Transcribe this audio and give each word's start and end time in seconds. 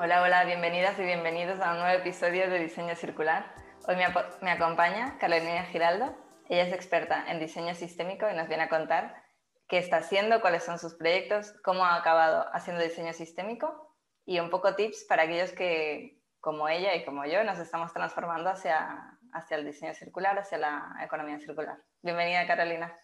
Hola, 0.00 0.22
hola, 0.22 0.44
bienvenidas 0.44 0.96
y 1.00 1.02
bienvenidos 1.02 1.58
a 1.58 1.72
un 1.72 1.80
nuevo 1.80 1.98
episodio 1.98 2.48
de 2.48 2.60
Diseño 2.60 2.94
Circular. 2.94 3.52
Hoy 3.88 3.96
me, 3.96 4.50
acompaña 4.52 5.18
Carolina 5.18 5.64
Giraldo. 5.64 6.16
Ella 6.48 6.62
es 6.68 6.72
experta 6.72 7.24
en 7.28 7.40
diseño 7.40 7.74
sistémico 7.74 8.30
y 8.30 8.36
nos 8.36 8.46
viene 8.46 8.62
a 8.62 8.68
contar 8.68 9.20
qué 9.66 9.78
está 9.78 9.96
haciendo, 9.96 10.40
cuáles 10.40 10.62
son 10.62 10.78
sus 10.78 10.94
proyectos, 10.94 11.52
cómo 11.64 11.84
ha 11.84 11.96
acabado 11.96 12.46
haciendo 12.52 12.80
diseño 12.80 13.12
sistémico 13.12 13.92
y 14.24 14.38
un 14.38 14.50
poco 14.50 14.76
tips 14.76 15.04
para 15.08 15.24
aquellos 15.24 15.50
que, 15.50 16.22
como 16.38 16.68
ella 16.68 16.94
y 16.94 17.04
como 17.04 17.26
yo, 17.26 17.42
nos 17.42 17.58
estamos 17.58 17.92
transformando 17.92 18.50
hacia, 18.50 19.18
hacia 19.32 19.56
el 19.56 19.64
diseño 19.64 19.94
circular, 19.94 20.38
hacia 20.38 20.58
la 20.58 20.96
economía 21.02 21.40
circular. 21.40 21.76
Bienvenida, 22.02 22.46
Carolina. 22.46 22.96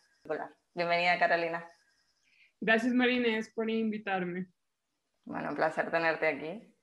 Bienvenida, 0.73 1.19
Carolina. 1.19 1.69
Gracias, 2.61 2.93
Marines, 2.95 3.51
por 3.51 3.69
invitarme. 3.69 4.47
Bueno, 5.25 5.49
un 5.49 5.57
placer 5.57 5.91
tenerte 5.91 6.29
aquí. 6.29 6.74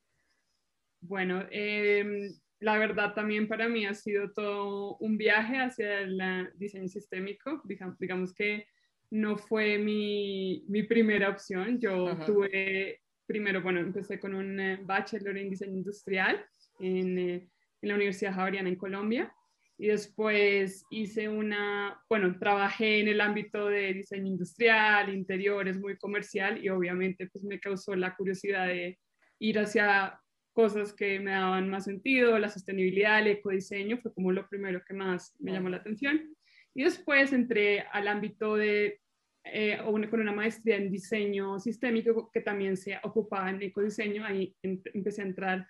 Bueno, 1.01 1.45
em, 1.49 2.31
la 2.59 2.77
verdad 2.77 3.13
también 3.13 3.47
para 3.47 3.67
mí 3.67 3.85
ha 3.85 3.93
sido 3.93 4.31
todo 4.31 4.97
un 4.97 5.17
viaje 5.17 5.57
hacia 5.57 6.01
el 6.01 6.49
diseño 6.55 6.87
sistémico. 6.87 7.61
Digamos, 7.99 8.33
que 8.33 8.67
no 9.09 9.37
fue 9.37 9.77
mi, 9.79 10.63
mi 10.67 10.83
primera 10.83 11.29
opción. 11.29 11.79
Yo 11.79 12.15
tuve, 12.25 13.01
primero, 13.25 13.61
bueno, 13.61 13.79
empecé 13.79 14.19
con 14.19 14.35
un 14.35 14.59
eh, 14.59 14.79
bachelor 14.83 15.37
en 15.37 15.49
diseño 15.49 15.73
industrial 15.73 16.45
en, 16.79 17.17
eh, 17.17 17.49
en 17.81 17.89
la 17.89 17.95
Universidad 17.95 18.35
Javeriana 18.35 18.69
en 18.69 18.75
Colombia. 18.75 19.33
Y 19.79 19.87
después 19.87 20.85
hice 20.91 21.27
una, 21.27 21.99
bueno, 22.07 22.37
trabajé 22.37 22.99
en 22.99 23.07
el 23.07 23.19
ámbito 23.19 23.65
de 23.65 23.95
diseño 23.95 24.27
industrial, 24.27 25.11
interiores, 25.11 25.79
muy 25.79 25.97
comercial 25.97 26.63
y 26.63 26.69
obviamente 26.69 27.27
pues 27.33 27.43
me 27.43 27.59
causó 27.59 27.95
la 27.95 28.15
curiosidad 28.15 28.67
de 28.67 28.99
ir 29.39 29.57
hacia 29.57 30.21
cosas 30.53 30.93
que 30.93 31.19
me 31.19 31.31
daban 31.31 31.69
más 31.69 31.85
sentido, 31.85 32.37
la 32.37 32.49
sostenibilidad, 32.49 33.19
el 33.19 33.27
ecodiseño, 33.27 33.97
fue 33.97 34.13
como 34.13 34.31
lo 34.31 34.47
primero 34.47 34.81
que 34.85 34.93
más 34.93 35.35
me 35.39 35.51
llamó 35.51 35.69
la 35.69 35.77
atención. 35.77 36.35
Y 36.73 36.83
después 36.83 37.33
entré 37.33 37.81
al 37.91 38.07
ámbito 38.07 38.55
de, 38.55 39.01
eh, 39.43 39.79
con 39.83 40.19
una 40.19 40.33
maestría 40.33 40.77
en 40.77 40.91
diseño 40.91 41.59
sistémico 41.59 42.29
que 42.31 42.41
también 42.41 42.77
se 42.77 42.99
ocupaba 43.03 43.49
en 43.49 43.61
ecodiseño, 43.61 44.25
ahí 44.25 44.55
empecé 44.61 45.21
a 45.21 45.25
entrar 45.25 45.67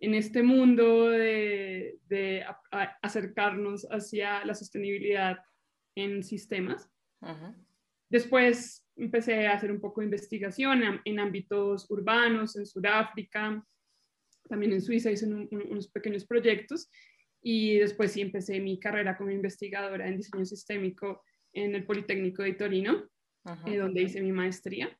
en 0.00 0.14
este 0.14 0.42
mundo 0.42 1.08
de, 1.08 1.98
de 2.06 2.44
acercarnos 3.02 3.86
hacia 3.90 4.44
la 4.44 4.54
sostenibilidad 4.54 5.38
en 5.96 6.22
sistemas. 6.22 6.90
Después 8.10 8.86
empecé 8.96 9.46
a 9.46 9.54
hacer 9.54 9.70
un 9.70 9.80
poco 9.80 10.00
de 10.00 10.06
investigación 10.06 10.82
en, 10.82 11.00
en 11.04 11.20
ámbitos 11.20 11.90
urbanos, 11.90 12.56
en 12.56 12.66
Sudáfrica, 12.66 13.64
también 14.48 14.72
en 14.72 14.82
Suiza 14.82 15.10
hice 15.10 15.26
unos 15.26 15.88
pequeños 15.88 16.24
proyectos 16.24 16.90
y 17.42 17.78
después 17.78 18.12
sí 18.12 18.20
empecé 18.20 18.60
mi 18.60 18.78
carrera 18.78 19.16
como 19.16 19.30
investigadora 19.30 20.08
en 20.08 20.16
diseño 20.16 20.44
sistémico 20.44 21.22
en 21.52 21.74
el 21.74 21.84
Politécnico 21.84 22.42
de 22.42 22.54
Torino, 22.54 23.08
eh, 23.66 23.76
donde 23.76 24.02
hice 24.02 24.20
mi 24.20 24.32
maestría. 24.32 24.96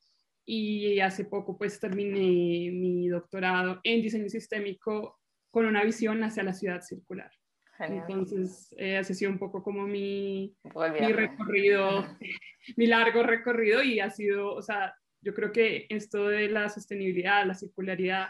Y 0.46 1.00
hace 1.00 1.24
poco 1.24 1.56
pues 1.56 1.80
terminé 1.80 2.70
mi 2.70 3.08
doctorado 3.08 3.80
en 3.82 4.02
diseño 4.02 4.28
sistémico 4.28 5.18
con 5.50 5.64
una 5.64 5.82
visión 5.84 6.22
hacia 6.22 6.42
la 6.42 6.52
ciudad 6.52 6.82
circular. 6.82 7.30
Entonces, 7.78 8.74
eh, 8.78 8.98
ha 8.98 9.04
sido 9.04 9.30
un 9.30 9.38
poco 9.38 9.62
como 9.62 9.86
mi, 9.86 10.54
mi 10.64 11.12
recorrido, 11.12 12.06
mi 12.76 12.86
largo 12.86 13.22
recorrido 13.22 13.82
y 13.82 14.00
ha 14.00 14.10
sido, 14.10 14.54
o 14.54 14.62
sea, 14.62 14.94
yo 15.20 15.34
creo 15.34 15.50
que 15.50 15.86
esto 15.88 16.28
de 16.28 16.48
la 16.48 16.68
sostenibilidad, 16.68 17.46
la 17.46 17.54
circularidad, 17.54 18.28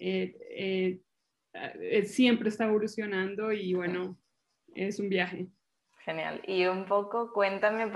eh, 0.00 0.34
eh, 0.56 1.00
eh, 1.52 2.04
siempre 2.04 2.48
está 2.48 2.64
evolucionando 2.64 3.52
y 3.52 3.74
bueno, 3.74 4.16
es 4.74 4.98
un 4.98 5.10
viaje. 5.10 5.46
Genial. 6.04 6.40
Y 6.46 6.64
un 6.66 6.86
poco, 6.86 7.32
cuéntame 7.34 7.86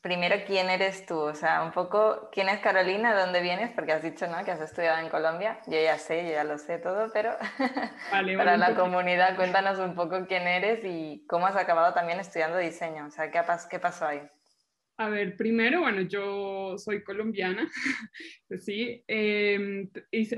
primero 0.00 0.36
quién 0.46 0.70
eres 0.70 1.04
tú, 1.04 1.18
o 1.18 1.34
sea, 1.34 1.64
un 1.64 1.72
poco 1.72 2.28
quién 2.30 2.48
es 2.48 2.60
Carolina, 2.60 3.12
de 3.12 3.20
dónde 3.22 3.42
vienes, 3.42 3.72
porque 3.72 3.90
has 3.90 4.02
dicho 4.04 4.28
¿no? 4.28 4.44
que 4.44 4.52
has 4.52 4.60
estudiado 4.60 4.98
en 4.98 5.08
Colombia, 5.08 5.58
yo 5.66 5.80
ya 5.80 5.98
sé, 5.98 6.24
yo 6.24 6.30
ya 6.30 6.44
lo 6.44 6.58
sé 6.58 6.78
todo, 6.78 7.10
pero 7.12 7.32
para 8.10 8.56
la 8.56 8.76
comunidad 8.76 9.34
cuéntanos 9.34 9.80
un 9.80 9.96
poco 9.96 10.26
quién 10.28 10.46
eres 10.46 10.84
y 10.84 11.26
cómo 11.28 11.46
has 11.46 11.56
acabado 11.56 11.92
también 11.92 12.20
estudiando 12.20 12.58
diseño, 12.58 13.06
o 13.06 13.10
sea, 13.10 13.32
¿qué, 13.32 13.40
qué 13.68 13.78
pasó 13.80 14.06
ahí? 14.06 14.22
A 15.00 15.08
ver, 15.08 15.36
primero, 15.36 15.82
bueno, 15.82 16.00
yo 16.00 16.76
soy 16.76 17.04
colombiana, 17.04 17.70
pues 18.48 18.64
sí, 18.64 19.04
eh, 19.06 19.88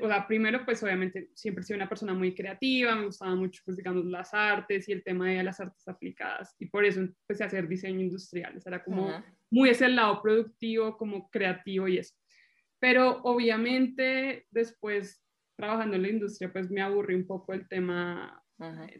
o 0.03 0.07
sea, 0.07 0.27
primero, 0.29 0.67
pues 0.67 0.83
obviamente 0.83 1.31
siempre 1.33 1.63
he 1.63 1.65
sido 1.65 1.79
una 1.79 1.89
persona 1.89 2.13
muy 2.13 2.35
creativa, 2.35 2.95
me 2.95 3.07
gustaban 3.07 3.39
mucho, 3.39 3.63
pues 3.65 3.79
digamos, 3.79 4.05
las 4.05 4.35
artes 4.35 4.87
y 4.87 4.93
el 4.93 5.03
tema 5.03 5.31
de 5.31 5.43
las 5.43 5.61
artes 5.61 5.89
aplicadas, 5.89 6.55
y 6.59 6.67
por 6.67 6.85
eso 6.85 7.01
empecé 7.01 7.43
a 7.43 7.47
hacer 7.47 7.69
diseño 7.69 8.01
industrial, 8.01 8.61
era 8.63 8.85
como 8.85 9.25
muy 9.49 9.71
ese 9.71 9.89
lado 9.89 10.21
productivo, 10.21 10.99
como 10.99 11.31
creativo 11.31 11.89
y 11.89 11.97
eso. 11.97 12.15
Pero 12.79 13.23
obviamente 13.23 14.47
después, 14.51 15.25
trabajando 15.57 15.97
en 15.97 16.03
la 16.03 16.09
industria, 16.09 16.53
pues 16.53 16.71
me 16.71 16.83
aburrí 16.83 17.15
un 17.15 17.27
poco 17.27 17.55
el 17.55 17.67
tema 17.67 18.43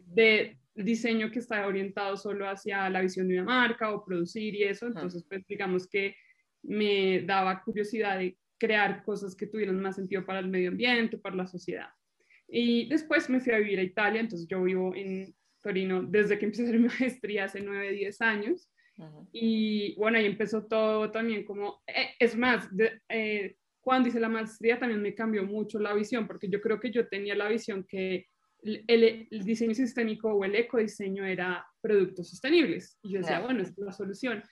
de 0.07 0.57
diseño 0.83 1.31
que 1.31 1.39
está 1.39 1.65
orientado 1.67 2.17
solo 2.17 2.47
hacia 2.47 2.89
la 2.89 3.01
visión 3.01 3.27
de 3.27 3.35
una 3.35 3.45
marca 3.45 3.93
o 3.93 4.03
producir 4.03 4.55
y 4.55 4.63
eso, 4.63 4.87
entonces 4.87 5.25
pues 5.27 5.45
digamos 5.47 5.87
que 5.87 6.15
me 6.63 7.21
daba 7.21 7.63
curiosidad 7.63 8.19
de 8.19 8.37
crear 8.57 9.03
cosas 9.03 9.35
que 9.35 9.47
tuvieran 9.47 9.81
más 9.81 9.95
sentido 9.95 10.25
para 10.25 10.39
el 10.39 10.47
medio 10.47 10.69
ambiente, 10.69 11.17
para 11.17 11.35
la 11.35 11.47
sociedad. 11.47 11.89
Y 12.47 12.87
después 12.89 13.29
me 13.29 13.39
fui 13.39 13.53
a 13.53 13.57
vivir 13.57 13.79
a 13.79 13.83
Italia, 13.83 14.21
entonces 14.21 14.47
yo 14.47 14.61
vivo 14.61 14.93
en 14.95 15.33
Torino 15.61 16.03
desde 16.03 16.37
que 16.37 16.45
empecé 16.45 16.63
a 16.63 16.65
hacer 16.65 16.79
mi 16.79 16.87
maestría 16.99 17.45
hace 17.45 17.61
9, 17.61 17.91
10 17.91 18.21
años. 18.21 18.69
Y 19.31 19.95
bueno, 19.95 20.19
ahí 20.19 20.27
empezó 20.27 20.65
todo 20.65 21.09
también 21.09 21.43
como, 21.43 21.81
eh, 21.87 22.09
es 22.19 22.37
más, 22.37 22.69
eh, 23.09 23.55
cuando 23.79 24.09
hice 24.09 24.19
la 24.19 24.29
maestría 24.29 24.77
también 24.77 25.01
me 25.01 25.15
cambió 25.15 25.43
mucho 25.43 25.79
la 25.79 25.93
visión, 25.93 26.27
porque 26.27 26.47
yo 26.49 26.61
creo 26.61 26.79
que 26.79 26.91
yo 26.91 27.07
tenía 27.07 27.33
la 27.33 27.49
visión 27.49 27.83
que 27.83 28.27
el, 28.61 29.27
diseño 29.29 29.73
sistémico 29.73 30.33
o 30.33 30.45
el 30.45 30.55
ecodiseño 30.55 31.25
era 31.25 31.65
productos 31.81 32.29
sostenibles. 32.29 32.97
Y 33.01 33.13
yo 33.13 33.19
decía, 33.19 33.39
bueno, 33.39 33.61
esta 33.61 33.81
es 33.81 33.85
la 33.85 33.91
solución. 33.91 34.43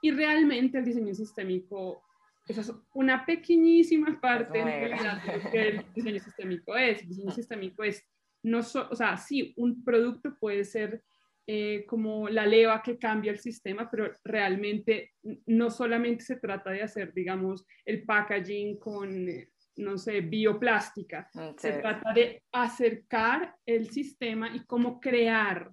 Y 0.00 0.10
realmente 0.10 0.78
el 0.78 0.84
diseño 0.84 1.14
sistémico, 1.14 2.02
esa 2.46 2.60
es 2.60 2.72
una 2.94 3.26
pequeñísima 3.26 4.20
parte 4.20 4.64
de 4.64 4.88
lo 4.88 5.50
que 5.50 5.68
el 5.68 5.84
diseño 5.94 6.20
sistémico 6.20 6.76
es. 6.76 7.02
El 7.02 7.08
diseño 7.08 7.30
sistémico 7.32 7.82
es, 7.82 8.04
no 8.42 8.60
o 8.60 8.96
sea, 8.96 9.16
sí, 9.16 9.52
un 9.56 9.84
producto 9.84 10.36
puede 10.38 10.64
ser 10.64 11.02
eh, 11.50 11.86
como 11.86 12.28
la 12.28 12.44
leva 12.44 12.82
que 12.82 12.98
cambia 12.98 13.32
el 13.32 13.38
sistema, 13.38 13.90
pero 13.90 14.12
realmente 14.22 15.14
no 15.46 15.70
solamente 15.70 16.22
se 16.22 16.36
trata 16.36 16.70
de 16.70 16.82
hacer, 16.82 17.12
digamos, 17.14 17.66
el 17.86 18.04
packaging 18.04 18.78
con 18.78 19.28
eh, 19.28 19.48
no 19.78 19.96
sé, 19.96 20.20
bioplástica. 20.20 21.30
Mm, 21.34 21.56
Se 21.56 21.72
trata 21.72 22.12
de 22.12 22.42
acercar 22.52 23.56
el 23.64 23.90
sistema 23.90 24.54
y 24.54 24.64
cómo 24.64 25.00
crear 25.00 25.72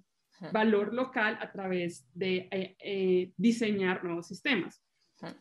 valor 0.52 0.92
local 0.92 1.38
a 1.40 1.50
través 1.50 2.06
de 2.12 2.48
eh, 2.50 2.76
eh, 2.78 3.32
diseñar 3.36 4.04
nuevos 4.04 4.28
sistemas. 4.28 4.82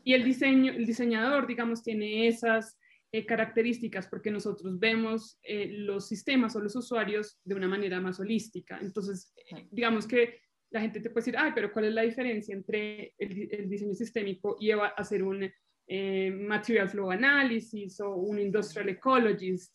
Y 0.03 0.13
el, 0.13 0.23
diseño, 0.23 0.71
el 0.71 0.85
diseñador, 0.85 1.47
digamos, 1.47 1.83
tiene 1.83 2.27
esas 2.27 2.79
eh, 3.11 3.25
características 3.25 4.07
porque 4.07 4.31
nosotros 4.31 4.79
vemos 4.79 5.37
los 5.43 6.07
sistemas 6.07 6.55
o 6.55 6.61
los 6.61 6.77
usuarios 6.77 7.39
de 7.43 7.55
una 7.55 7.67
manera 7.67 7.99
más 7.99 8.19
holística. 8.19 8.79
Entonces, 8.79 9.33
digamos 9.71 10.07
que 10.07 10.39
la 10.69 10.79
gente 10.79 11.01
te 11.01 11.09
puede 11.09 11.25
decir, 11.25 11.37
ay, 11.37 11.51
pero 11.53 11.73
¿cuál 11.73 11.85
es 11.85 11.93
la 11.93 12.03
diferencia 12.03 12.55
entre 12.55 13.13
el, 13.17 13.49
el 13.51 13.69
diseño 13.69 13.93
sistémico 13.93 14.55
y 14.59 14.71
hacer 14.71 15.23
un 15.23 15.49
eh, 15.87 16.31
material 16.31 16.89
Flow 16.89 17.11
Analysis 17.11 17.99
o 17.99 18.15
un 18.15 18.39
Industrial 18.39 18.89
Ecologist. 18.89 19.73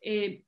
Eh, 0.00 0.44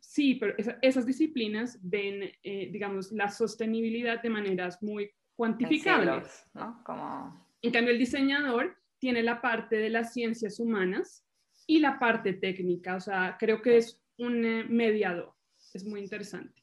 sí, 0.00 0.34
pero 0.34 0.54
esas 0.82 1.06
disciplinas 1.06 1.78
ven, 1.82 2.30
eh, 2.42 2.68
digamos, 2.70 3.12
la 3.12 3.28
sostenibilidad 3.28 4.22
de 4.22 4.30
maneras 4.30 4.82
muy 4.82 5.10
cuantificables. 5.34 6.44
¿no? 6.54 6.82
Como... 6.84 7.46
En 7.62 7.72
cambio, 7.72 7.92
el 7.92 7.98
diseñador 7.98 8.76
tiene 8.98 9.22
la 9.22 9.40
parte 9.40 9.76
de 9.76 9.90
las 9.90 10.12
ciencias 10.12 10.58
humanas 10.58 11.24
y 11.66 11.80
la 11.80 11.98
parte 11.98 12.32
técnica, 12.32 12.96
o 12.96 13.00
sea, 13.00 13.36
creo 13.38 13.60
que 13.62 13.76
es 13.76 14.02
un 14.16 14.40
mediador. 14.68 15.34
es 15.74 15.84
muy 15.84 16.00
interesante. 16.00 16.62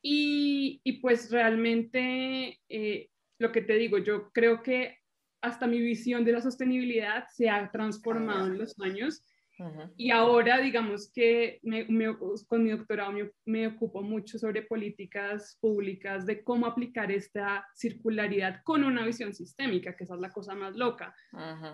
Y, 0.00 0.80
y 0.84 0.92
pues 1.00 1.30
realmente, 1.30 2.60
eh, 2.68 3.10
lo 3.38 3.52
que 3.52 3.62
te 3.62 3.74
digo, 3.74 3.98
yo 3.98 4.30
creo 4.32 4.62
que 4.62 4.97
hasta 5.40 5.66
mi 5.66 5.80
visión 5.80 6.24
de 6.24 6.32
la 6.32 6.40
sostenibilidad 6.40 7.26
se 7.28 7.48
ha 7.48 7.70
transformado 7.70 8.46
en 8.46 8.58
los 8.58 8.78
años. 8.80 9.22
Y 9.96 10.12
ahora, 10.12 10.60
digamos 10.60 11.10
que 11.12 11.60
con 12.46 12.62
mi 12.62 12.70
doctorado 12.70 13.12
me, 13.44 13.66
ocupo 13.66 14.02
mucho 14.02 14.38
sobre 14.38 14.62
políticas 14.62 15.58
públicas, 15.60 16.26
de 16.26 16.44
cómo 16.44 16.66
aplicar 16.66 17.10
esta 17.10 17.66
circularidad 17.74 18.62
con 18.62 18.84
una 18.84 19.04
visión 19.04 19.34
sistémica, 19.34 19.96
que 19.96 20.04
esa 20.04 20.14
es 20.14 20.20
la 20.20 20.30
cosa 20.30 20.54
más 20.54 20.76
loca. 20.76 21.12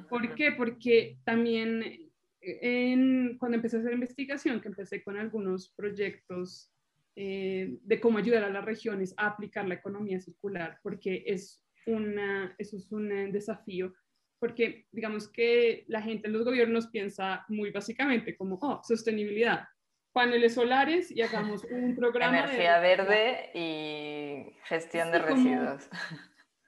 ¿Por 0.09 0.35
qué? 0.35 0.53
Porque 0.53 1.19
también 1.25 2.11
en, 2.41 3.37
cuando 3.39 3.57
empecé 3.57 3.77
a 3.77 3.81
hacer 3.81 3.93
investigación, 3.93 4.61
que 4.61 4.69
empecé 4.69 5.03
con 5.03 5.19
algunos 5.19 5.71
proyectos 5.71 6.71
eh, 7.17 7.79
de 7.83 8.01
cómo 8.01 8.19
ayudar 8.19 8.45
a 8.45 8.51
las 8.51 8.65
regiones 8.65 9.15
a 9.17 9.27
aplicar 9.27 9.69
la 9.69 9.75
economía 9.75 10.21
circular, 10.21 10.79
porque 10.83 11.23
es 11.27 11.64
una, 11.87 12.55
eso 12.59 12.77
es 12.77 12.91
un 12.93 13.11
eh, 13.13 13.33
desafío, 13.33 13.95
porque 14.39 14.87
digamos 14.93 15.29
que 15.29 15.85
la 15.89 16.03
gente 16.03 16.27
en 16.27 16.35
los 16.35 16.45
gobiernos 16.45 16.89
piensa 16.89 17.45
muy 17.49 17.71
básicamente 17.71 18.37
como, 18.37 18.59
oh, 18.61 18.81
sostenibilidad, 18.83 19.65
paneles 20.13 20.55
solares 20.55 21.11
y 21.11 21.23
hagamos 21.23 21.65
un 21.65 21.95
programa. 21.97 22.39
Energía 22.39 22.79
verde 22.79 23.51
y 23.55 24.53
gestión 24.65 25.11
de 25.11 25.19
residuos. 25.19 25.89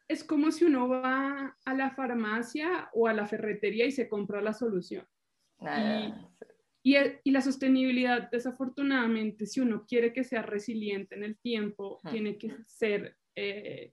es 0.09 0.25
como 0.25 0.51
si 0.51 0.65
uno 0.65 0.89
va 0.89 1.57
a 1.65 1.75
la 1.75 1.91
farmacia 1.91 2.91
o 2.93 3.09
a 3.09 3.13
la 3.13 3.27
ferretería 3.27 3.87
y 3.87 3.93
se 3.93 4.09
compra 4.09 4.41
la 4.41 4.53
solución. 4.53 5.07
y, 6.83 6.97
y, 7.25 7.31
la 7.31 7.41
sostenibilidad, 7.41 8.31
desafortunadamente, 8.31 9.47
si 9.47 9.61
uno 9.61 9.87
quiere 9.87 10.13
que 10.13 10.25
sea 10.25 10.43
resiliente 10.43 11.15
en 11.15 11.25
el 11.25 11.39
tiempo, 11.39 12.01
tiene 12.11 12.37
que 12.37 12.55
ser 12.67 13.17
eh, 13.35 13.93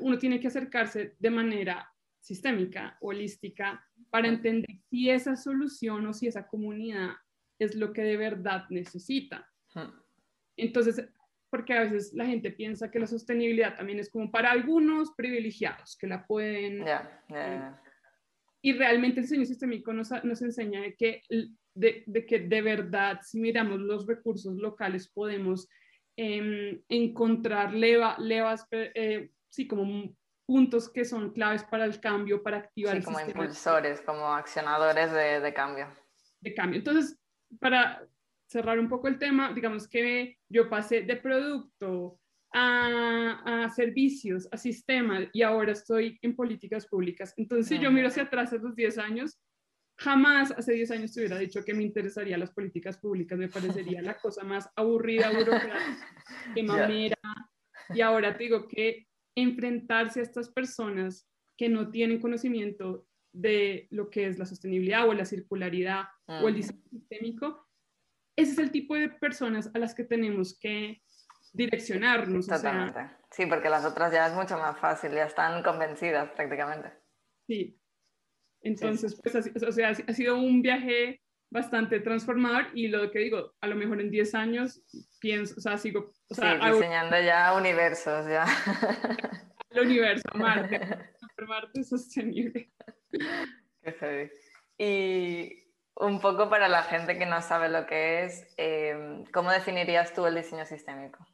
uno 0.00 0.18
tiene 0.18 0.40
que 0.40 0.48
acercarse 0.48 1.16
de 1.18 1.30
manera 1.30 1.90
sistémica, 2.20 2.96
holística, 3.00 3.84
para 4.10 4.28
entender 4.28 4.76
si 4.90 5.10
esa 5.10 5.36
solución 5.36 6.06
o 6.06 6.12
si 6.12 6.26
esa 6.26 6.46
comunidad 6.46 7.10
es 7.58 7.74
lo 7.74 7.92
que 7.92 8.02
de 8.02 8.16
verdad 8.16 8.64
necesita. 8.70 9.48
Entonces, 10.56 11.08
porque 11.50 11.74
a 11.74 11.82
veces 11.84 12.12
la 12.14 12.26
gente 12.26 12.50
piensa 12.50 12.90
que 12.90 12.98
la 12.98 13.06
sostenibilidad 13.06 13.76
también 13.76 13.98
es 13.98 14.10
como 14.10 14.30
para 14.30 14.50
algunos 14.50 15.12
privilegiados 15.16 15.96
que 15.96 16.06
la 16.06 16.26
pueden... 16.26 16.84
Eh, 17.28 17.70
y 18.60 18.72
realmente 18.72 19.20
el 19.20 19.26
diseño 19.26 19.46
sistémico 19.46 19.92
nos, 19.92 20.10
nos 20.24 20.42
enseña 20.42 20.82
de 20.82 20.96
que 20.96 21.22
de, 21.78 22.26
que 22.26 22.40
de 22.40 22.62
verdad, 22.62 23.20
si 23.22 23.38
miramos 23.38 23.78
los 23.78 24.06
recursos 24.06 24.56
locales, 24.56 25.08
podemos 25.08 25.68
em, 26.16 26.82
encontrar 26.88 27.72
leva, 27.72 28.16
levas, 28.18 28.66
eh, 28.72 29.30
sí, 29.50 29.66
como 29.66 30.14
puntos 30.46 30.90
que 30.90 31.04
son 31.04 31.32
claves 31.32 31.62
para 31.64 31.84
el 31.84 32.00
cambio, 32.00 32.42
para 32.42 32.58
activar 32.58 32.96
sí, 32.96 33.02
como 33.02 33.20
impulsores, 33.20 34.00
como 34.00 34.32
accionadores 34.32 35.12
de, 35.12 35.40
de, 35.40 35.54
cambio. 35.54 35.88
De 36.40 36.54
cambio. 36.54 36.78
Entonces, 36.78 37.18
para 37.60 38.02
cerrar 38.46 38.78
un 38.78 38.88
poco 38.88 39.08
el 39.08 39.18
tema, 39.18 39.52
digamos 39.52 39.86
que 39.86 40.38
yo 40.48 40.70
pasé 40.70 41.02
de 41.02 41.16
producto 41.16 42.18
a, 42.54 43.64
a 43.64 43.70
servicios, 43.70 44.48
a 44.50 44.56
sistemas, 44.56 45.28
y 45.34 45.42
ahora 45.42 45.72
estoy 45.72 46.18
en 46.22 46.34
políticas 46.34 46.86
públicas. 46.86 47.34
Entonces, 47.36 47.66
si 47.66 47.78
yo 47.78 47.90
miro 47.90 48.08
hacia 48.08 48.22
atrás 48.22 48.52
a 48.54 48.56
los 48.56 48.74
10 48.74 48.96
años, 48.98 49.38
jamás 49.98 50.52
hace 50.52 50.72
10 50.72 50.90
años 50.92 51.12
te 51.12 51.20
hubiera 51.20 51.38
dicho 51.38 51.64
que 51.64 51.74
me 51.74 51.82
interesaría 51.82 52.38
las 52.38 52.52
políticas 52.52 52.96
públicas, 52.96 53.38
me 53.38 53.48
parecería 53.48 54.00
la 54.00 54.16
cosa 54.16 54.44
más 54.44 54.70
aburrida, 54.76 55.30
burocrática, 55.30 56.08
que 56.54 56.62
mamera. 56.62 57.18
Y 57.90 58.00
ahora 58.00 58.36
te 58.36 58.44
digo 58.44 58.68
que 58.68 59.07
enfrentarse 59.42 60.20
a 60.20 60.22
estas 60.22 60.48
personas 60.48 61.28
que 61.56 61.68
no 61.68 61.90
tienen 61.90 62.20
conocimiento 62.20 63.06
de 63.32 63.88
lo 63.90 64.10
que 64.10 64.26
es 64.26 64.38
la 64.38 64.46
sostenibilidad 64.46 65.08
o 65.08 65.14
la 65.14 65.24
circularidad 65.24 66.04
o 66.26 66.48
el 66.48 66.56
diseño 66.56 66.82
sistémico, 66.90 67.66
ese 68.36 68.52
es 68.52 68.58
el 68.58 68.70
tipo 68.70 68.94
de 68.94 69.08
personas 69.08 69.70
a 69.74 69.78
las 69.78 69.94
que 69.94 70.04
tenemos 70.04 70.58
que 70.58 71.02
direccionarnos. 71.52 72.46
Totalmente. 72.46 73.00
sí, 73.30 73.46
porque 73.46 73.68
las 73.68 73.84
otras 73.84 74.12
ya 74.12 74.28
es 74.28 74.34
mucho 74.34 74.56
más 74.58 74.78
fácil, 74.78 75.12
ya 75.12 75.24
están 75.24 75.62
convencidas 75.62 76.30
prácticamente. 76.30 76.92
Sí. 77.46 77.78
Entonces, 78.60 79.20
pues, 79.22 79.62
o 79.62 79.72
sea, 79.72 79.90
ha 79.90 80.12
sido 80.12 80.36
un 80.36 80.62
viaje 80.62 81.22
bastante 81.50 82.00
transformador 82.00 82.66
y 82.74 82.88
lo 82.88 83.10
que 83.10 83.20
digo, 83.20 83.54
a 83.60 83.66
lo 83.66 83.76
mejor 83.76 84.00
en 84.00 84.10
10 84.10 84.34
años 84.34 84.82
pienso, 85.20 85.54
o 85.56 85.60
sea, 85.60 85.78
sigo... 85.78 86.12
O 86.28 86.34
sea, 86.34 86.60
sí, 86.60 86.72
diseñando 86.72 87.20
ya 87.20 87.54
universos, 87.54 88.26
ya. 88.28 88.44
El 89.70 89.86
universo, 89.86 90.28
Marte, 90.34 90.80
Marte 91.46 91.84
sostenible. 91.84 92.70
Y 94.76 95.68
un 95.96 96.20
poco 96.20 96.48
para 96.48 96.68
la 96.68 96.82
gente 96.82 97.18
que 97.18 97.26
no 97.26 97.40
sabe 97.42 97.68
lo 97.68 97.86
que 97.86 98.24
es, 98.24 98.46
em, 98.56 99.24
¿cómo 99.32 99.50
definirías 99.50 100.12
tú 100.14 100.26
el 100.26 100.34
diseño 100.34 100.64
sistémico? 100.64 101.26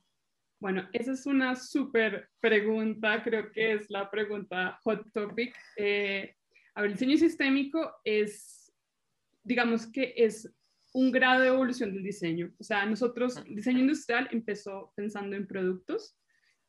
Bueno, 0.61 0.89
esa 0.93 1.13
es 1.13 1.27
una 1.27 1.57
súper 1.57 2.31
pregunta, 2.41 3.23
creo 3.23 3.51
que 3.53 3.75
es 3.75 3.91
la 3.91 4.11
pregunta 4.11 4.79
hot 4.83 5.13
topic. 5.13 5.55
Eh, 5.77 6.37
a 6.75 6.81
ver, 6.81 6.91
el 6.91 6.97
diseño 6.97 7.19
sistémico 7.19 8.01
es 8.05 8.64
digamos 9.45 9.87
que 9.87 10.15
es 10.17 10.53
un 10.95 11.11
grado 11.13 11.43
de 11.43 11.49
evolución 11.49 11.93
del 11.93 12.03
diseño. 12.03 12.53
O 12.59 12.65
sea, 12.65 12.87
nosotros, 12.87 13.37
el 13.47 13.57
diseño 13.57 13.81
industrial 13.81 14.29
empezó 14.31 14.93
pensando 14.97 15.37
en 15.37 15.47
productos, 15.47 16.17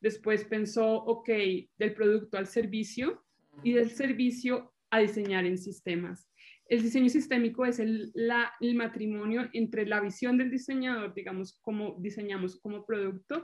después 0.01 0.43
pensó, 0.45 0.95
ok, 0.95 1.29
del 1.77 1.93
producto 1.93 2.37
al 2.37 2.47
servicio 2.47 3.23
y 3.63 3.73
del 3.73 3.89
servicio 3.89 4.73
a 4.89 4.99
diseñar 4.99 5.45
en 5.45 5.57
sistemas. 5.57 6.29
El 6.67 6.81
diseño 6.81 7.09
sistémico 7.09 7.63
es 7.65 7.77
el, 7.79 8.11
la, 8.15 8.51
el 8.59 8.73
matrimonio 8.73 9.47
entre 9.53 9.85
la 9.85 10.01
visión 10.01 10.37
del 10.37 10.49
diseñador, 10.49 11.13
digamos, 11.13 11.59
cómo 11.61 11.95
diseñamos 11.99 12.59
como 12.59 12.85
producto, 12.85 13.43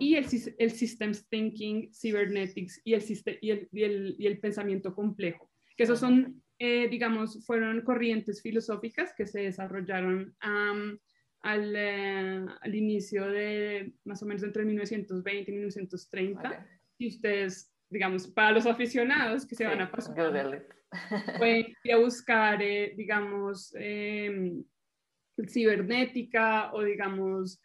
y 0.00 0.16
el, 0.16 0.26
el 0.58 0.70
systems 0.72 1.28
thinking, 1.28 1.92
cybernetics 1.92 2.80
y 2.84 2.94
el, 2.94 3.04
y 3.40 3.50
el, 3.50 3.68
y 3.70 3.82
el, 3.84 4.16
y 4.18 4.26
el 4.26 4.40
pensamiento 4.40 4.92
complejo, 4.92 5.48
que 5.76 5.84
esos 5.84 6.00
son 6.00 6.42
eh, 6.58 6.88
digamos, 6.88 7.44
fueron 7.44 7.82
corrientes 7.82 8.40
filosóficas 8.40 9.12
que 9.14 9.26
se 9.26 9.40
desarrollaron 9.40 10.34
al, 10.40 11.76
eh, 11.76 12.46
al, 12.60 12.74
inicio 12.74 13.26
de 13.26 13.92
más 14.04 14.22
o 14.22 14.26
menos 14.26 14.42
entre 14.42 14.64
1920 14.64 15.50
y 15.50 15.54
1930. 15.54 16.66
Y 16.96 17.08
ustedes, 17.08 17.74
digamos, 17.90 18.26
para 18.28 18.52
los 18.52 18.64
aficionados 18.64 19.44
que 19.46 19.54
se 19.54 19.66
van 19.66 19.82
a 19.82 19.90
pasar, 19.90 20.14
pueden 21.38 21.66
ir 21.84 21.92
a 21.92 21.98
buscar, 21.98 22.62
eh, 22.62 22.94
digamos, 22.96 23.74
em, 23.78 24.64
cibernética 25.46 26.72
o, 26.72 26.82
digamos, 26.82 27.60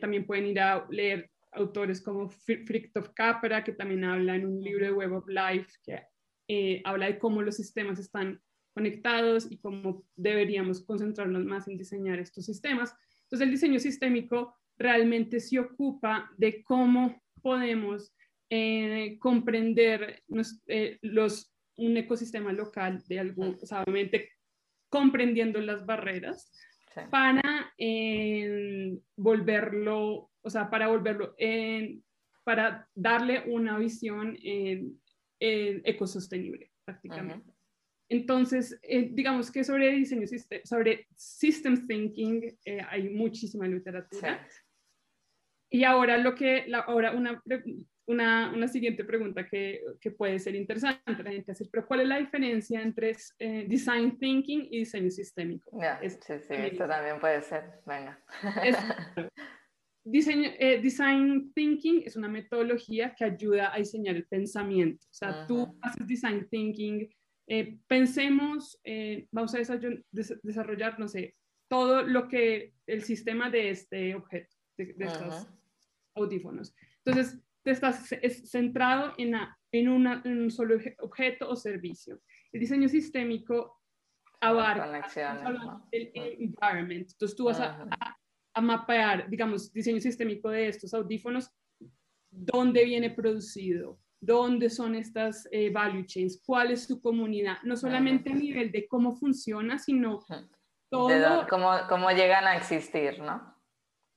también 0.00 0.24
pueden 0.24 0.46
ir 0.46 0.60
a 0.60 0.86
leer 0.90 1.30
autores 1.52 2.00
como 2.00 2.28
Frichthof 2.28 3.08
Capra, 3.14 3.64
que 3.64 3.72
también 3.72 4.04
habla 4.04 4.36
en 4.36 4.46
un 4.46 4.60
libro 4.60 4.84
de 4.84 4.92
Web 4.92 5.12
of 5.14 5.28
Life, 5.28 5.72
que 5.82 6.00
eh, 6.48 6.80
habla 6.84 7.06
de 7.06 7.18
cómo 7.18 7.42
los 7.42 7.56
sistemas 7.56 7.98
están 7.98 8.40
conectados 8.72 9.50
y 9.50 9.58
cómo 9.58 10.04
deberíamos 10.16 10.82
concentrarnos 10.82 11.44
más 11.44 11.68
en 11.68 11.76
diseñar 11.76 12.18
estos 12.18 12.46
sistemas. 12.46 12.94
Entonces, 13.24 13.46
el 13.46 13.50
diseño 13.50 13.78
sistémico 13.78 14.54
realmente 14.78 15.40
se 15.40 15.58
ocupa 15.58 16.30
de 16.38 16.62
cómo 16.62 17.20
podemos 17.42 18.14
eh, 18.48 19.18
comprender 19.18 20.22
eh, 20.66 20.98
los, 21.02 21.52
un 21.76 21.96
ecosistema 21.98 22.52
local 22.52 23.04
de 23.06 23.20
algún, 23.20 23.58
o 23.60 23.66
sea, 23.66 23.82
obviamente 23.82 24.30
comprendiendo 24.88 25.60
las 25.60 25.84
barreras 25.84 26.50
para 27.10 27.72
volverlo, 29.16 30.30
o 30.40 30.50
sea, 30.50 30.70
para 30.70 30.88
volverlo, 30.88 31.36
para 32.42 32.88
darle 32.94 33.44
una 33.46 33.78
visión 33.78 34.36
eh, 35.40 35.80
ecosostenible 35.84 36.70
prácticamente. 36.84 37.52
Entonces, 38.10 38.78
eh, 38.82 39.08
digamos 39.12 39.50
que 39.50 39.62
sobre 39.62 39.90
diseño, 39.92 40.26
sobre 40.64 41.06
systems 41.14 41.86
thinking 41.86 42.58
eh, 42.64 42.80
hay 42.88 43.10
muchísima 43.10 43.66
literatura. 43.66 44.46
Y 45.70 45.84
ahora, 45.84 46.16
lo 46.16 46.34
que, 46.34 46.64
la, 46.66 46.78
ahora 46.78 47.12
una, 47.12 47.42
una, 48.06 48.50
una, 48.54 48.68
siguiente 48.68 49.04
pregunta 49.04 49.46
que, 49.46 49.82
que, 50.00 50.10
puede 50.10 50.38
ser 50.38 50.54
interesante 50.54 51.22
la 51.22 51.30
gente 51.30 51.52
hacer, 51.52 51.68
pero 51.70 51.86
¿cuál 51.86 52.00
es 52.00 52.08
la 52.08 52.18
diferencia 52.18 52.80
entre 52.80 53.14
design 53.38 54.18
thinking 54.18 54.66
y 54.70 54.78
diseño 54.78 55.10
sistémico? 55.10 55.78
sí, 56.00 56.38
sí, 56.38 56.54
esto 56.54 56.88
también 56.88 57.20
puede 57.20 57.42
ser, 57.42 57.64
venga. 57.84 58.18
Diseño, 60.10 60.50
eh, 60.58 60.80
design 60.80 61.52
thinking 61.54 62.02
es 62.06 62.16
una 62.16 62.28
metodología 62.28 63.14
que 63.14 63.24
ayuda 63.24 63.74
a 63.74 63.78
diseñar 63.78 64.16
el 64.16 64.26
pensamiento. 64.26 65.06
O 65.10 65.14
sea, 65.14 65.46
tú 65.46 65.78
haces 65.82 66.06
design 66.06 66.48
thinking, 66.48 67.08
eh, 67.46 67.78
pensemos, 67.86 68.80
eh, 68.84 69.26
vamos 69.30 69.54
a 69.54 69.58
desarrollar, 70.42 70.98
no 70.98 71.08
sé, 71.08 71.34
todo 71.68 72.02
lo 72.02 72.26
que 72.26 72.72
el 72.86 73.02
sistema 73.02 73.50
de 73.50 73.70
este 73.70 74.14
objeto. 74.14 74.56
de, 74.78 74.94
estos 74.98 75.46
audífonos. 76.14 76.74
Entonces, 77.04 77.38
te 77.62 77.72
estás 77.72 78.08
centrado 78.44 79.12
en, 79.18 79.34
en, 79.72 79.88
una, 79.88 80.22
en, 80.24 80.40
un 80.40 80.50
solo 80.50 80.78
objeto 81.00 81.50
o 81.50 81.56
servicio. 81.56 82.20
El 82.52 82.60
diseño 82.60 82.88
sistémico 82.88 83.82
abarca 84.40 85.06
el, 85.92 86.10
environment. 86.14 87.10
Entonces, 87.10 87.36
tú 87.36 87.44
vas 87.44 87.60
a, 87.60 87.86
a, 88.00 88.18
mapear, 88.60 89.28
digamos, 89.28 89.72
diseño 89.72 90.00
sistémico 90.00 90.50
de 90.50 90.68
estos 90.68 90.92
audífonos, 90.94 91.50
dónde 92.30 92.84
viene 92.84 93.10
producido, 93.10 93.98
dónde 94.20 94.70
son 94.70 94.94
estas 94.94 95.48
eh, 95.52 95.70
value 95.70 96.04
chains, 96.04 96.42
cuál 96.44 96.70
es 96.70 96.84
su 96.84 97.00
comunidad, 97.00 97.58
no 97.62 97.76
solamente 97.76 98.30
a 98.30 98.34
nivel 98.34 98.72
de 98.72 98.86
cómo 98.88 99.16
funciona, 99.16 99.78
sino 99.78 100.20
todo... 100.90 101.46
cómo, 101.48 101.72
cómo, 101.88 102.10
llegan 102.10 102.46
a 102.46 102.56
existir, 102.56 103.20
¿no? 103.20 103.54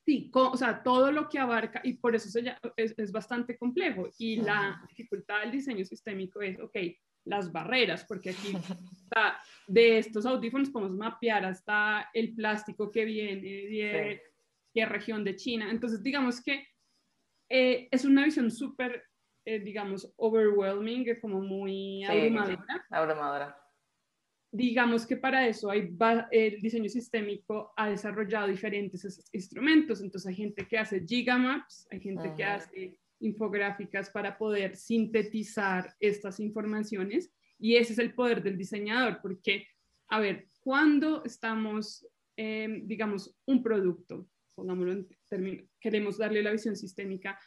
Sí, 0.06 0.32
o 0.34 0.58
sea, 0.58 0.82
todo 0.82 1.12
lo 1.12 1.30
que 1.30 1.38
abarca, 1.38 1.80
y 1.84 1.94
por 1.94 2.16
eso 2.16 2.28
es, 2.76 2.96
es, 2.98 3.12
bastante 3.12 3.56
complejo. 3.56 4.10
Y 4.18 4.38
la 4.38 4.84
dificultad 4.90 5.42
del 5.42 5.52
diseño 5.52 5.86
sistémico 5.86 6.42
es, 6.42 6.60
ok, 6.60 6.76
las 7.26 7.52
barreras, 7.52 8.06
porque 8.06 8.32
aquí 8.32 8.54
de 9.68 9.98
estos 9.98 10.26
audífonos 10.26 10.70
podemos 10.70 10.96
mapear 10.96 11.46
hasta 11.46 12.10
el 12.14 12.34
plástico 12.34 12.92
que 12.92 13.06
viene 13.06 13.42
de 13.42 14.22
qué 14.74 14.86
región 14.86 15.24
de 15.24 15.36
China. 15.36 15.70
Entonces, 15.70 16.02
digamos 16.02 16.42
que 16.42 16.68
eh, 17.50 17.88
es 17.92 18.06
una 18.06 18.24
visión 18.24 18.50
súper 18.50 19.04
eh, 19.44 19.60
digamos, 19.60 20.14
overwhelming, 20.18 21.20
como 21.20 21.42
muy 21.42 22.04
abrumadora. 22.04 22.86
abrumadora. 22.92 23.58
Digamos 24.54 25.08
que 25.08 25.18
para 25.18 25.48
eso 25.48 25.72
hay 25.72 25.96
el 26.30 26.62
diseño 26.62 26.90
sistémico 26.90 27.74
ha 27.76 27.90
desarrollado 27.90 28.48
diferentes 28.48 29.30
instrumentos, 29.34 30.02
entonces 30.02 30.30
hay 30.30 30.36
gente 30.36 30.68
que 30.68 30.78
hace 30.78 31.04
gigamaps, 31.08 31.88
hay 31.90 32.02
gente 32.02 32.34
que 32.36 32.44
hace 32.44 33.00
infográficas 33.22 34.10
para 34.10 34.38
poder 34.38 34.76
sintetizar 34.76 35.96
estas 36.00 36.40
informaciones 36.40 37.32
y 37.60 37.76
ese 37.76 37.94
es 37.94 38.00
el 38.00 38.14
poder 38.14 38.42
del 38.42 38.58
diseñador, 38.58 39.20
porque, 39.22 39.68
a 40.10 40.20
ver, 40.20 40.48
cuando 40.62 41.24
estamos, 41.24 42.08
em, 42.36 42.88
digamos, 42.88 43.36
un 43.46 43.62
producto, 43.62 44.28
pongámoslo 44.56 44.94
en 44.94 45.08
términos, 45.30 45.66
queremos 45.80 46.18
darle 46.18 46.42
la 46.42 46.52
visión 46.52 46.76
sistémica 46.76 47.40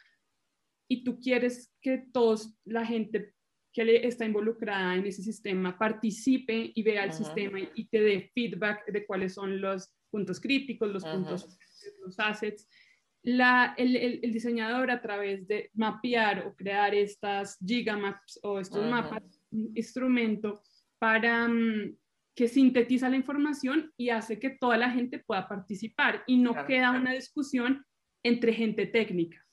y 0.87 1.03
tú 1.03 1.19
quieres 1.19 1.73
que 1.81 2.05
todos, 2.11 2.55
la 2.63 2.85
gente 2.85 3.33
que 3.73 3.83
le 3.83 4.07
está 4.07 4.25
involucrada 4.25 4.95
en 4.95 5.05
ese 5.05 5.21
sistema 5.21 5.77
participe 5.77 6.71
y 6.73 6.81
vea 6.81 7.03
el 7.03 7.11
sistema 7.11 7.59
y, 7.59 7.85
te 7.87 7.99
dé 7.99 8.31
feedback 8.33 8.89
de 8.89 9.05
cuáles 9.05 9.33
son 9.33 9.59
los 9.59 9.93
puntos 10.09 10.39
críticos, 10.39 10.89
los 10.89 11.03
puntos, 11.03 11.57
los 12.05 12.17
assets. 12.17 12.69
La, 13.25 13.73
el, 13.77 13.95
el, 13.95 14.31
diseñador 14.31 14.91
a 14.91 15.01
través 15.01 15.47
de 15.47 15.71
mapear 15.73 16.45
o 16.45 16.55
crear 16.55 16.93
estas 16.93 17.57
gigamaps 17.65 18.39
o 18.43 18.59
estos 18.59 18.85
mapas, 18.85 19.23
un 19.51 19.71
instrumento 19.75 20.61
para 20.99 21.47
mm, 21.47 21.97
que 22.35 22.47
sintetiza 22.47 23.09
la 23.09 23.15
información 23.15 23.91
y 23.97 24.09
hace 24.09 24.37
que 24.39 24.51
toda 24.51 24.77
la 24.77 24.91
gente 24.91 25.19
pueda 25.19 25.47
participar 25.47 26.23
y 26.27 26.37
no 26.37 26.65
queda 26.67 26.91
una 26.91 27.13
discusión 27.13 27.83
entre 28.23 28.53
gente 28.53 28.85
técnica. 28.85 29.43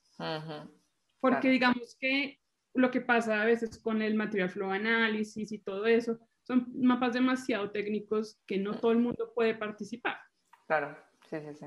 Porque 1.20 1.48
digamos 1.48 1.96
que 1.98 2.38
lo 2.74 2.90
que 2.90 3.00
pasa 3.00 3.40
a 3.40 3.44
veces 3.44 3.78
con 3.78 4.02
el 4.02 4.14
material 4.14 4.50
flow 4.50 4.70
análisis 4.70 5.50
y 5.52 5.58
todo 5.58 5.86
eso, 5.86 6.18
son 6.42 6.70
mapas 6.74 7.12
demasiado 7.12 7.70
técnicos 7.70 8.40
que 8.46 8.58
no 8.58 8.74
todo 8.74 8.92
el 8.92 8.98
mundo 8.98 9.32
puede 9.34 9.54
participar. 9.54 10.18
Claro, 10.66 10.96
sí, 11.30 11.36
sí, 11.40 11.54
sí. 11.54 11.66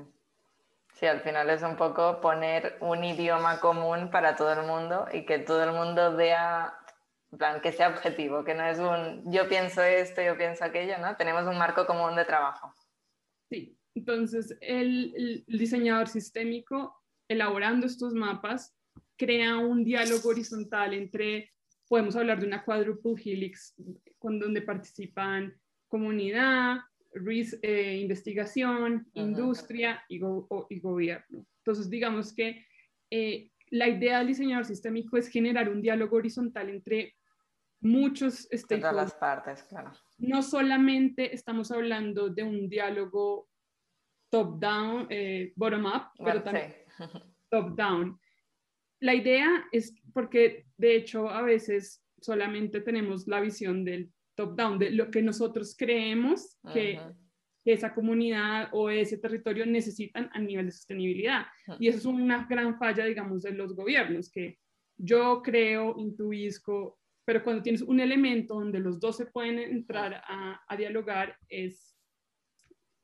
Sí, 0.98 1.04
al 1.04 1.20
final 1.20 1.50
es 1.50 1.62
un 1.62 1.76
poco 1.76 2.22
poner 2.22 2.78
un 2.80 3.04
idioma 3.04 3.60
común 3.60 4.10
para 4.10 4.34
todo 4.34 4.54
el 4.54 4.66
mundo 4.66 5.06
y 5.12 5.26
que 5.26 5.38
todo 5.38 5.62
el 5.62 5.72
mundo 5.72 6.16
vea, 6.16 6.72
en 7.32 7.38
plan, 7.38 7.60
que 7.60 7.70
sea 7.70 7.90
objetivo, 7.90 8.44
que 8.44 8.54
no 8.54 8.64
es 8.64 8.78
un 8.78 9.30
yo 9.30 9.46
pienso 9.46 9.82
esto, 9.82 10.22
yo 10.22 10.38
pienso 10.38 10.64
aquello, 10.64 10.96
¿no? 10.98 11.14
Tenemos 11.16 11.46
un 11.46 11.58
marco 11.58 11.84
común 11.86 12.16
de 12.16 12.24
trabajo. 12.24 12.72
Sí, 13.50 13.78
entonces 13.94 14.56
el, 14.62 15.44
diseñador 15.46 16.08
sistémico, 16.08 16.96
elaborando 17.28 17.86
estos 17.86 18.14
mapas, 18.14 18.74
crea 19.18 19.58
un 19.58 19.84
diálogo 19.84 20.30
horizontal 20.30 20.94
entre, 20.94 21.52
podemos 21.88 22.16
hablar 22.16 22.40
de 22.40 22.46
una 22.46 22.64
quadruple 22.64 23.22
helix 23.22 23.74
con 24.18 24.40
donde 24.40 24.62
participan 24.62 25.60
comunidad, 25.88 26.78
eh, 27.62 27.98
investigación, 28.00 29.08
industria 29.14 30.02
y, 30.08 30.18
gobierno. 30.18 31.46
Entonces, 31.58 31.90
digamos 31.90 32.34
que 32.34 32.64
eh, 33.10 33.50
la 33.70 33.88
idea 33.88 34.18
del 34.18 34.28
diseñador 34.28 34.64
sistémico 34.64 35.16
es 35.16 35.28
generar 35.28 35.68
un 35.68 35.82
diálogo 35.82 36.16
horizontal 36.16 36.68
entre 36.70 37.16
muchos 37.80 38.48
Todas 38.68 38.94
las 38.94 39.14
partes, 39.14 39.62
claro. 39.64 39.92
No 40.18 40.42
solamente 40.42 41.34
estamos 41.34 41.70
hablando 41.70 42.28
de 42.28 42.42
un 42.42 42.68
diálogo 42.68 43.48
top-down, 44.30 45.06
eh, 45.10 45.52
bottom-up, 45.56 46.10
pero 46.18 46.42
también 46.42 46.74
top-down 47.50 48.18
la 49.00 49.14
idea 49.14 49.66
es 49.72 49.94
porque 50.12 50.66
de 50.76 50.96
hecho 50.96 51.28
a 51.28 51.42
veces 51.42 52.02
solamente 52.20 52.80
tenemos 52.80 53.26
la 53.26 53.40
visión 53.40 53.84
del 53.84 54.10
top-down, 54.36 54.78
de 54.78 54.90
lo 54.90 55.10
que 55.10 55.22
nosotros 55.22 55.74
creemos 55.76 56.58
que, 56.72 57.00
esa 57.64 57.92
comunidad 57.92 58.68
o 58.70 58.90
ese 58.90 59.18
territorio 59.18 59.66
necesitan 59.66 60.30
a 60.32 60.38
nivel 60.38 60.66
de 60.66 60.70
sostenibilidad. 60.70 61.46
Y 61.80 61.88
eso 61.88 61.98
es 61.98 62.04
una 62.04 62.46
gran 62.48 62.78
falla, 62.78 63.04
digamos, 63.04 63.42
de 63.42 63.50
los 63.50 63.74
gobiernos, 63.74 64.30
que 64.30 64.60
yo 64.96 65.42
creo, 65.42 65.96
intuisco, 65.98 67.00
pero 67.24 67.42
cuando 67.42 67.64
tienes 67.64 67.82
un 67.82 67.98
elemento 67.98 68.54
donde 68.54 68.78
los 68.78 69.00
dos 69.00 69.16
se 69.16 69.26
pueden 69.26 69.58
entrar 69.58 70.22
a, 70.28 70.60
a 70.68 70.76
dialogar, 70.76 71.36
es 71.48 71.95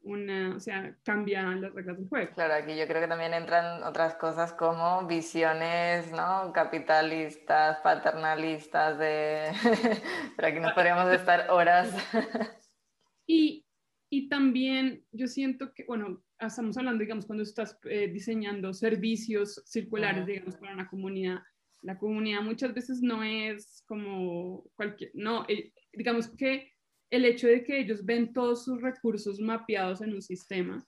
una, 0.03 0.57
o 0.57 0.61
sea, 0.61 0.97
cambian 1.05 1.61
las 1.61 1.73
reglas 1.73 1.97
del 1.97 2.09
juego. 2.09 2.35
Claro, 2.35 2.55
aquí 2.55 2.77
yo 2.77 2.87
creo 2.87 3.01
que 3.01 3.09
también 3.09 3.35
entran 3.35 3.83
otras 3.83 4.15
cosas 4.17 4.53
como 4.53 5.07
visiones, 5.07 6.11
¿no? 6.13 6.53
Capitalistas, 6.53 7.79
paternalistas, 7.79 8.99
de... 8.99 9.53
Pero 10.37 10.49
aquí 10.49 10.61
nos 10.61 10.73
podríamos 10.73 11.13
estar 11.13 11.51
horas. 11.51 11.95
y, 13.27 13.65
y 14.11 14.29
también 14.29 15.05
yo 15.13 15.27
siento 15.27 15.73
que, 15.73 15.85
bueno, 15.85 16.23
estamos 16.39 16.77
hablando, 16.77 17.01
digamos, 17.01 17.27
cuando 17.27 17.43
estás 17.43 17.79
eh, 17.85 18.09
diseñando 18.09 18.73
servicios 18.73 19.63
circulares, 19.67 20.27
digamos, 20.27 20.57
para 20.57 20.75
una 20.75 20.89
comunidad, 20.89 21.39
la 21.83 21.99
comunidad 21.99 22.43
muchas 22.43 22.75
veces 22.75 23.03
no 23.03 23.23
es 23.23 23.83
como 23.87 24.65
cualquier, 24.75 25.11
no, 25.15 25.45
eh, 25.49 25.73
digamos 25.93 26.29
que 26.29 26.72
el 27.13 27.27
hecho 27.27 27.47
de 27.47 27.63
que 27.63 27.79
ellos 27.79 28.05
ven 28.05 28.33
todos 28.33 28.65
sus 28.65 28.81
recursos 28.81 29.39
mapeados 29.39 30.01
en 30.01 30.15
un 30.15 30.23
sistema, 30.23 30.83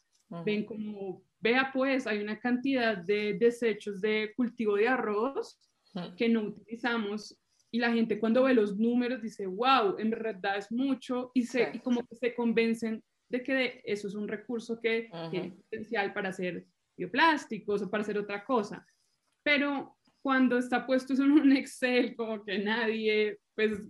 ven 0.44 0.64
como, 0.64 1.22
vea 1.38 1.70
pues, 1.72 2.06
hay 2.06 2.18
una 2.18 2.40
cantidad 2.40 2.96
de 2.96 3.34
desechos 3.34 4.00
de 4.00 4.32
cultivo 4.34 4.76
de 4.76 4.88
arroz 4.88 5.60
que 6.16 6.28
no 6.30 6.44
utilizamos 6.44 7.38
y 7.70 7.78
la 7.78 7.92
gente 7.92 8.18
cuando 8.18 8.44
ve 8.44 8.54
los 8.54 8.78
números 8.78 9.20
dice, 9.20 9.46
wow, 9.46 9.98
en 9.98 10.10
verdad 10.10 10.56
es 10.56 10.72
mucho 10.72 11.30
y, 11.34 11.42
se, 11.42 11.70
y 11.74 11.78
como 11.80 12.06
que 12.06 12.16
se 12.16 12.34
convencen 12.34 13.02
de 13.28 13.42
que 13.42 13.82
eso 13.84 14.08
es 14.08 14.14
un 14.14 14.26
recurso 14.26 14.80
que 14.80 15.10
tiene 15.30 15.50
potencial 15.50 16.14
para 16.14 16.30
hacer 16.30 16.66
bioplásticos 16.96 17.82
o 17.82 17.90
para 17.90 18.02
hacer 18.02 18.16
otra 18.16 18.44
cosa. 18.44 18.86
Pero 19.42 19.94
cuando 20.22 20.56
está 20.56 20.86
puesto 20.86 21.12
en 21.12 21.32
un 21.32 21.52
Excel, 21.56 22.16
como 22.16 22.42
que 22.42 22.58
nadie, 22.60 23.40
pues 23.54 23.82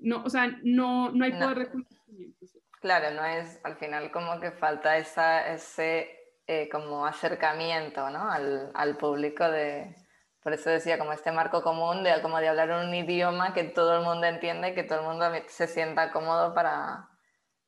no, 0.00 0.22
o 0.24 0.30
sea, 0.30 0.58
no, 0.62 1.10
no 1.10 1.24
hay 1.24 1.32
poder 1.32 1.58
de 1.58 1.70
conocimiento. 1.70 2.46
Claro, 2.80 3.10
no 3.14 3.24
es, 3.24 3.60
al 3.64 3.76
final 3.76 4.10
como 4.12 4.38
que 4.40 4.52
falta 4.52 4.96
esa, 4.96 5.52
ese 5.52 6.10
eh, 6.46 6.68
como 6.68 7.06
acercamiento 7.06 8.08
¿no? 8.10 8.30
al, 8.30 8.70
al, 8.74 8.96
público 8.96 9.50
de, 9.50 9.94
por 10.42 10.52
eso 10.52 10.70
decía, 10.70 10.98
como 10.98 11.12
este 11.12 11.32
marco 11.32 11.62
común 11.62 12.04
de, 12.04 12.22
como 12.22 12.38
de 12.38 12.48
hablar 12.48 12.70
un 12.70 12.94
idioma 12.94 13.52
que 13.52 13.64
todo 13.64 13.98
el 13.98 14.04
mundo 14.04 14.26
entiende 14.26 14.68
y 14.68 14.74
que 14.74 14.84
todo 14.84 15.00
el 15.00 15.06
mundo 15.06 15.26
se 15.48 15.66
sienta 15.66 16.12
cómodo 16.12 16.54
para, 16.54 17.08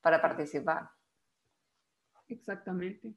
para 0.00 0.22
participar. 0.22 0.90
Exactamente. 2.28 3.14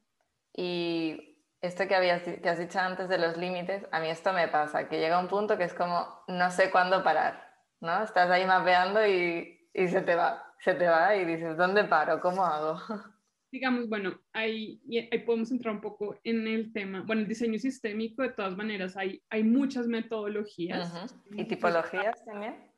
Y 0.54 1.38
esto 1.62 1.88
que, 1.88 1.94
habías, 1.94 2.24
que 2.24 2.50
has 2.50 2.58
dicho 2.58 2.80
antes 2.80 3.08
de 3.08 3.20
los 3.20 3.38
límites, 3.38 3.86
a 3.92 4.00
mí 4.00 4.10
esto 4.10 4.34
me 4.34 4.48
pasa, 4.48 4.90
que 4.90 4.98
llega 5.00 5.20
un 5.20 5.28
punto 5.28 5.58
que 5.58 5.66
es 5.66 5.74
como, 5.76 6.24
no 6.28 6.50
sé 6.50 6.72
cuándo 6.72 7.04
parar. 7.04 7.51
¿No? 7.82 8.04
Estás 8.04 8.30
ahí 8.30 8.46
mapeando 8.46 9.06
y, 9.06 9.68
y 9.74 9.88
se 9.88 10.02
te 10.02 10.16
va, 10.16 10.54
se 10.60 10.74
te 10.76 10.88
va 10.88 11.16
y 11.16 11.26
dices, 11.26 11.58
¿dónde 11.58 11.84
paro? 11.84 12.20
¿Cómo 12.20 12.46
hago? 12.46 12.80
Digamos, 13.52 13.90
bueno, 13.90 14.18
ahí, 14.32 14.82
ahí 15.12 15.20
podemos 15.20 15.52
entrar 15.52 15.76
un 15.76 15.82
poco 15.82 16.18
en 16.24 16.48
el 16.48 16.72
tema. 16.72 17.02
Bueno, 17.02 17.24
el 17.24 17.28
diseño 17.28 17.60
sistémico, 17.60 18.22
de 18.22 18.30
todas 18.30 18.56
maneras, 18.56 18.96
hay, 18.96 19.22
hay 19.30 19.44
muchas 19.44 19.88
metodologías. 19.88 21.14
¿Y 21.32 21.44
tipologías 21.44 22.24
también? 22.24 22.72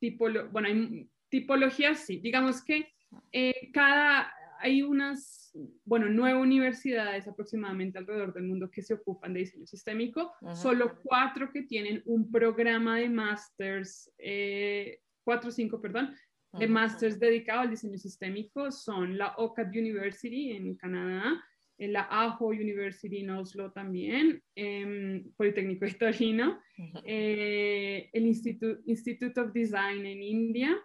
Tipolo 0.00 0.48
bueno, 0.48 0.66
hay 0.66 1.08
tipologías, 1.28 2.00
sí. 2.00 2.18
Digamos 2.18 2.64
que 2.64 2.92
eh, 3.30 3.70
cada, 3.72 4.34
hay 4.60 4.82
unas, 4.82 5.52
bueno, 5.84 6.08
nueve 6.08 6.38
universidades 6.38 7.26
aproximadamente 7.26 7.98
alrededor 7.98 8.32
del 8.32 8.44
mundo 8.44 8.70
que 8.70 8.82
se 8.82 8.94
ocupan 8.94 9.32
de 9.32 9.40
diseño 9.40 9.66
sistémico, 9.66 10.32
solo 10.54 10.98
cuatro 11.02 11.50
que 11.52 11.62
tienen 11.62 12.02
un 12.04 12.30
programa 12.30 12.98
de 12.98 13.08
másters, 13.08 14.12
eh, 14.18 15.00
cuatro 15.24 15.48
o 15.48 15.52
cinco, 15.52 15.80
perdón, 15.80 16.14
de 16.52 16.66
másters 16.66 17.18
dedicado 17.18 17.60
al 17.60 17.70
diseño 17.70 17.96
sistémico. 17.96 18.70
Son 18.70 19.16
la 19.16 19.34
OCAD 19.36 19.68
University 19.68 20.52
en 20.52 20.74
Canadá, 20.76 21.42
la 21.88 22.02
Ajo 22.10 22.48
University 22.48 23.18
en 23.18 23.30
Oslo 23.30 23.72
también, 23.72 24.42
eh, 24.54 25.24
Politécnico 25.36 25.86
de 25.86 25.94
Torino, 25.94 26.60
eh, 27.04 28.10
el 28.12 28.26
Institute, 28.26 28.82
Institute 28.86 29.40
of 29.40 29.52
Design 29.52 30.04
en 30.04 30.22
India 30.22 30.76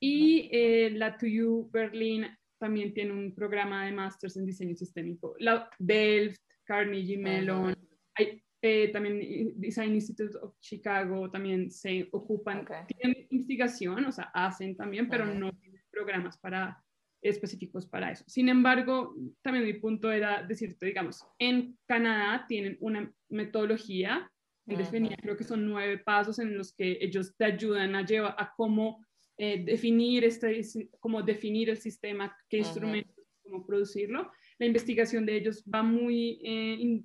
y 0.00 0.48
eh, 0.50 0.90
la 0.92 1.18
TUU 1.18 1.68
Berlin 1.70 2.26
también 2.60 2.94
tiene 2.94 3.12
un 3.12 3.34
programa 3.34 3.86
de 3.86 3.92
másters 3.92 4.36
en 4.36 4.46
diseño 4.46 4.76
sistémico. 4.76 5.34
La 5.38 5.68
Delft, 5.78 6.42
Carnegie 6.64 7.18
Mellon, 7.18 7.74
hay, 8.14 8.42
eh, 8.62 8.90
también 8.92 9.54
Design 9.56 9.94
Institute 9.94 10.36
of 10.38 10.54
Chicago 10.60 11.30
también 11.30 11.70
se 11.70 12.08
ocupan, 12.12 12.64
tienen 12.86 13.26
investigación, 13.30 14.04
o 14.04 14.12
sea, 14.12 14.30
hacen 14.34 14.76
también, 14.76 15.08
pero 15.08 15.24
no 15.24 15.50
tienen 15.52 15.82
programas 15.90 16.38
para 16.38 16.80
específicos 17.22 17.86
para 17.86 18.12
eso. 18.12 18.24
Sin 18.26 18.48
embargo, 18.48 19.14
también 19.42 19.64
mi 19.64 19.74
punto 19.74 20.12
era 20.12 20.42
decirte, 20.42 20.86
digamos, 20.86 21.26
en 21.38 21.78
Canadá 21.86 22.46
tienen 22.46 22.76
una 22.80 23.12
metodología 23.28 24.30
definida, 24.66 25.16
creo 25.20 25.36
que 25.36 25.44
son 25.44 25.66
nueve 25.66 25.98
pasos 25.98 26.38
en 26.38 26.56
los 26.56 26.72
que 26.72 26.98
ellos 27.00 27.34
te 27.36 27.44
ayudan 27.44 27.96
a 27.96 28.04
llevar 28.04 28.36
a 28.38 28.52
cómo 28.56 29.04
eh, 29.42 29.64
definir 29.64 30.22
este, 30.24 30.60
cómo 30.98 31.22
definir 31.22 31.70
el 31.70 31.78
sistema, 31.78 32.36
qué 32.46 32.58
instrumentos, 32.58 33.24
cómo 33.42 33.64
producirlo. 33.64 34.30
La 34.58 34.66
investigación 34.66 35.24
de 35.24 35.34
ellos 35.34 35.64
va 35.64 35.82
muy, 35.82 36.42
eh, 36.44 37.02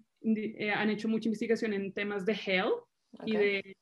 eh, 0.59 0.69
han 0.69 0.89
hecho 0.89 1.07
mucha 1.07 1.29
investigación 1.29 1.71
en 1.71 1.93
temas 1.93 2.25
de 2.25 2.33
health 2.33 2.83
y 3.25 3.37
de 3.37 3.77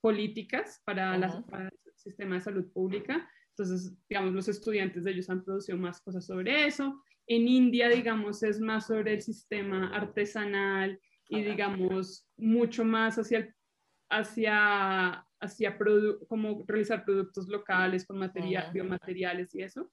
políticas 0.00 0.80
para, 0.86 1.44
para 1.50 1.64
el 1.68 1.92
sistema 1.94 2.36
de 2.36 2.40
salud 2.40 2.72
pública. 2.72 3.30
Entonces, 3.50 3.94
digamos, 4.08 4.32
los 4.32 4.48
estudiantes 4.48 5.04
de 5.04 5.10
ellos 5.10 5.28
han 5.28 5.44
producido 5.44 5.76
más 5.76 6.00
cosas 6.00 6.24
sobre 6.24 6.64
eso. 6.64 7.04
En 7.26 7.46
India, 7.48 7.90
digamos, 7.90 8.42
es 8.42 8.60
más 8.60 8.86
sobre 8.86 9.12
el 9.12 9.20
sistema 9.20 9.94
artesanal 9.94 10.98
y, 11.28 11.42
digamos, 11.42 12.26
mucho 12.38 12.82
más 12.82 13.18
hacia, 13.18 13.54
hacia, 14.08 15.26
hacia 15.40 15.76
como 16.28 16.64
realizar 16.66 17.04
productos 17.04 17.48
locales 17.48 18.06
con 18.06 18.18
material, 18.18 18.70
biomateriales 18.72 19.54
y 19.54 19.62
eso. 19.62 19.90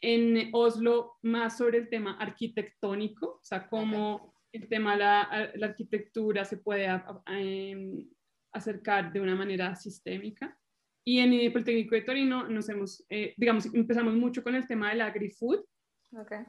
En 0.00 0.50
Oslo, 0.52 1.14
más 1.22 1.58
sobre 1.58 1.78
el 1.78 1.88
tema 1.88 2.16
arquitectónico, 2.18 3.38
o 3.40 3.44
sea, 3.44 3.68
cómo 3.68 4.34
el 4.52 4.68
tema 4.68 4.92
de 4.92 4.98
la, 4.98 5.52
la 5.56 5.66
arquitectura 5.66 6.44
se 6.44 6.58
puede 6.58 6.86
em, 7.26 8.08
acercar 8.52 9.12
de 9.12 9.20
una 9.20 9.34
manera 9.34 9.74
sistémica. 9.74 10.56
Y 11.04 11.18
en 11.18 11.32
el 11.32 11.52
Politécnico 11.52 11.94
de 11.94 12.02
Torino 12.02 12.48
nos 12.48 12.68
hemos, 12.68 13.04
eh, 13.10 13.34
digamos, 13.36 13.66
empezamos 13.74 14.14
mucho 14.14 14.42
con 14.42 14.54
el 14.54 14.66
tema 14.66 14.90
del 14.90 15.02
agri-food. 15.02 15.64
Okay. 16.12 16.44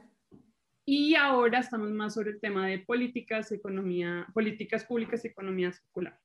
Y 0.86 1.16
ahora 1.16 1.58
estamos 1.58 1.90
más 1.90 2.14
sobre 2.14 2.30
el 2.30 2.40
tema 2.40 2.68
de 2.68 2.78
políticas, 2.78 3.50
economía, 3.50 4.26
políticas 4.32 4.84
públicas 4.84 5.24
y 5.24 5.28
economía 5.28 5.72
circular. 5.72 6.18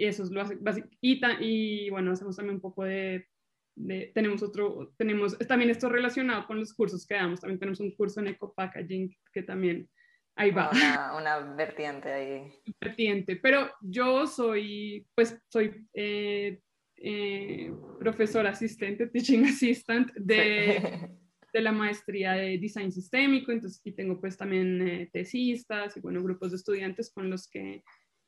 Y 0.00 0.06
eso 0.06 0.22
es 0.22 0.30
lo 0.30 0.42
básico. 0.60 0.88
Y, 1.02 1.20
y, 1.40 1.90
bueno, 1.90 2.12
hacemos 2.12 2.34
también 2.34 2.54
un 2.54 2.62
poco 2.62 2.84
de, 2.84 3.28
de, 3.76 4.10
tenemos 4.14 4.42
otro, 4.42 4.94
tenemos, 4.96 5.36
también 5.46 5.70
esto 5.70 5.90
relacionado 5.90 6.46
con 6.46 6.58
los 6.58 6.72
cursos 6.72 7.06
que 7.06 7.16
damos. 7.16 7.38
También 7.38 7.60
tenemos 7.60 7.80
un 7.80 7.94
curso 7.94 8.20
en 8.20 8.28
eco-packaging 8.28 9.14
que 9.30 9.42
también 9.42 9.90
ahí 10.36 10.52
va. 10.52 10.70
Una, 10.70 11.16
una, 11.18 11.54
vertiente 11.54 12.10
ahí. 12.10 12.50
Vertiente, 12.80 13.36
pero 13.36 13.70
yo 13.82 14.26
soy, 14.26 15.06
pues 15.14 15.38
soy 15.50 15.86
eh, 15.92 16.62
eh, 16.96 17.70
profesor 17.98 18.46
asistente, 18.46 19.06
teaching 19.06 19.44
assistant 19.54 20.14
de, 20.14 21.10
de, 21.52 21.60
la 21.60 21.72
maestría 21.72 22.32
de 22.32 22.56
diseño 22.56 22.90
sistémico, 22.90 23.52
entonces 23.52 23.80
aquí 23.80 23.92
tengo 23.92 24.18
pues 24.18 24.38
también 24.38 24.80
eh, 24.80 25.10
tesistas 25.12 25.94
y 25.98 26.00
bueno, 26.00 26.22
grupos 26.22 26.52
de 26.52 26.56
estudiantes 26.56 27.12
con 27.12 27.28
los 27.28 27.50
que 27.50 27.84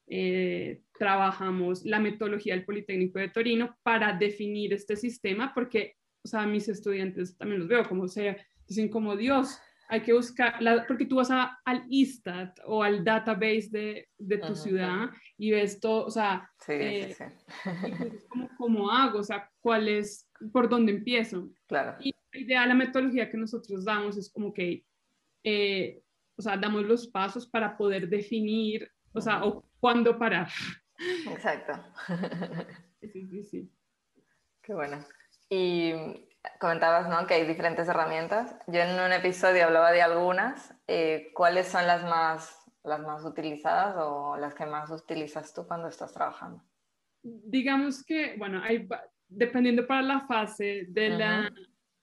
eh, 0.06 0.82
trabajamos 0.98 1.84
la 1.84 2.00
metodología 2.00 2.54
del 2.54 2.64
Politécnico 2.64 3.18
de 3.18 3.28
Torino 3.28 3.76
para 3.82 4.12
definir 4.12 4.72
este 4.72 4.96
sistema, 4.96 5.52
porque, 5.54 5.96
o 6.24 6.28
sea, 6.28 6.46
mis 6.46 6.68
estudiantes 6.68 7.36
también 7.36 7.60
los 7.60 7.68
veo 7.68 7.88
como, 7.88 8.08
sea, 8.08 8.36
dicen 8.66 8.88
como 8.88 9.16
Dios, 9.16 9.58
hay 9.92 10.00
que 10.00 10.14
buscar, 10.14 10.54
porque 10.88 11.04
tú 11.04 11.16
vas 11.16 11.30
a, 11.30 11.60
al 11.66 11.84
ISTAT 11.90 12.60
o 12.64 12.82
al 12.82 13.04
database 13.04 13.68
de, 13.70 14.08
de 14.16 14.38
tu 14.38 14.54
ciudad 14.54 15.10
y 15.36 15.50
ves 15.50 15.80
todo, 15.80 16.06
o 16.06 16.10
sea, 16.10 16.50
sí, 16.60 16.72
eh, 16.72 17.14
sí, 17.14 17.24
¿cómo, 18.56 18.90
hago? 18.90 19.18
O 19.18 19.22
sea, 19.22 19.50
¿cuál 19.60 19.88
es, 19.88 20.30
por 20.50 20.70
dónde 20.70 20.92
empiezo? 20.92 21.50
Claro. 21.66 21.96
Y 22.00 22.14
la 22.32 22.40
idea, 22.40 22.66
la 22.66 22.74
metodología 22.74 23.28
que 23.28 23.36
nosotros 23.36 23.84
damos 23.84 24.16
es 24.16 24.32
como 24.32 24.54
que, 24.54 24.82
eh, 25.44 26.00
o 26.36 26.42
sea, 26.42 26.56
damos 26.56 26.84
los 26.84 27.08
pasos 27.08 27.46
para 27.46 27.76
poder 27.76 28.08
definir, 28.08 28.90
o 29.12 29.20
sea, 29.20 29.44
o 29.44 29.64
cuándo 29.80 30.18
parar. 30.18 30.48
Exacto. 31.30 31.72
Sí, 33.12 33.26
sí, 33.26 33.42
sí. 33.42 33.72
Qué 34.62 34.74
bueno. 34.74 35.04
Y 35.50 35.92
comentabas 36.60 37.08
¿no? 37.08 37.26
que 37.26 37.34
hay 37.34 37.46
diferentes 37.46 37.88
herramientas. 37.88 38.54
Yo 38.66 38.80
en 38.80 38.98
un 38.98 39.12
episodio 39.12 39.64
hablaba 39.64 39.92
de 39.92 40.02
algunas. 40.02 40.74
Eh, 40.86 41.30
¿Cuáles 41.34 41.68
son 41.68 41.86
las 41.86 42.04
más, 42.04 42.56
las 42.84 43.00
más 43.00 43.24
utilizadas 43.24 43.96
o 43.98 44.36
las 44.36 44.54
que 44.54 44.66
más 44.66 44.90
utilizas 44.90 45.52
tú 45.52 45.66
cuando 45.66 45.88
estás 45.88 46.12
trabajando? 46.12 46.62
Digamos 47.22 48.04
que, 48.04 48.36
bueno, 48.38 48.62
hay, 48.62 48.88
dependiendo 49.28 49.86
para 49.86 50.02
la 50.02 50.20
fase 50.26 50.86
de 50.88 51.10
la... 51.10 51.52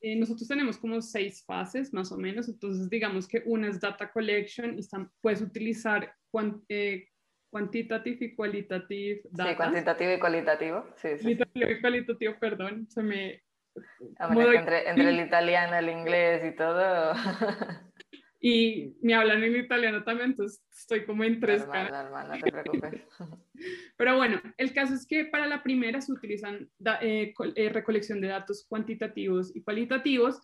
Eh, 0.02 0.16
nosotros 0.16 0.48
tenemos 0.48 0.78
como 0.78 1.02
seis 1.02 1.44
fases 1.46 1.94
más 1.94 2.12
o 2.12 2.18
menos, 2.18 2.48
entonces 2.48 2.90
digamos 2.90 3.28
que 3.28 3.44
una 3.46 3.68
es 3.68 3.80
data 3.80 4.12
collection 4.12 4.78
y 4.80 4.82
puedes 5.22 5.42
utilizar 5.42 6.16
eh, 6.70 7.08
quantitative 7.52 8.26
y 8.26 8.36
qualitative 8.36 9.22
data. 9.32 9.50
Sí, 9.50 9.56
cuantitativo 9.58 10.12
y 10.14 10.20
cualitativo. 10.20 10.86
Sí, 10.96 11.10
sí. 11.18 11.24
Cuantitativo 11.24 11.72
y 11.72 11.82
cualitativo, 11.82 12.40
perdón, 12.40 12.88
se 12.90 13.04
me 13.04 13.44
entre, 14.56 14.90
entre, 14.90 15.10
el 15.10 15.20
italiano, 15.20 15.76
el 15.78 15.90
inglés 15.90 16.44
y 16.46 16.56
todo. 16.56 17.14
y 18.39 18.95
me 19.02 19.13
hablan 19.13 19.43
en 19.43 19.56
italiano 19.56 20.04
también, 20.04 20.32
entonces 20.32 20.63
estoy 20.71 21.06
como 21.06 21.23
en 21.23 21.39
tres 21.39 21.67
normal, 21.67 22.30
no 22.30 22.39
te 22.39 22.52
preocupes. 22.52 23.02
Pero 23.97 24.17
bueno, 24.17 24.41
el 24.58 24.73
caso 24.73 24.93
es 24.93 25.06
que 25.06 25.25
para 25.25 25.47
la 25.47 25.62
primera 25.62 25.99
se 26.02 26.13
utilizan 26.13 26.69
eh, 27.02 27.34
eh, 27.56 27.69
recolección 27.69 28.21
de 28.21 28.30
datos 28.30 28.65
cuantitativos 28.67 29.56
y 29.56 29.62
cualitativos. 29.62 30.39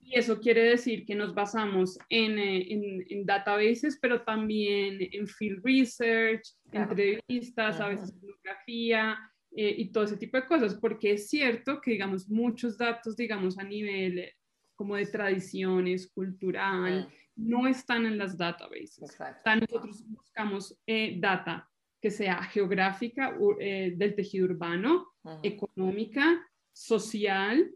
Y 0.00 0.16
eso 0.16 0.40
quiere 0.40 0.62
decir 0.62 1.04
que 1.04 1.16
nos 1.16 1.34
basamos 1.34 1.98
en, 2.08 2.38
eh, 2.38 2.72
en, 2.72 3.04
en 3.08 3.26
databases, 3.26 3.98
pero 4.00 4.22
también 4.22 4.98
en 5.00 5.26
field 5.26 5.64
research, 5.64 6.42
entrevistas, 6.72 7.80
a 7.80 7.88
veces 7.88 8.14
etnografía, 8.14 9.18
eh, 9.58 9.74
y 9.78 9.88
todo 9.90 10.04
ese 10.04 10.18
tipo 10.18 10.36
de 10.36 10.46
cosas, 10.46 10.74
porque 10.74 11.12
es 11.12 11.30
cierto 11.30 11.80
que, 11.80 11.92
digamos, 11.92 12.28
muchos 12.28 12.76
datos, 12.76 13.16
digamos, 13.16 13.58
a 13.58 13.64
nivel 13.64 14.18
eh, 14.18 14.34
como 14.74 14.96
de 14.96 15.06
tradiciones, 15.06 16.12
cultural. 16.12 17.08
No 17.36 17.66
están 17.66 18.06
en 18.06 18.18
las 18.18 18.36
databases. 18.36 19.16
nosotros 19.60 20.04
buscamos 20.08 20.78
eh, 20.86 21.16
data 21.18 21.68
que 22.00 22.10
sea 22.10 22.42
geográfica 22.42 23.34
del 23.58 24.14
tejido 24.14 24.46
urbano, 24.46 25.08
económica, 25.42 26.46
social, 26.72 27.70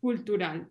cultural. 0.00 0.68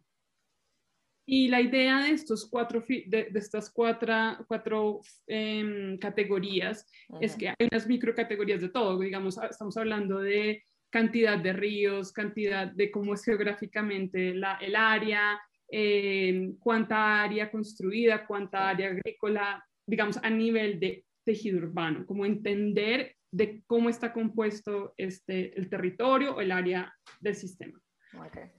Y 1.26 1.48
la 1.48 1.62
idea 1.62 2.04
de, 2.04 2.12
estos 2.12 2.50
cuatro, 2.50 2.84
de, 2.88 3.32
estas 3.36 3.70
cuatro, 3.70 4.14
cuatro 4.48 5.02
em, 5.28 5.98
categorías 5.98 6.86
es 7.22 7.36
que 7.36 7.50
hay 7.50 7.68
unas 7.72 7.88
microcategorías 7.88 8.62
de 8.62 8.70
todo. 8.70 9.00
Digamos, 9.00 9.38
ah, 9.38 9.48
estamos 9.50 9.78
hablando 9.78 10.20
de 10.20 10.66
cantidad 10.90 11.38
de 11.38 11.54
ríos, 11.54 12.12
cantidad 12.12 12.68
de 12.68 12.92
cómo 12.92 13.14
es 13.14 13.24
geográficamente 13.24 14.34
la, 14.34 14.56
el 14.56 14.76
área, 14.76 15.40
em, 15.72 16.58
cuánta 16.60 17.24
área 17.24 17.50
construida, 17.50 18.28
cuánta 18.28 18.70
área 18.70 18.90
agrícola, 18.90 19.66
digamos, 19.88 20.18
a 20.18 20.30
nivel 20.30 20.80
de 20.80 21.06
tejido 21.24 21.60
urbano, 21.60 22.06
como 22.06 22.26
entender 22.26 23.16
de 23.32 23.64
cómo 23.66 23.90
está 23.90 24.12
compuesto 24.12 24.94
este, 24.98 25.58
el 25.58 25.70
territorio 25.70 26.36
o 26.36 26.42
el 26.42 26.52
área 26.52 26.94
del 27.22 27.36
sistema. 27.36 27.80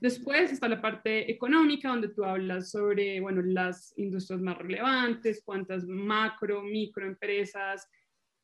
Después 0.01 0.51
está 0.51 0.67
la 0.67 0.81
parte 0.81 1.31
económica, 1.31 1.89
donde 1.89 2.09
tú 2.09 2.23
hablas 2.23 2.71
sobre, 2.71 3.19
bueno, 3.21 3.43
las 3.43 3.93
industrias 3.97 4.41
más 4.41 4.57
relevantes, 4.57 5.43
cuántas 5.45 5.85
macro, 5.85 6.63
micro 6.63 7.05
empresas, 7.05 7.87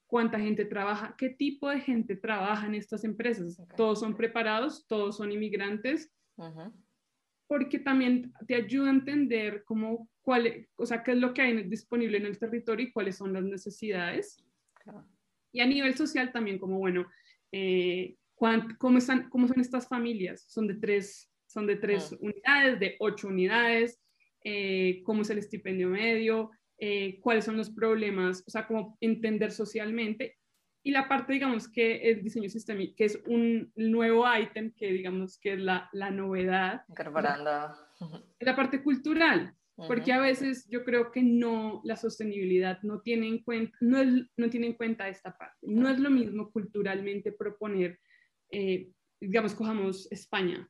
cuánta 0.05 0.39
gente 0.39 0.65
trabaja, 0.65 1.15
qué 1.17 1.29
tipo 1.29 1.69
de 1.69 1.79
gente 1.79 2.15
trabaja 2.15 2.67
en 2.67 2.75
estas 2.75 3.03
empresas. 3.03 3.59
Todos 3.75 3.99
son 3.99 4.15
preparados, 4.15 4.85
todos 4.87 5.17
son 5.17 5.31
inmigrantes. 5.31 6.11
Porque 7.49 7.79
también 7.79 8.31
te 8.47 8.53
ayuda 8.53 8.89
a 8.89 8.93
entender 8.93 9.63
cómo, 9.65 10.07
cuál, 10.21 10.67
o 10.75 10.85
sea, 10.85 11.01
qué 11.01 11.13
es 11.13 11.17
lo 11.17 11.33
que 11.33 11.41
hay 11.41 11.63
disponible 11.63 12.19
en 12.19 12.27
el 12.27 12.37
territorio 12.37 12.85
y 12.85 12.91
cuáles 12.91 13.17
son 13.17 13.33
las 13.33 13.41
necesidades. 13.41 14.45
Y 15.51 15.59
a 15.59 15.65
nivel 15.65 15.95
social 15.95 16.31
también, 16.31 16.59
como 16.59 16.77
bueno, 16.77 17.07
eh, 17.51 18.15
¿cómo, 18.35 18.99
están, 18.99 19.29
¿cómo 19.29 19.47
son 19.47 19.59
estas 19.59 19.87
familias? 19.87 20.45
Son 20.47 20.67
de 20.67 20.75
tres, 20.75 21.27
son 21.47 21.65
de 21.65 21.77
tres 21.77 22.15
unidades, 22.19 22.79
de 22.79 22.95
ocho 22.99 23.29
unidades, 23.29 23.99
eh, 24.43 25.01
cómo 25.03 25.23
es 25.23 25.31
el 25.31 25.39
estipendio 25.39 25.89
medio, 25.89 26.51
eh, 26.77 27.19
cuáles 27.19 27.45
son 27.45 27.57
los 27.57 27.71
problemas, 27.71 28.43
o 28.45 28.51
sea, 28.51 28.67
cómo 28.67 28.95
entender 29.01 29.51
socialmente. 29.51 30.37
Y 30.81 30.91
la 30.91 31.07
parte, 31.07 31.33
digamos, 31.33 31.67
que 31.67 32.09
el 32.09 32.23
diseño 32.23 32.49
sistémico, 32.49 32.95
que 32.95 33.05
es 33.05 33.21
un 33.27 33.71
nuevo 33.75 34.25
ítem, 34.37 34.71
que 34.71 34.91
digamos 34.91 35.37
que 35.39 35.53
es 35.53 35.59
la, 35.59 35.89
la 35.91 36.09
novedad. 36.09 36.83
Incorporando. 36.87 37.75
La 38.39 38.55
parte 38.55 38.81
cultural, 38.81 39.53
porque 39.87 40.11
a 40.11 40.19
veces 40.19 40.67
yo 40.69 40.83
creo 40.83 41.11
que 41.11 41.21
no, 41.21 41.81
la 41.83 41.95
sostenibilidad 41.95 42.81
no 42.81 43.01
tiene 43.01 43.27
en 43.27 43.43
cuenta, 43.43 43.77
no, 43.81 43.99
no 44.37 44.49
tiene 44.49 44.67
en 44.67 44.73
cuenta 44.73 45.09
esta 45.09 45.37
parte. 45.37 45.57
No 45.61 45.89
es 45.89 45.99
lo 45.99 46.09
mismo 46.09 46.51
culturalmente 46.51 47.31
proponer, 47.31 47.99
eh, 48.51 48.89
digamos, 49.19 49.53
cojamos 49.55 50.09
España, 50.11 50.67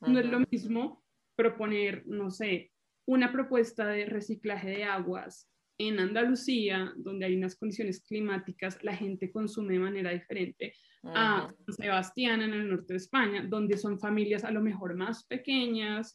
no 0.00 0.18
es 0.18 0.26
lo 0.26 0.40
mismo 0.50 1.04
proponer, 1.36 2.04
no 2.06 2.30
sé, 2.30 2.72
una 3.06 3.32
propuesta 3.32 3.86
de 3.86 4.06
reciclaje 4.06 4.70
de 4.70 4.84
aguas 4.84 5.51
en 5.88 6.00
Andalucía, 6.00 6.92
donde 6.96 7.26
hay 7.26 7.36
unas 7.36 7.56
condiciones 7.56 8.02
climáticas, 8.02 8.82
la 8.82 8.94
gente 8.94 9.30
consume 9.30 9.74
de 9.74 9.80
manera 9.80 10.10
diferente 10.10 10.74
a 11.04 11.52
Sebastián 11.68 12.42
en 12.42 12.54
el 12.54 12.68
norte 12.68 12.94
de 12.94 12.98
España, 12.98 13.44
donde 13.48 13.76
son 13.76 13.98
familias 13.98 14.44
a 14.44 14.50
lo 14.50 14.60
mejor 14.60 14.94
más 14.94 15.24
pequeñas, 15.24 16.14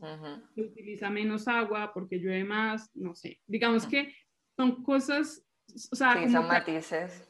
se 0.55 0.61
utiliza 0.61 1.09
menos 1.09 1.47
agua 1.47 1.91
porque 1.93 2.19
llueve 2.19 2.43
más, 2.43 2.89
no 2.95 3.13
sé. 3.13 3.39
Digamos 3.45 3.85
que 3.85 4.13
son 4.55 4.83
cosas, 4.83 5.43
o 5.91 5.95
sea, 5.95 6.23
sí, 6.23 6.31
son 6.31 6.47
matices. 6.47 7.23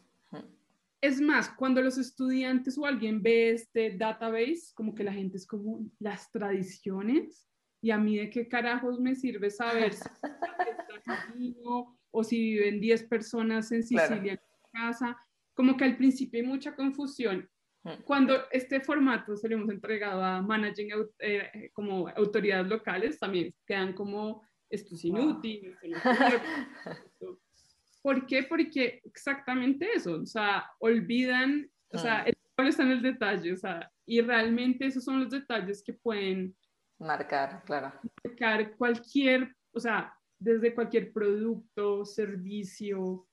Es 0.99 1.21
más, 1.21 1.49
cuando 1.49 1.81
los 1.81 1.97
estudiantes 1.97 2.77
o 2.77 2.85
alguien 2.85 3.21
ve 3.21 3.51
este 3.51 3.95
database, 3.95 4.71
como 4.73 4.95
que 4.95 5.03
la 5.03 5.13
gente 5.13 5.37
es 5.37 5.45
como 5.45 5.85
las 5.99 6.31
tradiciones 6.31 7.47
y 7.81 7.91
a 7.91 7.97
mí 7.97 8.17
de 8.17 8.29
qué 8.29 8.47
carajos 8.47 8.99
me 8.99 9.15
sirve 9.15 9.51
saber 9.51 9.93
si 9.93 10.03
o 12.17 12.23
si 12.23 12.39
viven 12.39 12.81
10 12.81 13.03
personas 13.03 13.71
en 13.71 13.83
Sicilia 13.83 14.33
en 14.33 14.39
casa, 14.73 15.15
como 15.53 15.77
que 15.77 15.83
al 15.83 15.97
principio 15.97 16.41
hay 16.41 16.47
mucha 16.47 16.75
confusión. 16.75 17.47
Mm. 17.83 18.01
Cuando 18.05 18.49
este 18.51 18.81
formato 18.81 19.37
se 19.37 19.47
lo 19.47 19.55
hemos 19.55 19.69
entregado 19.69 20.23
a 20.23 20.41
managing 20.41 20.89
eh, 21.19 21.69
como 21.73 22.07
autoridades 22.09 22.65
locales, 22.65 23.19
también 23.19 23.53
quedan 23.67 23.93
como 23.93 24.41
esto 24.67 24.95
es 24.95 25.05
inútil. 25.05 25.77
¿Por 28.01 28.25
qué? 28.25 28.41
Porque 28.41 28.99
exactamente 29.03 29.87
eso, 29.93 30.21
o 30.21 30.25
sea, 30.25 30.65
olvidan, 30.79 31.69
o 31.91 31.99
sea, 31.99 32.23
mm. 32.23 32.27
el 32.29 32.33
pueblo 32.55 32.69
está 32.71 32.81
en 32.81 32.91
el 32.91 33.01
detalle, 33.03 33.53
o 33.53 33.57
sea, 33.57 33.91
y 34.07 34.21
realmente 34.21 34.87
esos 34.87 35.03
son 35.03 35.19
los 35.19 35.29
detalles 35.29 35.83
que 35.83 35.93
pueden 35.93 36.55
marcar, 36.97 37.61
claro. 37.63 37.93
Marcar 38.23 38.75
cualquier, 38.75 39.55
o 39.71 39.79
sea, 39.79 40.16
desde 40.39 40.73
cualquier 40.73 41.11
producto, 41.11 42.05
servicio, 42.05 43.27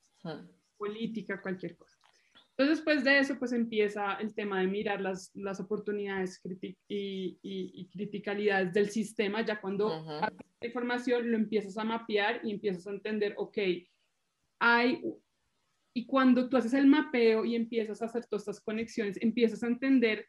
política, 0.77 1.41
cualquier 1.41 1.77
cosa. 1.77 1.99
Entonces, 2.57 2.79
después 2.79 3.03
de 3.03 3.19
eso, 3.19 3.37
pues 3.39 3.53
empieza 3.53 4.15
el 4.15 4.33
tema 4.33 4.61
de 4.61 4.69
mirar 4.69 5.01
las, 5.01 5.35
las 5.35 5.59
oportunidades 5.59 6.41
y, 6.63 6.77
y, 6.89 7.39
y, 7.43 7.89
criticalidades 7.89 8.73
del 8.73 8.91
sistema, 8.91 9.45
ya 9.45 9.61
cuando 9.61 10.05
la 10.07 10.33
información 10.63 11.33
lo 11.33 11.37
empiezas 11.37 11.77
a 11.79 11.85
mapear 11.85 12.41
y 12.45 12.53
empiezas 12.53 12.87
a 12.87 12.93
entender, 12.93 13.35
ok, 13.39 13.59
hay, 14.61 15.03
y 15.95 16.07
cuando 16.07 16.49
tú 16.49 16.57
haces 16.57 16.75
el 16.75 16.87
mapeo 16.87 17.45
y 17.45 17.57
empiezas 17.57 18.01
a 18.01 18.05
hacer 18.05 18.25
todas 18.27 18.43
estas 18.43 18.61
conexiones, 18.61 19.21
empiezas 19.21 19.65
a 19.65 19.67
entender 19.67 20.29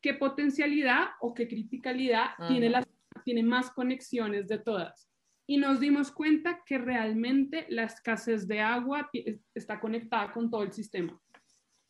qué 0.00 0.14
potencialidad 0.14 1.08
o 1.20 1.34
qué 1.34 1.48
criticalidad 1.48 2.34
tiene, 2.46 2.70
las, 2.70 2.86
tiene 3.24 3.42
más 3.42 3.72
conexiones 3.72 4.46
de 4.46 4.58
todas 4.58 5.10
y 5.46 5.58
nos 5.58 5.80
dimos 5.80 6.10
cuenta 6.10 6.62
que 6.64 6.78
realmente 6.78 7.66
la 7.68 7.84
escasez 7.84 8.48
de 8.48 8.60
agua 8.60 9.10
está 9.54 9.78
conectada 9.78 10.32
con 10.32 10.50
todo 10.50 10.62
el 10.62 10.72
sistema. 10.72 11.20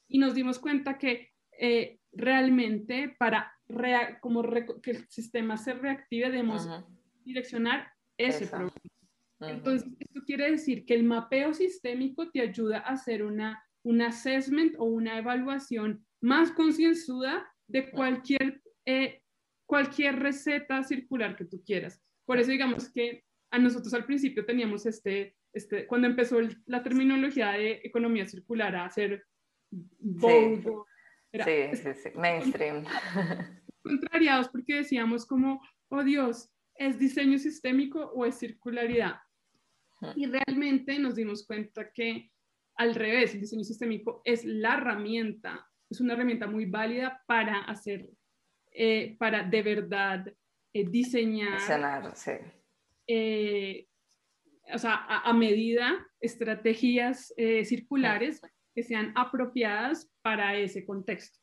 Y 0.09 0.19
nos 0.19 0.35
dimos 0.35 0.59
cuenta 0.59 0.99
que 0.99 1.31
eh, 1.59 2.01
realmente 2.12 3.14
para 3.19 3.53
como 4.21 4.43
que 4.83 4.90
el 4.90 5.09
sistema 5.09 5.57
se 5.57 5.75
reactive 5.75 6.31
debemos 6.31 6.69
direccionar 7.25 7.90
ese 8.19 8.47
problema. 8.47 8.73
Entonces, 9.40 9.88
esto 9.99 10.23
quiere 10.27 10.51
decir 10.51 10.85
que 10.85 10.95
el 10.95 11.05
mapeo 11.05 11.55
sistémico 11.55 12.31
te 12.31 12.40
ayuda 12.40 12.79
a 12.79 12.93
hacer 12.93 13.25
una, 13.25 13.62
un 13.83 14.03
assessment 14.03 14.75
o 14.79 14.85
una 14.85 15.19
evaluación 15.19 16.05
más 16.21 16.51
concienzuda 16.53 17.47
de 17.67 17.90
cualquier, 17.90 18.62
eh, 18.87 19.23
cualquier 19.67 20.19
receta 20.19 20.83
circular 20.83 21.37
que 21.37 21.45
tú 21.45 21.62
quieras. 21.64 22.03
Por 22.25 22.38
eso 22.38 22.51
digamos 22.51 22.90
que 22.90 23.25
a 23.55 23.59
nosotros 23.59 23.95
al 23.95 24.05
principio 24.05 24.45
teníamos 24.45 24.85
este, 24.85 25.37
este 25.53 25.87
cuando 25.87 26.09
empezó 26.09 26.40
la 26.67 26.83
terminología 26.83 27.53
de 27.53 27.81
economía 27.85 28.27
circular 28.27 28.75
a 28.75 28.90
ser 28.90 29.25
sí. 29.71 30.61
sí, 31.33 31.77
sí, 31.77 31.95
sí, 31.95 32.09
mainstream. 32.17 32.85
Contrariados 33.83 34.49
porque 34.49 34.77
decíamos 34.77 35.25
como, 35.25 35.61
oh 35.88 36.03
Dios, 36.03 36.51
¿es 36.75 36.99
diseño 36.99 37.38
sistémico 37.38 38.01
o 38.01 38.27
es 38.27 38.37
circularidad? 38.38 39.21
Y 40.17 40.27
realmente 40.27 40.99
nos 40.99 41.14
dimos 41.14 41.47
cuenta 41.47 41.90
que 41.93 42.33
al 42.77 42.95
revés, 42.95 43.35
el 43.35 43.40
diseño 43.40 43.62
sistémico 43.62 44.21
es 44.25 44.45
la 44.45 44.75
herramienta, 44.75 45.71
es 45.88 46.01
una 46.01 46.14
herramienta 46.14 46.49
muy 46.49 46.67
válida 46.67 47.23
para 47.27 47.61
hacer, 47.61 48.11
eh, 48.73 49.17
para 49.19 49.45
de 49.45 49.62
verdad 49.62 50.27
eh, 50.73 50.85
diseñar. 50.85 51.61
Diseñar, 51.61 52.17
sí 52.17 52.33
eh, 53.07 53.87
o 54.73 54.79
sea, 54.79 54.95
a, 54.95 55.33
medida 55.33 56.07
estrategias 56.21 57.33
eh, 57.37 57.64
circulares 57.64 58.40
que 58.75 58.83
sean 58.83 59.12
apropiadas 59.14 60.11
para 60.23 60.57
ese 60.57 60.85
contexto. 60.85 61.38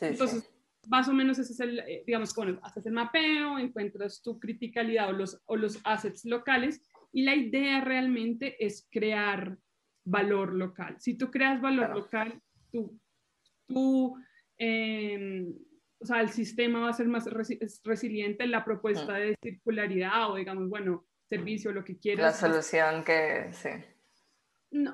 Entonces, 0.00 0.48
más 0.88 1.08
o 1.08 1.12
menos 1.12 1.38
ese 1.38 1.52
es 1.52 1.60
el, 1.60 1.78
eh, 1.80 2.02
digamos, 2.06 2.34
bueno, 2.34 2.58
haces 2.62 2.86
el 2.86 2.92
mapeo, 2.92 3.58
encuentras 3.58 4.22
tu 4.22 4.38
criticalidad 4.38 5.10
o 5.10 5.12
los, 5.12 5.42
o 5.46 5.56
los 5.56 5.80
assets 5.84 6.24
locales 6.24 6.80
y 7.12 7.22
la 7.22 7.36
idea 7.36 7.80
realmente 7.80 8.64
es 8.64 8.88
crear 8.90 9.58
valor 10.04 10.54
local. 10.54 10.96
Si 10.98 11.16
tú 11.16 11.30
creas 11.30 11.60
valor 11.60 11.94
local, 11.94 12.40
tú, 12.70 12.98
tú 13.66 14.16
em, 14.58 15.54
o 16.02 16.06
sea, 16.06 16.20
el 16.20 16.30
sistema 16.30 16.80
va 16.80 16.90
a 16.90 16.92
ser 16.92 17.06
más 17.06 17.28
resiliente 17.84 18.44
en 18.44 18.50
la 18.50 18.64
propuesta 18.64 19.14
de 19.14 19.36
circularidad 19.40 20.30
o 20.30 20.36
digamos, 20.36 20.68
bueno, 20.68 21.06
servicio, 21.28 21.72
lo 21.72 21.84
que 21.84 21.98
quieras. 21.98 22.42
La 22.42 22.48
solución 22.48 23.04
que, 23.04 23.50
sí. 23.52 23.68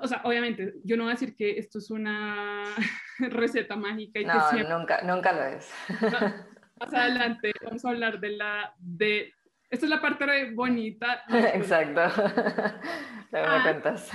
o 0.01 0.07
sea, 0.07 0.21
obviamente, 0.25 0.75
yo 0.85 0.97
no 0.97 1.05
voy 1.05 1.13
a 1.13 1.15
decir 1.15 1.35
que 1.35 1.59
esto 1.59 1.79
es 1.79 1.91
una 1.91 2.63
receta 3.19 3.75
mágica. 3.75 4.21
Y 4.21 4.25
no, 4.25 4.79
nunca, 4.79 5.03
nunca 5.03 5.33
lo 5.33 5.45
es. 5.45 5.71
más 6.79 6.95
adelante 6.95 7.53
vamos 7.65 7.85
a 7.85 7.89
hablar 7.89 8.21
de 8.21 8.31
la, 8.37 8.75
de, 8.79 9.33
esta 9.71 9.87
es 9.87 9.91
la 9.91 10.01
parte 10.01 10.53
bonita. 10.53 11.23
Exacto. 11.55 12.03
Luego 13.31 13.49
me 13.49 13.55
ah. 13.57 13.63
cuentas 13.63 14.11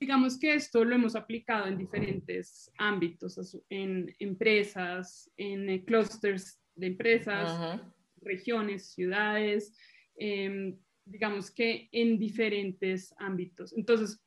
digamos 0.00 0.38
que 0.38 0.54
esto 0.54 0.84
lo 0.84 0.94
hemos 0.94 1.16
aplicado 1.16 1.66
en 1.66 1.78
diferentes 1.78 2.70
ámbitos, 2.78 3.58
en 3.68 4.14
empresas, 4.18 5.30
en 5.36 5.68
eh, 5.68 5.84
clusters 5.84 6.60
de 6.74 6.86
empresas, 6.88 7.80
regiones, 8.20 8.92
ciudades, 8.92 9.76
em, 10.16 10.76
digamos 11.04 11.50
que 11.50 11.88
en 11.92 12.18
diferentes 12.18 13.14
ámbitos. 13.18 13.76
Entonces, 13.76 14.20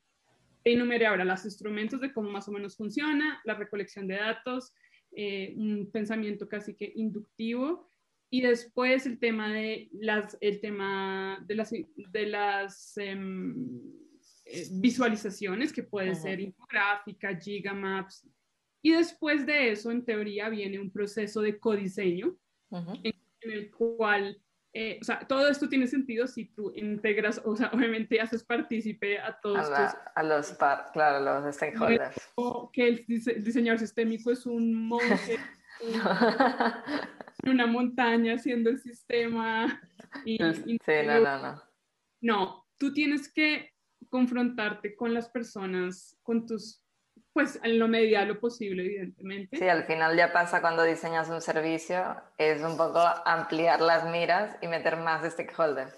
enumeré 0.64 1.06
ahora 1.06 1.24
los 1.24 1.44
instrumentos 1.44 2.00
de 2.00 2.12
cómo 2.12 2.30
más 2.30 2.48
o 2.48 2.52
menos 2.52 2.76
funciona, 2.76 3.40
la 3.44 3.54
recolección 3.54 4.06
de 4.06 4.16
datos, 4.16 4.72
eh, 5.12 5.54
un 5.56 5.90
pensamiento 5.90 6.48
casi 6.48 6.74
que 6.74 6.92
inductivo 6.94 7.88
y 8.30 8.40
después 8.40 9.06
el 9.06 9.18
tema 9.18 9.52
de 9.52 9.88
las, 9.92 10.38
el 10.40 10.60
tema 10.60 11.44
de 11.46 11.54
las, 11.54 11.70
de 11.70 12.26
las 12.26 12.96
eh, 12.96 13.14
visualizaciones, 14.72 15.72
que 15.72 15.82
puede 15.82 16.14
ser 16.14 16.40
infográfica, 16.40 17.36
gigamaps. 17.36 18.28
Y 18.82 18.92
después 18.92 19.46
de 19.46 19.70
eso, 19.70 19.90
en 19.90 20.04
teoría, 20.04 20.48
viene 20.48 20.80
un 20.80 20.90
proceso 20.90 21.40
de 21.40 21.58
codiseño, 21.58 22.36
en, 22.70 23.14
el 23.42 23.70
cual, 23.70 24.40
eh, 24.72 24.98
o 25.00 25.04
sea, 25.04 25.20
todo 25.20 25.48
esto 25.48 25.68
tiene 25.68 25.86
sentido 25.86 26.26
si 26.26 26.46
tú 26.46 26.72
integras, 26.74 27.40
o 27.44 27.56
sea, 27.56 27.70
obviamente 27.74 28.20
haces 28.20 28.42
partícipe 28.42 29.18
a 29.18 29.38
todos. 29.40 29.68
A, 30.14 30.22
los, 30.22 30.56
claro, 30.92 31.20
los 31.24 31.54
stakeholders. 31.54 32.16
O 32.34 32.70
que 32.72 32.88
el, 32.88 33.04
diseñador 33.06 33.78
sistémico 33.78 34.30
es 34.32 34.46
un 34.46 34.74
monje 34.74 35.38
en 37.42 37.50
una 37.50 37.66
montaña 37.66 38.34
haciendo 38.34 38.70
el 38.70 38.78
sistema 38.80 39.80
Y, 40.24 40.38
sí, 40.38 40.78
no, 41.06 41.20
no, 41.20 41.38
no. 41.38 41.62
No, 42.20 42.66
tú 42.78 42.92
tienes 42.92 43.32
que 43.32 43.71
confrontarte 44.12 44.94
con 44.94 45.14
las 45.14 45.30
personas, 45.30 46.18
con 46.22 46.44
tus, 46.46 46.84
pues 47.32 47.58
en 47.62 47.78
lo 47.78 47.88
media 47.88 48.26
lo 48.26 48.38
posible, 48.38 48.84
evidentemente. 48.84 49.56
Sí, 49.56 49.66
al 49.66 49.84
final 49.84 50.14
ya 50.14 50.34
pasa 50.34 50.60
cuando 50.60 50.84
diseñas 50.84 51.30
un 51.30 51.40
servicio, 51.40 52.14
es 52.36 52.60
un 52.62 52.76
poco 52.76 53.00
ampliar 53.24 53.80
las 53.80 54.04
miras 54.12 54.58
y 54.60 54.68
meter 54.68 54.98
más 54.98 55.24
stakeholders. 55.32 55.94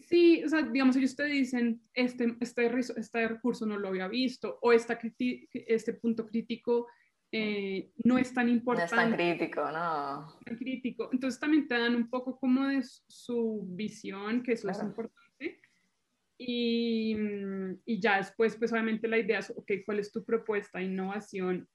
Sí, 0.00 0.42
o 0.42 0.48
sea, 0.48 0.62
digamos, 0.62 0.96
ellos 0.96 1.14
te 1.14 1.26
dicen, 1.26 1.80
este, 1.94 2.36
este, 2.40 2.66
este 2.96 3.28
recurso 3.28 3.66
no 3.66 3.78
lo 3.78 3.86
había 3.86 4.08
visto, 4.08 4.58
o 4.60 4.72
esta, 4.72 4.98
este 5.52 5.92
punto 5.92 6.26
crítico 6.26 6.88
eh, 7.30 7.92
no 8.02 8.18
es 8.18 8.34
tan 8.34 8.48
importante. 8.48 8.96
No 8.96 9.00
es 9.00 9.08
tan 9.08 9.16
crítico, 9.16 9.62
¿no? 9.70 10.38
Tan 10.44 10.56
crítico. 10.56 11.08
Entonces 11.12 11.38
también 11.38 11.68
te 11.68 11.78
dan 11.78 11.94
un 11.94 12.10
poco 12.10 12.36
como 12.36 12.66
de 12.66 12.82
su 12.82 13.64
visión, 13.68 14.42
que 14.42 14.54
eso 14.54 14.68
es 14.68 14.82
importante. 14.82 15.60
Y, 16.38 17.16
y, 17.84 18.00
ya 18.00 18.18
después, 18.18 18.56
pues 18.56 18.72
obviamente 18.72 19.08
la 19.08 19.18
idea 19.18 19.40
es, 19.40 19.50
ok, 19.50 19.72
¿cuál 19.84 19.98
es 19.98 20.12
tu 20.12 20.24
propuesta, 20.24 20.80
innovación? 20.80 21.68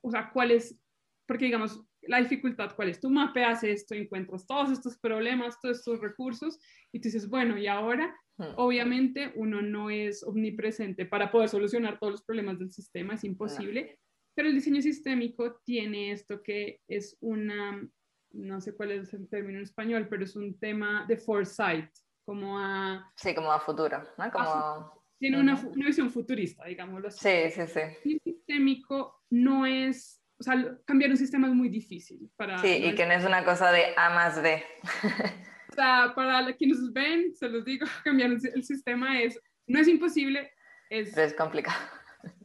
O 0.00 0.10
sea, 0.10 0.30
¿cuál 0.32 0.50
es, 0.50 0.76
porque 1.24 1.44
digamos, 1.44 1.80
la 2.02 2.20
dificultad, 2.20 2.74
¿cuál 2.74 2.88
es? 2.88 3.00
Tú 3.00 3.10
mapeas 3.10 3.62
esto, 3.62 3.94
encuentras 3.94 4.46
todos 4.46 4.70
estos 4.70 4.98
problemas, 4.98 5.60
todos 5.60 5.78
estos 5.78 6.00
recursos, 6.00 6.58
y 6.90 6.98
tú 6.98 7.04
dices, 7.04 7.28
bueno, 7.28 7.56
y 7.56 7.66
ahora, 7.68 8.14
hmm. 8.38 8.54
obviamente 8.56 9.32
uno 9.36 9.62
no 9.62 9.88
es 9.88 10.22
omnipresente 10.24 11.06
para 11.06 11.30
poder 11.30 11.48
solucionar 11.48 11.98
todos 11.98 12.12
los 12.12 12.24
problemas 12.24 12.58
del 12.58 12.72
sistema, 12.72 13.14
es 13.14 13.24
imposible, 13.24 13.98
pero 14.34 14.48
el 14.48 14.54
diseño 14.54 14.82
sistémico 14.82 15.60
tiene 15.64 16.12
esto 16.12 16.42
que 16.42 16.80
es 16.88 17.16
una, 17.20 17.86
no 18.32 18.60
sé 18.60 18.74
cuál 18.74 18.92
es 18.92 19.12
el 19.14 19.28
término 19.28 19.58
en 19.58 19.64
español, 19.64 20.08
pero 20.08 20.24
es 20.24 20.34
un 20.34 20.58
tema 20.58 21.04
de 21.06 21.16
foresight, 21.18 21.90
como 22.24 22.58
a... 22.58 23.12
Sí, 23.16 23.34
como 23.34 23.52
a 23.52 23.60
futuro, 23.60 24.02
¿no? 24.18 24.30
Como... 24.30 25.04
tiene 25.18 25.40
una, 25.40 25.54
una, 25.54 25.86
visión 25.86 26.10
futurista, 26.10 26.64
digámoslo 26.64 27.08
así. 27.08 27.18
Sí, 27.20 27.50
sí, 27.50 27.66
sí. 27.66 28.10
El 28.10 28.20
sistémico 28.24 29.22
no 29.30 29.66
es, 29.66 30.22
o 30.38 30.42
sea, 30.42 30.78
cambiar 30.84 31.10
un 31.10 31.16
sistema 31.16 31.48
es 31.48 31.54
muy 31.54 31.68
difícil 31.68 32.30
para... 32.36 32.58
Sí, 32.58 32.84
y 32.84 32.94
que 32.94 33.06
no 33.06 33.12
es 33.12 33.24
una 33.24 33.44
cosa 33.44 33.72
de 33.72 33.94
A 33.96 34.10
más 34.10 34.40
B. 34.42 34.62
o 35.70 35.74
sea, 35.74 36.12
para 36.14 36.52
quienes 36.56 36.92
ven, 36.92 37.34
se 37.34 37.48
los 37.48 37.64
digo, 37.64 37.86
cambiar 38.04 38.30
el 38.30 38.64
sistema 38.64 39.20
es, 39.20 39.40
no 39.66 39.80
es 39.80 39.88
imposible, 39.88 40.52
es... 40.90 41.16
es 41.16 41.34
complicado. 41.34 41.78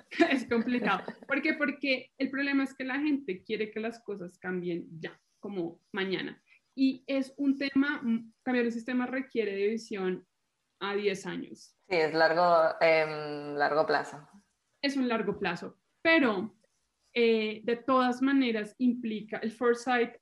es 0.32 0.48
complicado. 0.48 1.04
¿Por 1.28 1.42
qué? 1.42 1.54
Porque 1.54 2.12
el 2.18 2.30
problema 2.30 2.64
es 2.64 2.74
que 2.74 2.84
la 2.84 3.00
gente 3.00 3.44
quiere 3.44 3.72
que 3.72 3.80
las 3.80 4.00
cosas 4.04 4.38
cambien 4.40 4.88
ya, 5.00 5.20
como 5.40 5.80
mañana. 5.92 6.42
Y 6.80 7.04
es 7.08 7.34
un 7.38 7.58
tema, 7.58 8.04
cambiar 8.44 8.66
el 8.66 8.72
sistema 8.72 9.08
requiere 9.08 9.56
de 9.56 9.68
visión 9.68 10.28
a 10.80 10.94
10 10.94 11.26
años. 11.26 11.76
Sí, 11.90 11.96
es 11.96 12.14
largo, 12.14 12.76
eh, 12.80 13.56
largo 13.58 13.88
plazo. 13.88 14.30
Es 14.80 14.96
un 14.96 15.08
largo 15.08 15.40
plazo, 15.40 15.80
pero 16.04 16.56
eh, 17.16 17.62
de 17.64 17.78
todas 17.78 18.22
maneras 18.22 18.76
implica, 18.78 19.38
el 19.38 19.52
foresight 19.52 20.18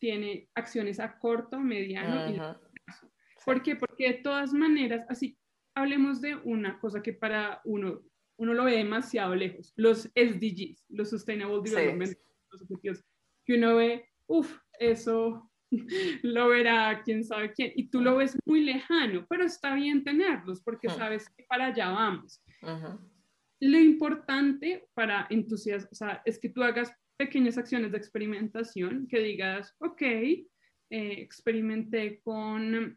tiene 0.00 0.48
acciones 0.54 0.98
a 0.98 1.18
corto, 1.18 1.60
mediano 1.60 2.30
y 2.30 2.36
largo 2.38 2.60
plazo. 2.86 3.12
¿Por 3.44 3.62
qué? 3.62 3.76
Porque 3.76 4.08
de 4.08 4.22
todas 4.22 4.54
maneras, 4.54 5.04
así 5.10 5.38
hablemos 5.74 6.22
de 6.22 6.36
una 6.36 6.80
cosa 6.80 7.02
que 7.02 7.12
para 7.12 7.60
uno 7.66 8.00
uno 8.38 8.54
lo 8.54 8.64
ve 8.64 8.76
demasiado 8.76 9.34
lejos. 9.34 9.74
Los 9.76 10.10
SDGs, 10.14 10.86
los 10.88 11.10
Sustainable 11.10 11.60
Development, 11.62 12.16
los 12.50 12.62
objetivos, 12.62 13.04
que 13.44 13.54
uno 13.54 13.76
ve, 13.76 14.08
uff, 14.26 14.58
eso 14.78 15.50
lo 16.22 16.48
verá 16.48 17.02
quién 17.04 17.24
sabe 17.24 17.52
quién, 17.52 17.72
y 17.76 17.88
tú 17.88 18.00
lo 18.00 18.16
ves 18.16 18.36
muy 18.46 18.64
lejano, 18.64 19.26
pero 19.28 19.44
está 19.44 19.74
bien 19.74 20.04
tenerlos 20.04 20.62
porque 20.62 20.88
sabes 20.88 21.28
que 21.30 21.44
para 21.44 21.66
allá 21.66 21.90
vamos. 21.90 22.42
Lo 23.60 23.78
importante 23.78 24.88
para 24.94 25.26
entusiasmo, 25.30 25.90
sea, 25.92 26.22
es 26.24 26.38
que 26.38 26.48
tú 26.48 26.62
hagas 26.62 26.92
pequeñas 27.16 27.58
acciones 27.58 27.90
de 27.92 27.98
experimentación, 27.98 29.06
que 29.08 29.18
digas, 29.18 29.74
ok, 29.78 30.02
eh, 30.02 30.46
experimenté 30.90 32.20
con 32.20 32.96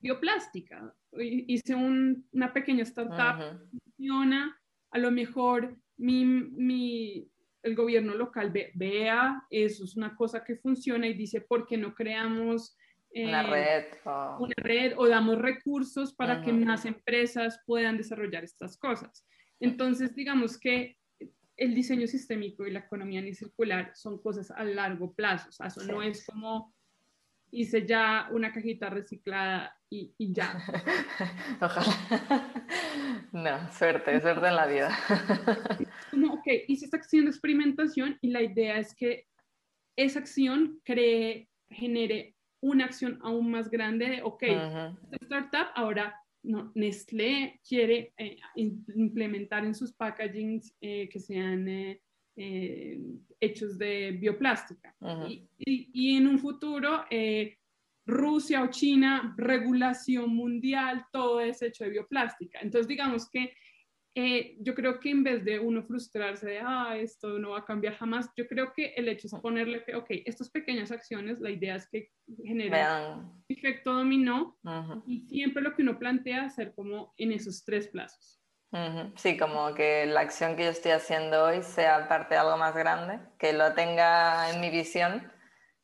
bioplástica, 0.00 0.94
hice 1.18 1.74
una 1.74 2.52
pequeña 2.52 2.82
startup, 2.82 3.58
funciona, 3.70 4.60
a 4.90 4.98
lo 4.98 5.10
mejor 5.10 5.76
mi, 5.96 7.26
el 7.62 7.76
gobierno 7.76 8.14
local 8.14 8.52
vea, 8.74 9.42
eso 9.50 9.84
es 9.84 9.96
una 9.96 10.14
cosa 10.16 10.44
que 10.44 10.56
funciona 10.56 11.06
y 11.06 11.14
dice, 11.14 11.40
¿por 11.40 11.66
qué 11.66 11.76
no 11.76 11.94
creamos 11.94 12.76
una, 13.14 13.42
red, 13.44 13.84
o... 14.04 14.38
una 14.40 14.54
red 14.56 14.94
o 14.96 15.06
damos 15.06 15.38
recursos 15.38 16.14
para 16.14 16.42
que 16.42 16.52
más 16.52 16.84
empresas 16.84 17.60
puedan 17.66 17.96
desarrollar 17.96 18.44
estas 18.44 18.76
cosas? 18.76 19.26
Entonces, 19.60 20.14
digamos 20.14 20.58
que 20.58 20.96
el 21.56 21.74
diseño 21.74 22.06
sistémico 22.06 22.66
y 22.66 22.72
la 22.72 22.80
economía 22.80 23.22
ni 23.22 23.34
circular 23.34 23.92
son 23.94 24.20
cosas 24.20 24.50
a 24.50 24.64
largo 24.64 25.14
plazo, 25.14 25.50
o 25.50 25.52
sea, 25.52 25.66
eso 25.68 25.84
no 25.84 26.02
es 26.02 26.26
como 26.26 26.74
hice 27.52 27.86
ya 27.86 28.28
una 28.32 28.50
cajita 28.50 28.88
reciclada 28.90 29.76
y, 29.88 30.14
y 30.18 30.32
ya. 30.32 30.58
Ojalá. 31.60 32.52
No, 33.32 33.72
suerte, 33.72 34.20
suerte 34.20 34.46
en 34.46 34.56
la 34.56 34.66
vida. 34.66 34.90
Como, 36.10 36.34
ok, 36.34 36.46
hice 36.68 36.84
esta 36.84 36.98
acción 36.98 37.24
de 37.24 37.30
experimentación 37.30 38.18
y 38.20 38.28
la 38.28 38.42
idea 38.42 38.78
es 38.78 38.94
que 38.94 39.26
esa 39.96 40.18
acción 40.18 40.80
cree, 40.84 41.48
genere 41.70 42.36
una 42.60 42.84
acción 42.84 43.18
aún 43.22 43.50
más 43.50 43.70
grande 43.70 44.08
de, 44.08 44.22
ok, 44.22 44.42
startup 45.22 45.68
ahora 45.74 46.14
no, 46.44 46.72
Nestlé 46.74 47.60
quiere 47.66 48.12
eh, 48.16 48.36
implementar 48.56 49.64
en 49.64 49.74
sus 49.74 49.92
packagings 49.92 50.74
eh, 50.80 51.08
que 51.08 51.20
sean 51.20 51.66
eh, 51.68 53.00
hechos 53.40 53.78
de 53.78 54.12
bioplástica. 54.12 54.94
y, 55.28 55.48
y, 55.58 56.16
en 56.16 56.26
un 56.26 56.38
futuro, 56.38 57.04
eh, 57.10 57.58
Rusia 58.06 58.62
o 58.62 58.68
China, 58.68 59.34
regulación 59.36 60.34
mundial, 60.34 61.04
todo 61.12 61.40
es 61.40 61.62
hecho 61.62 61.84
de 61.84 61.90
bioplástica. 61.90 62.60
Entonces, 62.60 62.88
digamos 62.88 63.28
que 63.30 63.54
eh, 64.14 64.56
yo 64.60 64.74
creo 64.74 65.00
que 65.00 65.10
en 65.10 65.24
vez 65.24 65.42
de 65.42 65.58
uno 65.58 65.82
frustrarse 65.82 66.46
de, 66.46 66.60
ah, 66.60 66.96
esto 66.98 67.38
no 67.38 67.50
va 67.50 67.60
a 67.60 67.64
cambiar 67.64 67.94
jamás, 67.94 68.28
yo 68.36 68.46
creo 68.46 68.72
que 68.74 68.92
el 68.94 69.08
hecho 69.08 69.26
es 69.26 69.34
ponerle 69.40 69.82
que, 69.84 69.94
ok, 69.94 70.06
estas 70.26 70.50
pequeñas 70.50 70.92
acciones, 70.92 71.40
la 71.40 71.50
idea 71.50 71.76
es 71.76 71.88
que 71.88 72.10
generen 72.44 72.86
efecto 73.48 73.94
dominó 73.94 74.58
y 75.06 75.26
siempre 75.28 75.62
lo 75.62 75.74
que 75.74 75.82
uno 75.82 75.98
plantea 75.98 76.44
hacer 76.44 76.74
como 76.74 77.14
en 77.16 77.32
esos 77.32 77.64
tres 77.64 77.88
plazos. 77.88 78.38
Sí, 79.16 79.36
como 79.36 79.74
que 79.74 80.06
la 80.06 80.20
acción 80.20 80.56
que 80.56 80.64
yo 80.64 80.70
estoy 80.70 80.92
haciendo 80.92 81.44
hoy 81.44 81.62
sea 81.62 82.08
parte 82.08 82.34
de 82.34 82.40
algo 82.40 82.56
más 82.56 82.74
grande, 82.74 83.18
que 83.38 83.52
lo 83.52 83.72
tenga 83.74 84.50
en 84.50 84.60
mi 84.60 84.70
visión, 84.70 85.30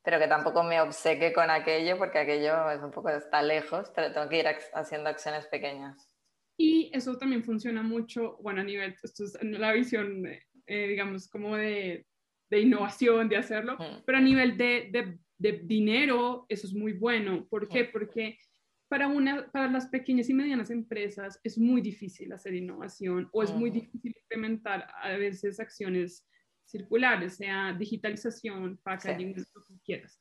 pero 0.02 0.18
que 0.18 0.26
tampoco 0.26 0.62
me 0.62 0.80
obseque 0.80 1.32
con 1.32 1.50
aquello, 1.50 1.98
porque 1.98 2.18
aquello 2.18 2.70
es 2.70 2.82
un 2.82 2.90
poco 2.90 3.10
está 3.10 3.42
lejos, 3.42 3.90
pero 3.94 4.12
tengo 4.12 4.28
que 4.28 4.38
ir 4.38 4.46
haciendo 4.72 5.10
acciones 5.10 5.46
pequeñas. 5.46 6.10
Y 6.56 6.90
eso 6.92 7.16
también 7.16 7.44
funciona 7.44 7.82
mucho, 7.82 8.36
bueno, 8.42 8.60
a 8.60 8.64
nivel, 8.64 8.96
esto 9.02 9.24
es 9.24 9.38
la 9.42 9.72
visión, 9.72 10.26
eh, 10.66 10.86
digamos, 10.88 11.28
como 11.28 11.56
de, 11.56 12.04
de, 12.50 12.60
innovación, 12.60 13.28
de 13.28 13.36
hacerlo, 13.36 13.76
pero 14.04 14.18
a 14.18 14.20
nivel 14.20 14.56
de, 14.56 14.88
de, 14.90 15.18
de, 15.38 15.60
dinero, 15.64 16.46
eso 16.48 16.66
es 16.66 16.74
muy 16.74 16.94
bueno. 16.94 17.46
¿Por 17.48 17.68
qué? 17.68 17.84
Porque 17.84 18.38
para, 18.88 19.06
una, 19.06 19.48
para 19.52 19.70
las 19.70 19.86
pequeñas 19.86 20.28
y 20.30 20.34
medianas 20.34 20.70
empresas 20.70 21.38
es 21.44 21.58
muy 21.58 21.80
difícil 21.80 22.32
hacer 22.32 22.54
innovación 22.54 23.28
o 23.32 23.42
es 23.42 23.54
muy 23.54 23.70
difícil 23.70 24.14
implementar 24.16 24.88
a 25.00 25.10
veces 25.16 25.60
acciones 25.60 26.26
circulares, 26.68 27.36
sea 27.36 27.72
digitalización, 27.72 28.78
packaging, 28.82 29.34
lo 29.54 29.64
que 29.64 29.74
quieras. 29.84 30.20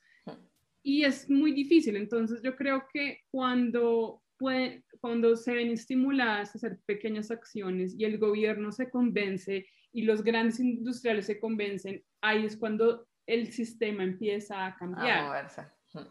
Y 0.84 1.04
es 1.04 1.30
muy 1.30 1.52
difícil, 1.52 1.98
entonces 1.98 2.42
yo 2.42 2.56
creo 2.56 2.86
que 2.92 3.22
cuando, 3.30 4.22
puede, 4.38 4.84
cuando 5.02 5.36
se 5.36 5.54
ven 5.54 5.70
estimuladas 5.70 6.50
a 6.50 6.58
hacer 6.58 6.80
pequeñas 6.86 7.30
acciones 7.30 7.94
y 7.98 8.06
el 8.06 8.18
gobierno 8.18 8.72
se 8.72 8.90
convence 8.90 9.68
y 9.92 10.04
los 10.04 10.24
grandes 10.24 10.60
industriales 10.60 11.26
se 11.26 11.40
convencen, 11.40 12.04
ahí 12.22 12.46
es 12.46 12.56
cuando 12.56 13.08
el 13.26 13.52
sistema 13.52 14.04
empieza 14.04 14.66
a 14.66 14.76
cambiar. 14.78 15.20
A 15.20 15.26
moverse 15.26 15.62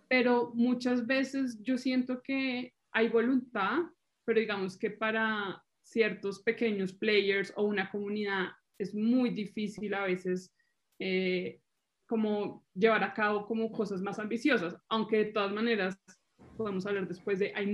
pero 0.09 0.53
muchas 0.55 1.07
veces 1.07 1.62
yo 1.62 1.79
siento 1.79 2.22
que 2.22 2.75
hay 2.92 3.09
voluntad, 3.09 3.81
pero 4.25 4.40
digamos 4.40 4.77
que 4.79 4.90
para 4.90 5.62
ciertos 5.83 6.42
pequeños 6.42 6.92
players 6.92 7.53
o 7.57 7.64
una 7.64 7.90
comunidad 7.90 8.49
es 8.78 8.94
muy 8.94 9.30
difícil 9.30 9.94
a 9.94 10.04
veces 10.04 10.52
eh, 10.98 11.60
como 12.06 12.64
llevar 12.74 13.02
a 13.04 13.14
cabo 13.14 13.46
como 13.46 13.70
cosas 13.70 14.00
más 14.00 14.18
ambiciosas, 14.18 14.76
aunque 14.88 15.16
de 15.18 15.24
todas 15.26 15.52
maneras 15.52 15.98
podemos 16.56 16.86
hablar 16.86 17.08
después 17.08 17.38
de, 17.38 17.52
hay 17.54 17.66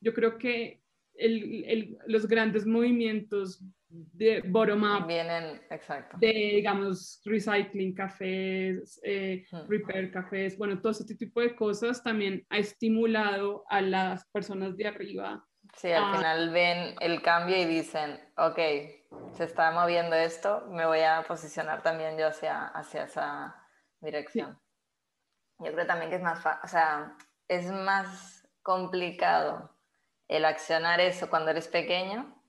yo 0.00 0.14
creo 0.14 0.38
que 0.38 0.82
el, 1.14 1.98
los 2.06 2.26
grandes 2.26 2.66
movimientos 2.66 3.64
de 3.88 4.40
bottom-up. 4.48 5.06
Vienen, 5.06 5.60
exacto. 5.70 6.16
De, 6.18 6.32
digamos, 6.32 7.20
recycling 7.24 7.94
cafés, 7.94 8.98
eh, 9.04 9.44
Hmm. 9.50 9.68
repair 9.68 10.10
cafés, 10.10 10.56
bueno, 10.56 10.80
todo 10.80 10.92
este 10.92 11.14
tipo 11.14 11.40
de 11.40 11.54
cosas 11.54 12.02
también 12.02 12.44
ha 12.48 12.58
estimulado 12.58 13.64
a 13.68 13.82
las 13.82 14.26
personas 14.30 14.76
de 14.76 14.86
arriba. 14.86 15.46
Sí, 15.76 15.90
al 15.90 16.16
final 16.16 16.50
ven 16.50 16.94
el 17.00 17.22
cambio 17.22 17.56
y 17.56 17.64
dicen, 17.66 18.18
ok, 18.36 18.58
se 19.32 19.44
está 19.44 19.70
moviendo 19.70 20.16
esto, 20.16 20.66
me 20.68 20.86
voy 20.86 21.00
a 21.00 21.22
posicionar 21.26 21.82
también 21.82 22.18
yo 22.18 22.28
hacia, 22.28 22.66
hacia 22.66 23.04
esa 23.04 23.56
dirección. 24.00 24.60
Yo 25.58 25.72
creo 25.72 25.86
también 25.86 26.10
que 26.10 26.16
es 26.16 26.22
más, 26.22 26.44
o 26.62 26.68
sea, 26.68 27.16
es 27.48 27.70
más 27.70 28.48
complicado 28.62 29.74
el 30.28 30.44
accionar 30.44 31.00
eso 31.00 31.30
cuando 31.30 31.50
eres 31.50 31.68
pequeño, 31.68 32.42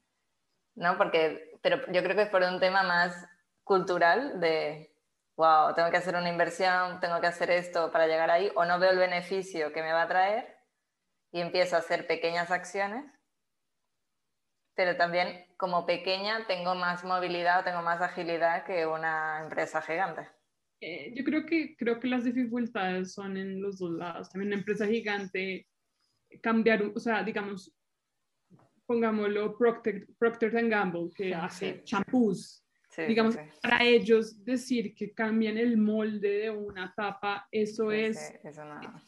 ¿no? 0.75 0.97
Porque, 0.97 1.59
pero 1.61 1.77
yo 1.91 2.01
creo 2.03 2.15
que 2.15 2.23
es 2.23 2.29
por 2.29 2.41
un 2.41 2.59
tema 2.59 2.83
más 2.83 3.27
cultural 3.63 4.39
de, 4.39 4.95
wow, 5.35 5.73
tengo 5.73 5.91
que 5.91 5.97
hacer 5.97 6.15
una 6.15 6.29
inversión, 6.29 6.99
tengo 6.99 7.19
que 7.21 7.27
hacer 7.27 7.51
esto 7.51 7.91
para 7.91 8.07
llegar 8.07 8.31
ahí, 8.31 8.51
o 8.55 8.65
no 8.65 8.79
veo 8.79 8.91
el 8.91 8.97
beneficio 8.97 9.71
que 9.73 9.81
me 9.81 9.93
va 9.93 10.03
a 10.03 10.07
traer 10.07 10.57
y 11.31 11.41
empiezo 11.41 11.75
a 11.75 11.79
hacer 11.79 12.07
pequeñas 12.07 12.51
acciones, 12.51 13.05
pero 14.75 14.95
también 14.97 15.45
como 15.57 15.85
pequeña 15.85 16.45
tengo 16.47 16.75
más 16.75 17.03
movilidad, 17.03 17.63
tengo 17.63 17.81
más 17.81 18.01
agilidad 18.01 18.65
que 18.65 18.85
una 18.85 19.41
empresa 19.43 19.81
gigante. 19.81 20.27
Eh, 20.81 21.13
yo 21.15 21.23
creo 21.23 21.45
que, 21.45 21.75
creo 21.77 21.99
que 21.99 22.07
las 22.07 22.23
dificultades 22.25 23.13
son 23.13 23.37
en 23.37 23.61
los 23.61 23.79
dos 23.79 23.91
lados. 23.91 24.29
También 24.29 24.49
una 24.53 24.59
empresa 24.59 24.85
gigante, 24.87 25.67
cambiar, 26.41 26.83
o 26.93 26.99
sea, 26.99 27.23
digamos, 27.23 27.73
pongámoslo 28.85 29.57
Procter, 29.57 30.07
Procter 30.17 30.51
Gamble, 30.69 31.09
que 31.15 31.25
Sí, 31.25 31.33
hace 31.33 31.73
sí. 31.77 31.83
champús. 31.85 32.59
Sí, 32.89 33.03
digamos, 33.07 33.37
para 33.61 33.83
ellos 33.83 34.43
decir 34.45 34.93
que 34.93 35.13
cambian 35.13 35.57
el 35.57 35.77
molde 35.77 36.29
de 36.41 36.49
una 36.51 36.93
tapa, 36.95 37.47
eso 37.51 37.91
es 37.91 38.27
sí, 38.27 38.35
eso 38.43 38.65
no- 38.65 39.01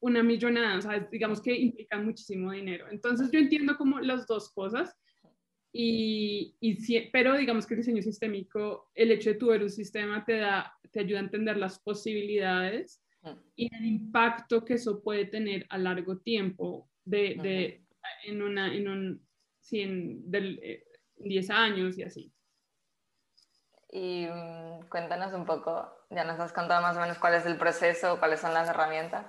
una 0.00 0.22
millonada, 0.22 0.78
o 0.78 0.82
sea, 0.82 1.00
digamos 1.10 1.40
que 1.40 1.52
implica 1.56 1.96
muchísimo 1.98 2.52
dinero. 2.52 2.86
Entonces 2.90 3.30
yo 3.32 3.38
entiendo 3.40 3.76
como 3.76 3.98
las 4.00 4.26
dos 4.26 4.52
cosas, 4.52 4.94
y, 5.76 6.54
y 6.60 6.76
sí- 6.76 7.10
pero 7.12 7.36
digamos 7.36 7.66
que 7.66 7.74
el 7.74 7.80
diseño 7.80 8.00
sistémico, 8.00 8.90
el 8.94 9.10
hecho 9.10 9.30
de 9.30 9.34
tu 9.36 9.48
ver 9.48 9.60
un 9.62 9.70
sistema 9.70 10.24
te, 10.24 10.36
da, 10.36 10.72
te 10.92 11.00
ayuda 11.00 11.18
a 11.18 11.22
entender 11.24 11.56
las 11.56 11.78
posibilidades 11.80 13.00
Mm. 13.22 13.38
y 13.56 13.74
el 13.74 13.84
impacto 13.86 14.64
que 14.66 14.74
eso 14.74 15.02
puede 15.02 15.24
tener 15.24 15.66
a 15.70 15.78
largo 15.78 16.18
tiempo 16.18 16.90
de, 17.06 17.36
de- 17.42 17.84
en 18.24 18.42
una, 18.42 18.72
en 18.74 18.86
un, 18.86 19.26
sí, 19.60 19.80
en 19.80 20.30
del, 20.30 20.60
eh, 20.62 20.84
10 21.16 21.48
años 21.50 21.96
y 21.98 22.02
así. 22.02 22.30
Y 23.90 24.26
mm, 24.26 24.88
cuéntanos 24.90 25.32
un 25.32 25.46
poco, 25.46 25.90
ya 26.10 26.24
nos 26.24 26.38
has 26.38 26.52
contado 26.52 26.82
más 26.82 26.96
o 26.96 27.00
menos 27.00 27.18
cuál 27.18 27.34
es 27.34 27.46
el 27.46 27.56
proceso, 27.56 28.18
cuáles 28.18 28.40
son 28.40 28.52
las 28.52 28.68
herramientas, 28.68 29.26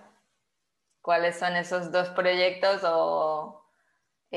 cuáles 1.02 1.38
son 1.40 1.56
esos 1.56 1.92
dos 1.92 2.10
proyectos 2.10 2.82
o, 2.84 3.65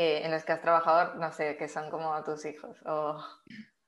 eh, 0.01 0.21
en 0.25 0.31
los 0.31 0.45
que 0.45 0.53
has 0.53 0.63
trabajado, 0.63 1.17
no 1.17 1.33
sé, 1.33 1.57
que 1.57 1.67
son 1.67 1.91
como 1.91 2.23
tus 2.23 2.45
hijos 2.45 2.77
o, 2.87 3.19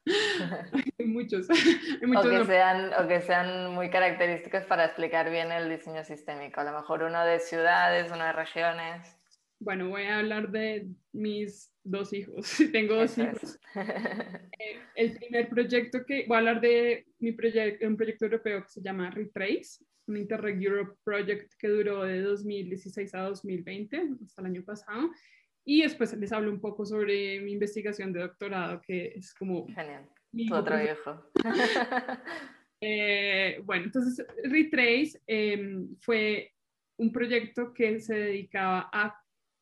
Hay 0.99 1.07
muchos, 1.07 1.49
hay 1.51 2.01
o 2.03 2.09
muchos 2.09 2.27
que, 2.27 2.39
no- 2.39 2.45
sean, 2.47 2.91
o 2.95 3.07
que 3.07 3.21
sean 3.21 3.75
muy 3.75 3.91
característicos 3.91 4.65
para 4.65 4.87
explicar 4.87 5.31
bien 5.31 5.53
el 5.53 5.69
diseño 5.69 6.03
sistémico. 6.05 6.61
A 6.61 6.65
lo 6.65 6.73
mejor 6.73 7.03
uno 7.05 7.25
de 7.25 7.39
ciudades, 7.39 8.11
uno 8.11 8.25
de 8.25 8.33
regiones. 8.33 9.17
Bueno, 9.61 9.89
voy 9.89 10.05
a 10.05 10.19
hablar 10.19 10.51
de 10.51 10.89
mis 11.13 11.71
dos 11.85 12.13
hijos. 12.13 12.57
Tengo 12.73 12.97
dos 12.97 13.17
Eso 13.17 13.23
hijos. 13.23 13.61
Eh, 14.63 14.79
el 14.97 15.17
primer 15.17 15.49
proyecto 15.49 16.05
que 16.05 16.25
voy 16.27 16.35
a 16.35 16.39
hablar 16.41 16.61
de 16.61 17.07
mi 17.21 17.33
proyecto, 17.33 17.87
un 17.87 17.97
proyecto 17.97 18.25
europeo 18.27 18.63
que 18.63 18.69
se 18.69 18.83
llama 18.83 19.11
Retrace, 19.11 19.85
un 20.07 20.17
Interreg 20.17 20.61
Europe 20.63 20.99
Project 21.05 21.53
que 21.59 21.69
duró 21.69 22.03
de 22.03 22.21
2016 22.21 23.15
a 23.15 23.21
2020, 23.21 24.09
hasta 24.25 24.43
el 24.43 24.47
año 24.47 24.63
pasado. 24.65 25.09
Y 25.73 25.83
después 25.83 26.13
les 26.19 26.33
hablo 26.33 26.51
un 26.51 26.61
poco 26.61 26.85
sobre 26.85 27.41
mi 27.43 27.53
investigación 27.53 28.13
de 28.13 28.21
doctorado, 28.23 28.81
que 28.85 29.13
es 29.15 29.33
como 29.33 29.67
Genial. 29.69 30.05
Tu 30.49 30.53
otro. 30.55 30.75
Eh, 32.83 33.61
bueno, 33.65 33.85
entonces 33.85 34.27
Retrace 34.43 35.21
eh, 35.27 35.83
fue 36.01 36.51
un 36.99 37.13
proyecto 37.13 37.75
que 37.75 38.01
se 38.01 38.15
dedicaba 38.15 38.89
a 38.91 39.15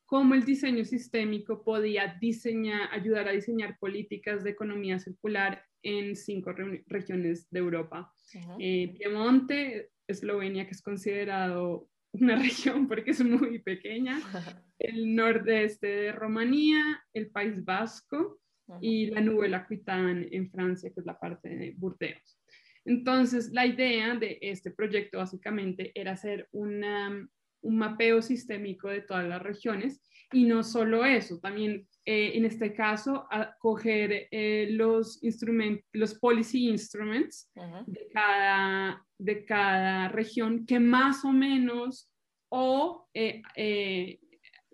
cómo 0.06 0.34
el 0.34 0.44
diseño 0.44 0.84
sistémico 0.84 1.64
podía 1.64 2.16
diseñar, 2.20 2.88
ayudar 2.92 3.26
a 3.26 3.32
diseñar 3.32 3.76
políticas 3.80 4.44
de 4.44 4.50
economía 4.50 5.00
circular 5.00 5.64
en 5.82 6.14
cinco 6.14 6.52
re- 6.52 6.84
regiones 6.86 7.50
de 7.50 7.58
Europa. 7.58 8.12
Eh, 8.60 8.94
Piemonte, 8.96 9.90
Eslovenia, 10.06 10.64
que 10.66 10.72
es 10.72 10.82
considerado 10.82 11.88
una 12.12 12.36
región 12.42 12.88
porque 12.88 13.12
es 13.12 13.24
muy 13.24 13.58
pequeña, 13.60 14.20
el 14.78 15.14
nordeste 15.14 15.86
de 15.86 16.12
Rumanía, 16.12 17.02
el 17.12 17.30
País 17.30 17.64
Vasco, 17.64 18.40
y 18.82 19.06
la 19.06 19.22
Nouvelle 19.22 19.56
Aquitaine 19.56 20.28
en 20.30 20.50
Francia, 20.50 20.90
que 20.92 21.00
es 21.00 21.06
la 21.06 21.18
parte 21.18 21.48
de 21.48 21.74
Burdeos. 21.76 22.38
Entonces, 22.84 23.50
la 23.50 23.64
idea 23.66 24.14
de 24.14 24.38
este 24.42 24.70
proyecto 24.70 25.18
básicamente 25.18 25.90
era 25.94 26.12
hacer 26.12 26.48
una- 26.52 27.26
un 27.62 27.78
mapeo 27.78 28.22
sistémico 28.22 28.88
de 28.88 29.02
todas 29.02 29.26
las 29.28 29.42
regiones 29.42 30.02
y 30.32 30.44
no 30.44 30.62
solo 30.62 31.04
eso, 31.04 31.38
también 31.40 31.88
eh, 32.04 32.32
en 32.34 32.44
este 32.44 32.74
caso 32.74 33.26
a 33.30 33.56
coger 33.58 34.28
eh, 34.30 34.68
los 34.70 35.22
instrumentos, 35.24 35.84
los 35.92 36.14
policy 36.18 36.68
instruments 36.68 37.50
de 37.86 38.08
cada, 38.12 39.06
de 39.18 39.44
cada 39.44 40.08
región 40.08 40.66
que 40.66 40.78
más 40.80 41.24
o 41.24 41.32
menos 41.32 42.10
o, 42.50 43.08
eh, 43.14 43.42
eh, 43.56 44.20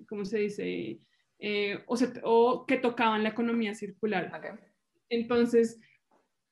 ¿cómo 0.09 0.25
se 0.25 0.39
dice? 0.41 0.99
Eh, 1.39 1.83
o, 1.87 1.97
se- 1.97 2.21
o 2.23 2.65
que 2.67 2.77
tocaban 2.79 3.23
la 3.23 3.31
economía 3.31 3.75
circular. 3.75 4.31
Entonces, 5.09 5.81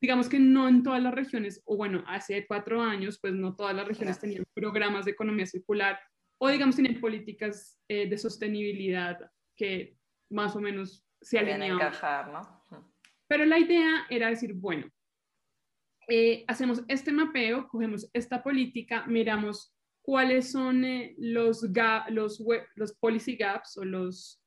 digamos 0.00 0.28
que 0.28 0.38
no 0.38 0.68
en 0.68 0.82
todas 0.82 1.02
las 1.02 1.14
regiones, 1.14 1.62
o 1.64 1.76
bueno, 1.76 2.02
hace 2.06 2.44
cuatro 2.46 2.80
años, 2.82 3.18
pues 3.20 3.32
no 3.34 3.54
todas 3.54 3.74
las 3.74 3.86
regiones 3.86 4.16
tenían 4.20 4.44
programas 4.54 5.04
de 5.04 5.12
economía 5.12 5.46
circular 5.46 5.98
o 6.44 6.48
digamos 6.48 6.74
tenían 6.76 7.00
políticas 7.00 7.78
eh, 7.88 8.08
de 8.08 8.18
sostenibilidad 8.18 9.16
que 9.56 9.96
más 10.30 10.56
o 10.56 10.60
menos 10.60 11.06
se 11.20 11.38
alineaban. 11.38 11.72
encajar, 11.86 12.32
¿no? 12.32 12.40
Pero 13.28 13.44
la 13.44 13.58
idea 13.58 14.06
era 14.10 14.28
decir, 14.28 14.52
bueno, 14.54 14.86
eh, 16.08 16.44
hacemos 16.48 16.82
este 16.88 17.12
mapeo, 17.12 17.68
cogemos 17.68 18.10
esta 18.12 18.42
política, 18.42 19.04
miramos 19.06 19.72
cuáles 20.02 20.50
son 20.50 20.84
eh, 20.84 21.14
los, 21.18 21.72
ga- 21.72 22.08
los, 22.10 22.42
los 22.74 22.92
policy 22.94 23.36
gaps 23.36 23.76
o 23.78 23.84
los, 23.84 24.38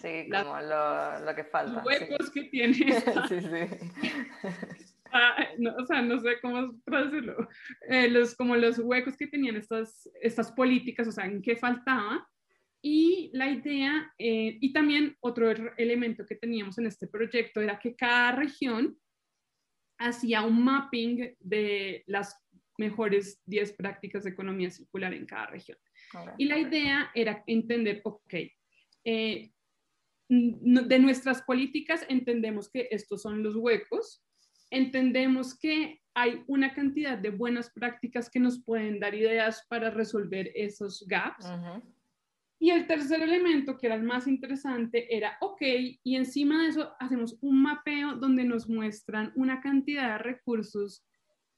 Sí, 0.00 0.26
la- 0.28 0.44
como 0.44 0.60
lo, 0.60 1.20
lo 1.26 1.34
que 1.34 1.44
falta. 1.44 1.82
los 1.84 1.98
sí. 1.98 2.04
huecos 2.04 2.30
que 2.30 2.44
tiene 2.54 2.76
esta- 2.96 3.26
Sí, 3.28 3.40
sí. 3.40 4.89
Ah, 5.12 5.48
no, 5.58 5.74
o 5.76 5.86
sea, 5.86 6.02
no 6.02 6.18
sé 6.20 6.40
cómo 6.40 6.80
traducirlo, 6.84 7.48
eh, 7.88 8.08
los, 8.08 8.34
como 8.34 8.56
los 8.56 8.78
huecos 8.78 9.16
que 9.16 9.26
tenían 9.26 9.56
estas, 9.56 10.08
estas 10.20 10.52
políticas, 10.52 11.08
o 11.08 11.12
sea, 11.12 11.26
en 11.26 11.42
qué 11.42 11.56
faltaba. 11.56 12.26
Y 12.82 13.30
la 13.34 13.50
idea, 13.50 14.12
eh, 14.18 14.56
y 14.60 14.72
también 14.72 15.16
otro 15.20 15.50
er- 15.50 15.74
elemento 15.76 16.24
que 16.26 16.36
teníamos 16.36 16.78
en 16.78 16.86
este 16.86 17.08
proyecto 17.08 17.60
era 17.60 17.78
que 17.78 17.94
cada 17.94 18.32
región 18.32 18.96
hacía 19.98 20.42
un 20.42 20.64
mapping 20.64 21.36
de 21.40 22.02
las 22.06 22.34
mejores 22.78 23.42
10 23.44 23.72
prácticas 23.72 24.24
de 24.24 24.30
economía 24.30 24.70
circular 24.70 25.12
en 25.12 25.26
cada 25.26 25.46
región. 25.46 25.76
Y 26.38 26.46
la 26.46 26.58
idea 26.58 27.10
era 27.14 27.44
entender, 27.46 28.00
ok, 28.04 28.34
eh, 29.04 29.50
de 30.28 30.98
nuestras 31.00 31.42
políticas 31.42 32.06
entendemos 32.08 32.70
que 32.70 32.88
estos 32.90 33.20
son 33.22 33.42
los 33.42 33.56
huecos, 33.56 34.24
entendemos 34.70 35.58
que 35.58 36.00
hay 36.14 36.42
una 36.46 36.74
cantidad 36.74 37.16
de 37.18 37.30
buenas 37.30 37.70
prácticas 37.70 38.28
que 38.30 38.40
nos 38.40 38.62
pueden 38.62 38.98
dar 39.00 39.14
ideas 39.14 39.64
para 39.68 39.90
resolver 39.90 40.50
esos 40.54 41.04
gaps. 41.08 41.46
Ujú. 41.46 41.82
Y 42.62 42.70
el 42.70 42.86
tercer 42.86 43.22
elemento, 43.22 43.78
que 43.78 43.86
era 43.86 43.94
el 43.96 44.02
más 44.02 44.26
interesante, 44.26 45.16
era, 45.16 45.38
ok, 45.40 45.62
y 46.02 46.16
encima 46.16 46.62
de 46.62 46.68
eso 46.68 46.92
hacemos 47.00 47.38
un 47.40 47.62
mapeo 47.62 48.16
donde 48.16 48.44
nos 48.44 48.68
muestran 48.68 49.32
una 49.34 49.60
cantidad 49.62 50.12
de 50.12 50.18
recursos 50.18 51.06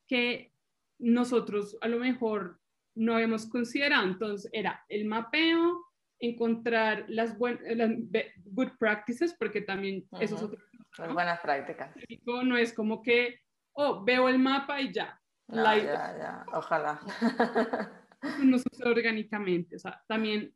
que 0.06 0.52
nosotros 1.00 1.76
a 1.80 1.88
lo 1.88 1.98
mejor 1.98 2.60
no 2.94 3.14
habíamos 3.14 3.46
considerado. 3.46 4.06
Entonces, 4.06 4.48
era 4.52 4.84
el 4.88 5.06
mapeo, 5.06 5.82
encontrar 6.20 7.04
las, 7.08 7.36
buen- 7.36 7.58
las 7.76 7.90
be- 8.10 8.32
good 8.44 8.68
practices, 8.78 9.34
porque 9.36 9.60
también 9.62 10.06
eso 10.20 10.36
es 10.36 10.42
otro 10.42 10.60
Las 10.98 11.12
buenas 11.12 11.40
prácticas. 11.40 11.94
técnico, 11.94 12.42
no 12.42 12.56
es 12.56 12.72
como 12.72 13.02
que, 13.02 13.40
oh, 13.72 14.04
veo 14.04 14.28
el 14.28 14.38
mapa 14.38 14.80
y 14.80 14.92
ya. 14.92 15.18
No, 15.48 15.62
La- 15.62 15.78
ya, 15.78 16.16
ya. 16.18 16.46
Ojalá. 16.52 17.00
no 18.44 18.58
sucede 18.58 18.88
orgánicamente. 18.90 19.76
O 19.76 19.78
sea, 19.78 20.02
también 20.06 20.54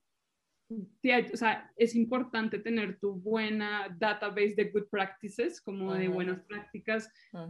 o 0.69 1.37
sea, 1.37 1.71
es 1.77 1.95
importante 1.95 2.59
tener 2.59 2.99
tu 2.99 3.15
buena 3.15 3.89
database 3.99 4.55
de 4.57 4.71
good 4.71 4.89
practices, 4.91 5.61
como 5.61 5.95
de 5.95 6.09
buenas 6.09 6.41
prácticas, 6.41 7.09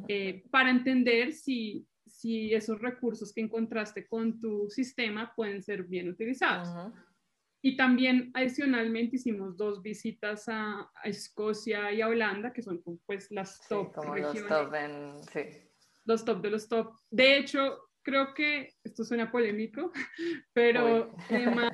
eh, 0.09 0.45
para 0.51 0.70
entender 0.70 1.32
si, 1.32 1.87
si 2.07 2.53
esos 2.53 2.78
recursos 2.80 3.32
que 3.32 3.41
encontraste 3.41 4.07
con 4.07 4.39
tu 4.39 4.68
sistema 4.68 5.32
pueden 5.34 5.62
ser 5.62 5.84
bien 5.84 6.11
utilizados. 6.11 6.68
Y 7.66 7.76
también 7.76 8.30
adicionalmente 8.34 9.16
hicimos 9.16 9.56
dos 9.56 9.82
visitas 9.82 10.44
a, 10.46 10.88
Escocia 11.02 11.90
y 11.90 12.00
a 12.00 12.06
Holanda, 12.06 12.52
que 12.52 12.62
son 12.62 12.80
pues 13.04 13.28
las 13.32 13.60
top 13.66 13.92
como 13.92 14.14
regiones. 14.14 14.42
Los 14.42 14.48
top, 14.48 14.74
en, 14.74 15.18
sí. 15.32 15.40
los 16.04 16.24
top 16.24 16.42
de 16.42 16.50
los 16.50 16.68
top. 16.68 16.94
De 17.10 17.38
hecho, 17.38 17.76
creo 18.02 18.34
que 18.34 18.72
esto 18.84 19.02
suena 19.02 19.32
polémico, 19.32 19.90
pero 20.52 21.12
más 21.56 21.72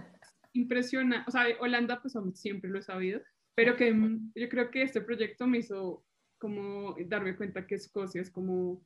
impresiona, 0.55 1.27
o 1.29 1.31
sea, 1.31 1.45
Holanda 1.61 2.01
pues 2.01 2.15
siempre 2.37 2.71
lo 2.71 2.79
he 2.79 2.83
sabido, 2.83 3.21
pero 3.55 3.77
que 3.77 3.95
yo 4.35 4.49
creo 4.49 4.71
que 4.71 4.85
este 4.85 5.03
proyecto 5.03 5.47
me 5.47 5.59
hizo 5.59 6.07
como 6.39 6.97
darme 7.05 7.37
cuenta 7.37 7.67
que 7.67 7.75
Escocia 7.75 8.23
es 8.23 8.31
como 8.31 8.83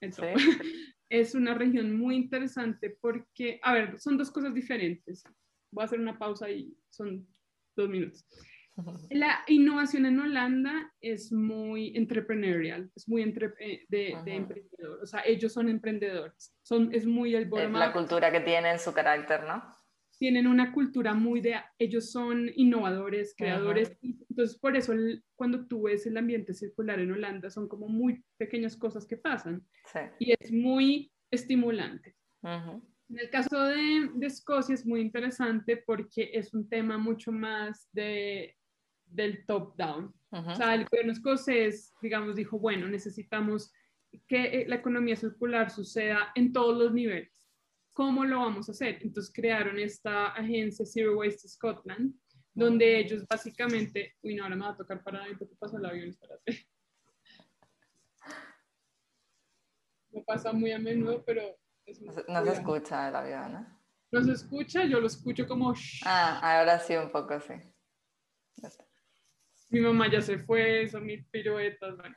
el 0.00 0.14
top. 0.14 0.36
es 1.08 1.34
una 1.34 1.54
región 1.54 1.98
muy 1.98 2.14
interesante 2.14 2.96
porque, 3.00 3.58
a 3.64 3.72
ver, 3.72 3.98
son 3.98 4.16
dos 4.16 4.30
cosas 4.30 4.54
diferentes 4.54 5.24
voy 5.70 5.82
a 5.82 5.84
hacer 5.86 6.00
una 6.00 6.18
pausa 6.18 6.50
y 6.50 6.76
son 6.90 7.26
dos 7.76 7.88
minutos. 7.88 8.26
La 9.10 9.42
innovación 9.46 10.06
en 10.06 10.20
Holanda 10.20 10.92
es 11.00 11.32
muy 11.32 11.96
entrepreneurial, 11.96 12.90
es 12.94 13.08
muy 13.08 13.22
entre, 13.22 13.52
eh, 13.58 13.86
de, 13.88 14.16
de 14.24 14.34
emprendedor. 14.34 15.00
O 15.02 15.06
sea, 15.06 15.22
ellos 15.24 15.52
son 15.52 15.68
emprendedores. 15.68 16.54
Son, 16.62 16.94
es 16.94 17.06
muy 17.06 17.34
el 17.34 17.50
Es 17.56 17.70
la 17.70 17.92
cultura 17.92 18.30
que 18.30 18.40
tienen, 18.40 18.78
su 18.78 18.92
carácter, 18.92 19.44
¿no? 19.44 19.62
Tienen 20.18 20.46
una 20.46 20.72
cultura 20.72 21.12
muy 21.12 21.40
de. 21.40 21.56
Ellos 21.78 22.10
son 22.10 22.50
innovadores, 22.54 23.34
creadores. 23.36 23.98
Entonces, 24.02 24.58
por 24.58 24.74
eso, 24.74 24.94
cuando 25.34 25.66
tú 25.66 25.82
ves 25.82 26.06
el 26.06 26.16
ambiente 26.16 26.54
circular 26.54 27.00
en 27.00 27.12
Holanda, 27.12 27.50
son 27.50 27.68
como 27.68 27.88
muy 27.88 28.24
pequeñas 28.38 28.76
cosas 28.76 29.06
que 29.06 29.18
pasan. 29.18 29.66
Sí. 29.92 30.00
Y 30.18 30.32
es 30.38 30.50
muy 30.52 31.12
estimulante. 31.30 32.16
En 33.08 33.20
el 33.20 33.30
caso 33.30 33.62
de, 33.64 34.10
Escocia 34.22 34.74
es 34.74 34.84
muy 34.84 35.00
interesante 35.00 35.76
porque 35.76 36.30
es 36.32 36.52
un 36.52 36.68
tema 36.68 36.98
mucho 36.98 37.30
más 37.30 37.88
de, 37.92 38.56
del 39.06 39.46
top-down. 39.46 40.12
O 40.30 40.54
sea, 40.54 40.74
el 40.74 40.84
gobierno 40.84 41.12
escocés, 41.12 41.94
digamos, 42.02 42.36
dijo, 42.36 42.58
bueno, 42.58 42.88
necesitamos 42.88 43.72
que 44.26 44.62
eh, 44.62 44.68
la 44.68 44.76
economía 44.76 45.16
circular 45.16 45.70
suceda 45.70 46.32
en 46.34 46.52
todos 46.52 46.76
los 46.76 46.92
niveles. 46.92 47.32
¿Cómo 47.92 48.24
lo 48.24 48.40
vamos 48.40 48.68
a 48.68 48.72
hacer? 48.72 48.98
Entonces 49.00 49.32
crearon 49.32 49.78
esta 49.78 50.28
agencia 50.28 50.84
Zero 50.84 51.16
Waste 51.16 51.48
Scotland, 51.48 52.14
donde 52.52 52.98
ellos 52.98 53.24
básicamente, 53.28 54.16
uy, 54.22 54.34
no, 54.34 54.42
ahora 54.42 54.56
me 54.56 54.64
va 54.64 54.72
a 54.72 54.76
tocar 54.76 55.02
para 55.02 55.22
ahí 55.22 55.34
porque 55.36 55.54
pasa 55.56 55.78
el 55.78 55.86
avión, 55.86 56.08
espérate. 56.08 56.44
Me 60.10 60.22
pasa 60.22 60.52
muy 60.52 60.72
a 60.72 60.78
menudo, 60.78 61.22
pero 61.26 61.42
no 62.28 62.44
se 62.44 62.52
escucha 62.52 63.08
el 63.08 63.16
avión, 63.16 63.52
¿no? 63.52 63.76
No 64.12 64.22
se 64.22 64.32
escucha, 64.32 64.84
yo 64.84 65.00
lo 65.00 65.06
escucho 65.06 65.46
como... 65.46 65.74
Ah, 66.04 66.58
ahora 66.58 66.78
sí, 66.78 66.94
un 66.96 67.10
poco, 67.10 67.40
sí. 67.40 67.54
Mi 69.70 69.80
mamá 69.80 70.10
ya 70.10 70.22
se 70.22 70.38
fue, 70.38 70.88
son 70.88 71.04
mis 71.06 71.26
piruetas, 71.26 71.96
bueno, 71.96 72.16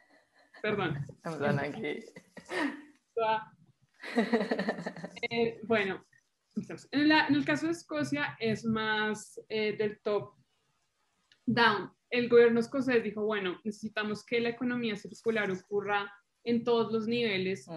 perdón. 0.61 0.97
Aquí. 1.59 1.99
Eh, 5.29 5.59
bueno, 5.63 6.05
en, 6.91 7.11
el 7.11 7.45
caso 7.45 7.65
de 7.65 7.73
Escocia 7.73 8.37
es 8.39 8.63
más 8.65 9.39
eh, 9.49 9.75
del 9.77 9.99
top 10.01 10.35
down. 11.45 11.91
El 12.09 12.29
gobierno 12.29 12.59
escocés 12.59 13.03
dijo, 13.03 13.23
bueno, 13.23 13.59
necesitamos 13.63 14.25
que 14.25 14.39
la 14.39 14.49
economía 14.49 14.95
circular 14.95 15.51
ocurra 15.51 16.11
en 16.43 16.63
todos 16.63 16.91
los 16.91 17.07
niveles 17.07 17.67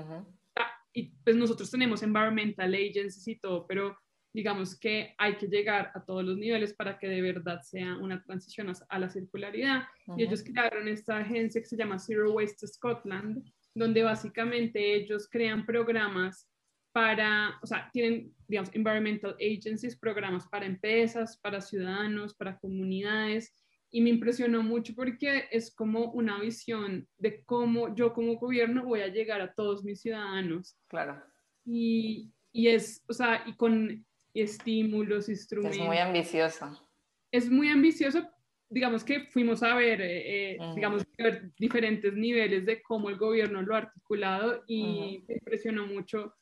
y 0.92 1.14
pues 1.24 1.36
nosotros 1.36 1.70
tenemos 1.70 2.02
environmental 2.02 2.74
agencies 2.74 3.26
y 3.26 3.36
todo, 3.36 3.66
pero 3.66 3.96
digamos 4.34 4.78
que 4.78 5.14
hay 5.18 5.36
que 5.36 5.46
llegar 5.46 5.90
a 5.94 6.04
todos 6.04 6.24
los 6.24 6.38
niveles 6.38 6.72
para 6.72 6.98
que 6.98 7.06
de 7.06 7.20
verdad 7.20 7.60
sea 7.62 7.96
una 7.96 8.22
transición 8.22 8.72
a, 8.88 8.98
la 8.98 9.10
circularidad. 9.10 9.84
Y 10.16 10.22
ellos 10.24 10.42
crearon 10.42 10.88
esta 10.88 11.18
agencia 11.18 11.60
que 11.60 11.66
se 11.66 11.76
llama 11.76 11.98
Zero 11.98 12.32
Waste 12.32 12.66
Scotland, 12.66 13.44
donde 13.74 14.02
básicamente 14.02 14.94
ellos 14.94 15.28
crean 15.30 15.66
programas 15.66 16.48
para, 16.92 17.58
o 17.62 17.66
sea, 17.66 17.88
tienen, 17.92 18.34
digamos, 18.46 18.70
environmental 18.74 19.34
agencies, 19.40 19.96
programas 19.96 20.46
para 20.48 20.66
empresas, 20.66 21.38
para 21.38 21.60
ciudadanos, 21.60 22.34
para 22.34 22.58
comunidades, 22.58 23.54
y 23.94 24.00
me 24.00 24.08
impresionó 24.08 24.62
mucho 24.62 24.94
porque 24.94 25.44
es 25.50 25.72
como 25.72 26.10
una 26.12 26.40
visión 26.40 27.06
de 27.18 27.44
cómo 27.44 27.94
yo 27.94 28.14
como 28.14 28.36
gobierno 28.36 28.86
voy 28.86 29.02
a 29.02 29.08
llegar 29.08 29.42
a 29.42 29.52
todos 29.52 29.84
mis 29.84 30.00
ciudadanos. 30.00 30.78
Claro. 30.88 31.22
Y, 31.66 32.32
y 32.52 32.68
es, 32.68 33.04
o 33.06 33.12
sea, 33.12 33.44
y 33.46 33.54
con 33.54 34.04
estímulos, 34.32 35.28
instrumentos. 35.28 35.78
Es 35.78 35.86
muy 35.86 35.98
ambicioso. 35.98 36.88
Es 37.30 37.50
muy 37.50 37.68
ambicioso. 37.68 38.26
Digamos 38.70 39.04
que 39.04 39.26
fuimos 39.26 39.62
a 39.62 39.74
ver, 39.74 40.00
eh, 40.00 40.52
eh, 40.52 40.58
digamos, 40.74 41.04
ver 41.18 41.52
diferentes 41.58 42.14
niveles 42.14 42.64
de 42.64 42.80
cómo 42.80 43.10
el 43.10 43.18
gobierno 43.18 43.60
lo 43.60 43.74
ha 43.74 43.78
articulado 43.78 44.64
y 44.66 45.22
me 45.28 45.34
impresionó 45.34 45.86
mucho 45.86 46.34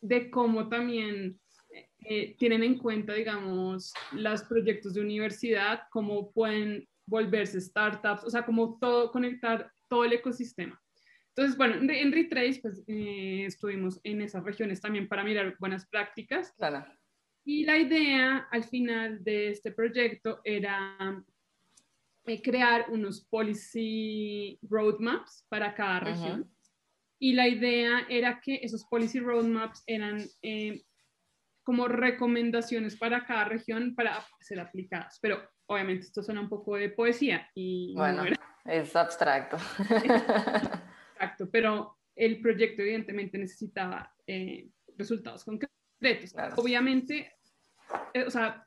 de 0.00 0.30
cómo 0.30 0.70
también 0.70 1.38
eh, 2.06 2.34
tienen 2.38 2.62
en 2.62 2.78
cuenta, 2.78 3.12
digamos, 3.12 3.92
los 4.12 4.42
proyectos 4.44 4.94
de 4.94 5.02
universidad, 5.02 5.82
cómo 5.90 6.32
pueden 6.32 6.88
volverse 7.06 7.60
startups, 7.60 8.24
o 8.24 8.30
sea, 8.30 8.44
como 8.44 8.78
todo, 8.78 9.10
conectar 9.10 9.70
todo 9.88 10.04
el 10.04 10.12
ecosistema. 10.12 10.80
Entonces, 11.36 11.56
bueno, 11.56 11.92
en 11.92 12.12
Retrace, 12.12 12.60
pues 12.62 12.84
eh, 12.86 13.44
estuvimos 13.46 14.00
en 14.04 14.22
esas 14.22 14.44
regiones 14.44 14.80
también 14.80 15.08
para 15.08 15.24
mirar 15.24 15.56
buenas 15.58 15.84
prácticas. 15.86 16.52
Claro. 16.56 16.86
Y 17.44 17.64
la 17.64 17.76
idea 17.76 18.46
al 18.50 18.64
final 18.64 19.22
de 19.22 19.50
este 19.50 19.72
proyecto 19.72 20.40
era 20.44 21.24
eh, 22.26 22.40
crear 22.40 22.86
unos 22.88 23.26
policy 23.26 24.58
roadmaps 24.62 25.44
para 25.48 25.74
cada 25.74 26.00
región. 26.00 26.50
Y 27.18 27.32
la 27.34 27.48
idea 27.48 28.06
era 28.08 28.40
que 28.40 28.60
esos 28.62 28.84
policy 28.84 29.18
roadmaps 29.18 29.82
eran 29.86 30.24
eh, 30.40 30.84
como 31.64 31.88
recomendaciones 31.88 32.96
para 32.96 33.26
cada 33.26 33.44
región 33.44 33.94
para 33.94 34.24
ser 34.40 34.60
aplicadas. 34.60 35.18
Pero 35.20 35.42
obviamente 35.66 36.06
esto 36.06 36.22
suena 36.22 36.40
un 36.40 36.48
poco 36.48 36.76
de 36.76 36.90
poesía 36.90 37.50
y 37.54 37.94
bueno, 37.94 38.24
es 38.64 38.94
abstracto. 38.96 39.56
Exacto, 41.14 41.48
pero 41.50 41.98
el 42.14 42.40
proyecto 42.40 42.82
evidentemente 42.82 43.38
necesitaba 43.38 44.12
eh, 44.26 44.68
resultados 44.96 45.44
concretos. 45.44 45.72
Obviamente, 46.56 47.32
eh, 48.12 48.24
o 48.24 48.30
sea, 48.30 48.66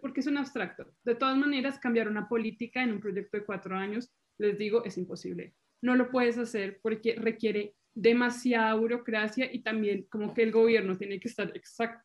porque 0.00 0.20
es 0.20 0.26
un 0.26 0.38
abstracto. 0.38 0.86
De 1.04 1.14
todas 1.14 1.36
maneras, 1.36 1.78
cambiar 1.78 2.08
una 2.08 2.28
política 2.28 2.82
en 2.82 2.92
un 2.92 3.00
proyecto 3.00 3.36
de 3.36 3.44
cuatro 3.44 3.76
años, 3.76 4.10
les 4.38 4.58
digo, 4.58 4.84
es 4.84 4.98
imposible. 4.98 5.54
No 5.82 5.94
lo 5.94 6.10
puedes 6.10 6.38
hacer 6.38 6.80
porque 6.82 7.14
requiere 7.16 7.74
demasiada 7.94 8.74
burocracia 8.74 9.52
y 9.52 9.60
también 9.60 10.06
como 10.10 10.32
que 10.32 10.42
el 10.42 10.52
gobierno 10.52 10.96
tiene 10.96 11.18
que 11.18 11.28
estar 11.28 11.52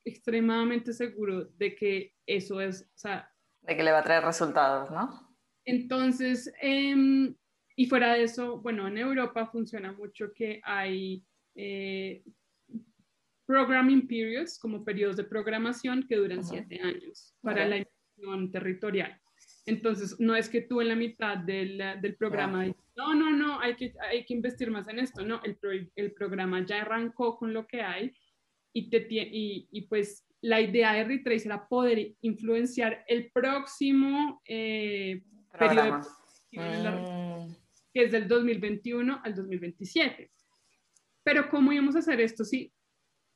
extremadamente 0.04 0.94
seguro 0.94 1.46
de 1.46 1.76
que 1.76 2.14
eso 2.26 2.60
es, 2.60 2.84
o 2.84 2.98
sea, 2.98 3.32
de 3.66 3.76
que 3.76 3.84
le 3.84 3.92
va 3.92 4.00
a 4.00 4.04
traer 4.04 4.24
resultados, 4.24 4.92
¿no? 4.92 5.36
Entonces, 5.66 6.54
em, 6.62 7.36
y 7.76 7.88
fuera 7.88 8.14
de 8.14 8.24
eso, 8.24 8.60
bueno, 8.60 8.88
en 8.88 8.98
Europa 8.98 9.48
funciona 9.48 9.92
mucho 9.92 10.32
que 10.34 10.62
hay 10.64 11.24
eh, 11.56 12.24
programming 13.46 14.08
periods, 14.08 14.60
como 14.60 14.84
periodos 14.84 15.18
de 15.18 15.24
programación 15.24 16.06
que 16.08 16.16
duran 16.16 16.44
siete 16.44 16.80
años 16.82 17.36
para 17.42 17.66
la 17.68 17.78
inversión 17.78 18.52
territorial. 18.52 19.20
Entonces, 19.66 20.20
no 20.20 20.36
es 20.36 20.48
que 20.48 20.62
tú 20.62 20.82
en 20.82 20.90
la 20.90 20.96
mitad 20.96 21.38
del, 21.38 21.82
del 22.02 22.16
programa 22.16 22.66
no, 22.96 23.14
no, 23.14 23.32
no, 23.32 23.60
hay 23.60 23.76
que, 23.76 23.94
hay 24.00 24.26
que 24.26 24.34
investir 24.34 24.72
más 24.72 24.88
en 24.88 25.00
esto, 25.00 25.26
no, 25.26 25.42
el, 25.44 25.92
el 25.96 26.14
programa 26.14 26.66
ya 26.66 26.82
arrancó 26.82 27.38
con 27.38 27.54
lo 27.54 27.68
que 27.68 27.82
hay 27.82 28.16
y, 28.72 28.90
te, 28.90 29.06
y, 29.10 29.68
y 29.70 29.82
pues 29.82 30.25
la 30.42 30.62
idea 30.62 30.94
de 30.94 31.04
Retrace 31.04 31.48
era 31.48 31.68
poder 31.68 32.14
influenciar 32.22 33.04
el 33.08 33.32
próximo 33.32 34.42
eh, 34.46 35.24
periodo 35.58 36.02
mm. 36.52 37.54
que 37.94 38.04
es 38.04 38.12
del 38.12 38.28
2021 38.28 39.22
al 39.24 39.36
2027. 39.36 40.32
Pero 41.24 41.50
¿cómo 41.50 41.74
íbamos 41.74 41.96
a 41.96 42.00
hacer 42.00 42.22
esto 42.22 42.44
si 42.44 42.72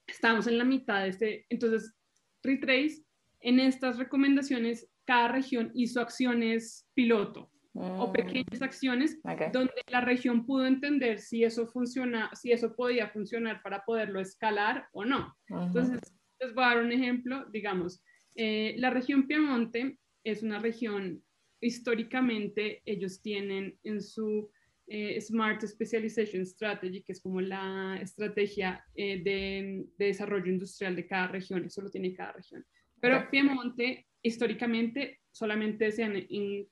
estamos 0.06 0.48
en 0.48 0.58
la 0.58 0.64
mitad 0.64 1.04
de 1.04 1.10
este? 1.10 1.46
Entonces, 1.50 1.96
Retrace, 2.44 3.04
en 3.42 3.60
estas 3.60 3.98
recomendaciones, 3.98 4.88
cada 5.06 5.30
región 5.30 5.72
hizo 5.74 6.02
acciones 6.02 6.88
piloto 6.94 7.52
o 7.74 8.08
mm. 8.08 8.12
pequeñas 8.12 8.62
acciones 8.62 9.20
donde 9.52 9.74
la 9.88 10.02
región 10.02 10.46
pudo 10.46 10.66
entender 10.66 11.20
si 11.20 11.44
eso 11.44 11.68
funciona, 11.68 12.30
si 12.34 12.52
eso 12.52 12.76
podía 12.76 13.10
funcionar 13.10 13.62
para 13.64 13.84
poderlo 13.86 14.20
escalar 14.20 14.88
o 14.92 15.06
no. 15.06 15.36
Entonces, 15.48 16.00
les 16.40 16.54
voy 16.54 16.64
a 16.64 16.68
dar 16.68 16.84
un 16.84 16.92
ejemplo, 16.92 17.46
digamos, 17.52 18.04
eh, 18.36 18.76
la 18.78 18.90
región 18.90 19.28
Piemonte 19.28 19.98
es 20.24 20.44
una 20.44 20.60
región, 20.60 21.24
históricamente 21.62 22.82
ellos 22.86 23.22
tienen 23.22 23.78
en 23.84 24.02
su 24.02 24.50
eh, 24.92 25.22
Smart 25.22 25.62
Specialization 25.62 26.44
Strategy, 26.46 27.04
que 27.04 27.12
es 27.12 27.22
como 27.22 27.42
la 27.42 28.00
estrategia 28.02 28.84
eh, 28.96 29.22
de, 29.22 29.86
desarrollo 29.98 30.52
industrial 30.52 30.96
de 30.96 31.06
cada 31.06 31.28
región, 31.28 31.64
eso 31.64 31.82
lo 31.82 31.92
tiene 31.92 32.14
cada 32.14 32.32
región. 32.32 32.66
Pero 33.00 33.30
Piemonte, 33.30 34.08
históricamente, 34.24 35.20
solamente 35.32 35.92
se 35.92 36.04
han 36.04 36.16
eh, 36.18 36.68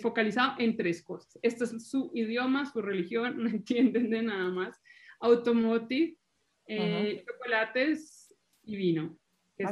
focalizado 0.00 0.54
en 0.60 0.76
tres 0.76 1.02
cosas. 1.02 1.36
Este 1.42 1.64
es 1.64 1.90
su 1.90 2.12
idioma, 2.14 2.70
su 2.70 2.80
religión, 2.80 3.36
no 3.42 3.48
entienden 3.48 4.08
de 4.08 4.22
nada 4.22 4.48
más. 4.50 4.80
Automotive, 5.18 6.16
chocolates 6.68 8.15
y 8.66 8.76
vino. 8.76 9.16
es 9.56 9.70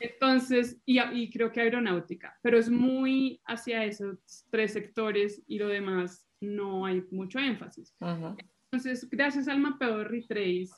Entonces, 0.00 0.78
y, 0.84 1.00
y, 1.00 1.30
creo 1.30 1.50
que 1.50 1.60
aeronáutica, 1.60 2.38
pero 2.42 2.58
es 2.58 2.68
muy 2.68 3.40
hacia 3.46 3.84
esos 3.84 4.18
tres 4.50 4.72
sectores 4.72 5.42
y 5.46 5.58
lo 5.58 5.68
demás 5.68 6.28
no 6.40 6.84
hay 6.84 7.02
mucho 7.10 7.38
énfasis. 7.38 7.94
Entonces, 8.70 9.08
gracias 9.08 9.48
al 9.48 9.60
mapeo 9.60 9.98
de 9.98 10.04
Retrace, 10.04 10.70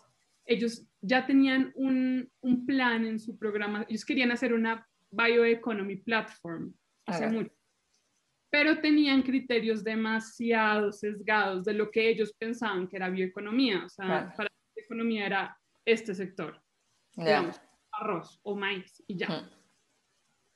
ellos 0.47 0.87
ya 1.01 1.27
tenían 1.27 1.73
un, 1.75 2.31
un, 2.41 2.67
plan 2.67 3.05
en 3.05 3.19
su 3.19 3.37
programa, 3.37 3.85
ellos 3.89 4.05
querían 4.05 4.31
hacer 4.31 4.53
una 4.53 4.87
bioeconomy 5.11 5.97
platform 5.97 6.73
hace 7.07 7.29
mucho, 7.29 7.53
pero 8.51 8.81
tenían 8.81 9.23
criterios 9.23 9.83
demasiado 9.85 10.93
sesgados 10.93 11.65
de 11.65 11.75
lo 11.75 11.91
que 11.91 12.09
ellos 12.09 12.33
pensaban 12.39 12.89
que 12.89 12.97
era 12.97 13.11
bioeconomía, 13.11 13.85
o 13.85 13.89
sea, 13.89 14.33
para 14.37 14.51
la 14.77 14.83
economía 14.83 15.27
era 15.27 15.59
este 15.85 16.15
sector, 16.15 16.61
digamos, 17.25 17.61
arroz 17.93 18.41
o 18.43 18.57
maíz 18.57 19.03
y 19.07 19.17
ya. 19.17 19.49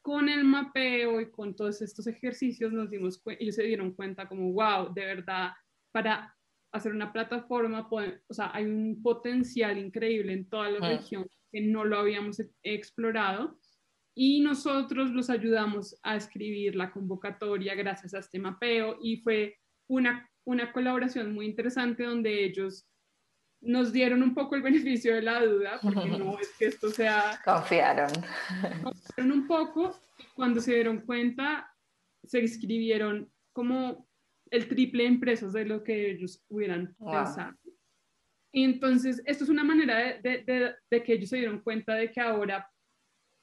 Con 0.03 0.29
el 0.29 0.45
mapeo 0.45 1.21
y 1.21 1.31
con 1.31 1.55
todos 1.57 1.81
estos 1.81 2.07
ejercicios 2.07 2.73
nos 2.73 2.91
dimos 2.91 3.23
ellos 3.39 3.55
se 3.55 3.63
dieron 3.63 3.93
cuenta 3.93 4.29
como, 4.29 4.53
wow, 4.53 4.93
de 4.93 5.07
verdad, 5.07 5.53
para 5.93 6.37
hacer 6.73 6.93
una 6.93 7.13
plataforma, 7.13 7.89
o 7.89 8.35
sea, 8.35 8.51
hay 8.53 8.65
un 8.65 9.01
potencial 9.01 9.79
increíble 9.79 10.33
en 10.33 10.49
toda 10.49 10.71
la 10.71 10.89
región 10.89 11.27
que 11.53 11.61
no 11.61 11.85
lo 11.85 11.99
habíamos 11.99 12.41
e-, 12.41 12.51
explorado 12.65 13.57
y 14.17 14.41
nosotros 14.41 15.11
los 15.11 15.31
ayudamos 15.31 15.99
a 16.03 16.17
escribir 16.17 16.75
la 16.75 16.91
convocatoria 16.91 17.75
gracias 17.75 18.15
a 18.15 18.19
este 18.19 18.39
mapeo 18.39 18.99
y 19.01 19.19
fue 19.19 19.57
una, 19.89 20.29
una 20.45 20.73
colaboración 20.73 21.33
muy 21.33 21.47
interesante 21.47 22.05
donde 22.05 22.45
ellos 22.45 22.87
nos 23.65 23.93
dieron 23.93 24.23
un 24.23 24.35
poco 24.35 24.55
el 24.55 24.63
beneficio 24.63 25.15
de 25.15 25.23
la 25.23 25.45
duda, 25.45 25.79
porque 25.83 26.09
no 26.09 26.39
es 26.39 26.53
que 26.59 26.67
esto 26.67 26.91
sea... 26.91 27.41
Confiaron. 27.45 28.11
Confiaron 28.83 29.33
un 29.33 29.47
poco, 29.47 30.01
cuando 30.35 30.61
se 30.61 30.75
dieron 30.75 31.01
cuenta, 31.01 31.71
se 32.25 32.41
inscribieron 32.41 33.31
como 33.53 34.09
el 34.51 34.69
triple 34.69 35.05
de 35.05 35.09
empresas 35.09 35.53
de 35.53 35.65
lo 35.65 35.83
que 35.83 36.11
ellos 36.11 36.45
hubieran 36.49 36.95
pensado. 36.99 37.55
Y 38.53 38.65
entonces, 38.65 39.23
esto 39.27 39.45
es 39.45 39.51
una 39.51 39.65
manera 39.65 40.21
de, 40.23 40.75
de, 40.91 41.03
que 41.03 41.15
ellos 41.15 41.31
se 41.31 41.39
dieron 41.39 41.59
cuenta 41.61 41.95
de 41.95 42.11
que 42.13 42.21
ahora 42.21 42.71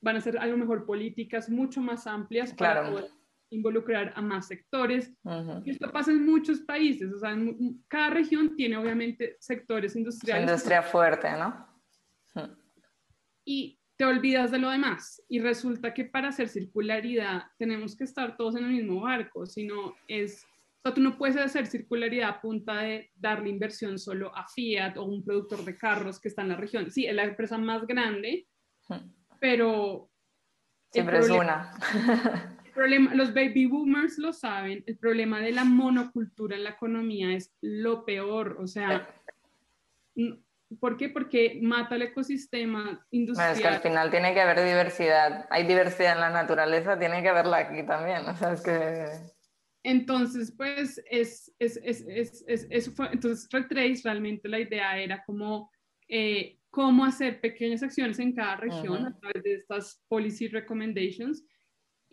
van 0.02 0.16
a 0.16 0.22
ser 0.22 0.38
a 0.38 0.46
lo 0.46 0.58
mejor 0.58 0.86
políticas 0.86 1.50
mucho 1.50 1.82
más 1.82 2.08
amplias 2.08 2.54
para 2.54 2.90
poder 2.90 3.12
involucrar 3.52 4.14
a 4.16 4.22
más 4.22 4.48
sectores. 4.48 5.14
Y 5.64 5.72
esto 5.72 5.92
pasa 5.92 6.12
en 6.12 6.26
muchos 6.26 6.62
países, 6.62 7.14
o 7.14 7.20
sea, 7.20 7.38
cada 7.88 8.10
región 8.10 8.56
tiene 8.56 8.78
obviamente 8.78 9.38
sectores 9.40 9.96
industriales. 9.96 10.50
Industria 10.50 10.82
fuerte, 10.82 11.30
¿no? 11.34 11.68
Y 13.46 13.80
te 13.98 14.06
olvidas 14.06 14.52
de 14.52 14.58
lo 14.58 14.70
demás. 14.70 15.22
Y 15.28 15.40
resulta 15.40 15.94
que 15.94 16.06
para 16.06 16.30
hacer 16.30 16.50
circularidad 16.50 17.44
tenemos 17.58 17.96
que 17.96 18.06
estar 18.06 18.36
todos 18.38 18.56
en 18.56 18.66
el 18.66 18.72
mismo 18.72 19.02
barco, 19.02 19.46
sino 19.46 19.96
es... 20.08 20.46
O 20.80 20.82
sea, 20.84 20.96
tú 20.96 21.02
no 21.02 21.16
puedes 21.16 21.38
hacer 21.38 21.68
circularidad 21.68 22.30
a 22.30 22.42
punta 22.42 22.82
de 22.82 23.12
darle 23.14 23.50
inversión 23.50 24.00
solo 24.00 24.36
a 24.36 24.48
Fiat 24.48 24.98
o 24.98 25.04
un 25.04 25.24
productor 25.24 25.64
de 25.64 25.78
carros 25.78 26.20
que 26.20 26.30
está 26.30 26.42
en 26.42 26.50
la 26.50 26.56
región. 26.56 26.90
Sí, 26.90 27.06
es 27.06 27.14
la 27.14 27.26
empresa 27.26 27.58
más 27.58 27.86
grande, 27.86 28.48
pero... 29.40 30.10
Siempre 30.92 31.20
es 31.20 31.30
una. 31.30 31.72
problema, 32.72 33.14
los 33.16 33.34
baby 33.34 33.66
boomers 33.66 34.18
lo 34.18 34.34
saben, 34.34 34.84
el 34.88 34.98
problema 34.98 35.40
de 35.40 35.52
la 35.52 35.64
monocultura 35.64 36.56
en 36.56 36.64
la 36.64 36.72
economía 36.72 37.34
es 37.34 37.54
lo 37.62 38.06
peor, 38.06 38.58
o 38.60 38.68
sea, 38.68 39.08
¿por 40.80 40.98
qué? 40.98 41.10
Porque 41.10 41.60
mata 41.62 41.96
el 41.96 42.04
ecosistema 42.04 43.06
industrial. 43.12 43.54
es 43.54 43.62
que 43.62 43.68
al 43.68 43.82
final 43.82 44.12
tiene 44.12 44.34
que 44.34 44.42
haber 44.42 44.66
diversidad, 44.66 45.48
hay 45.50 45.66
diversidad 45.66 46.14
en 46.14 46.22
la 46.22 46.30
naturaleza, 46.30 46.98
tiene 46.98 47.22
que 47.22 47.30
haberla 47.30 47.58
aquí 47.58 47.84
también, 47.86 48.28
o 48.28 48.36
sea, 48.36 48.54
es 48.54 48.62
que... 48.62 49.06
Entonces, 49.84 50.54
pues, 50.56 51.02
es, 51.10 51.52
es, 51.58 51.80
es, 51.84 52.04
es 52.48 52.68
eso 52.70 52.92
fue, 52.92 53.10
entonces, 53.12 53.48
Retrace 53.52 54.02
realmente 54.04 54.48
la 54.48 54.60
idea 54.60 54.98
era 54.98 55.24
como... 55.24 55.72
Eh, 56.08 56.58
cómo 56.72 57.06
hacer 57.06 57.40
pequeñas 57.42 57.84
acciones 57.84 58.18
en 58.20 58.34
cada 58.34 58.56
región 58.56 59.06
a 59.06 59.16
través 59.20 59.44
de 59.44 59.56
estas 59.56 60.02
policy 60.08 60.48
recommendations 60.48 61.44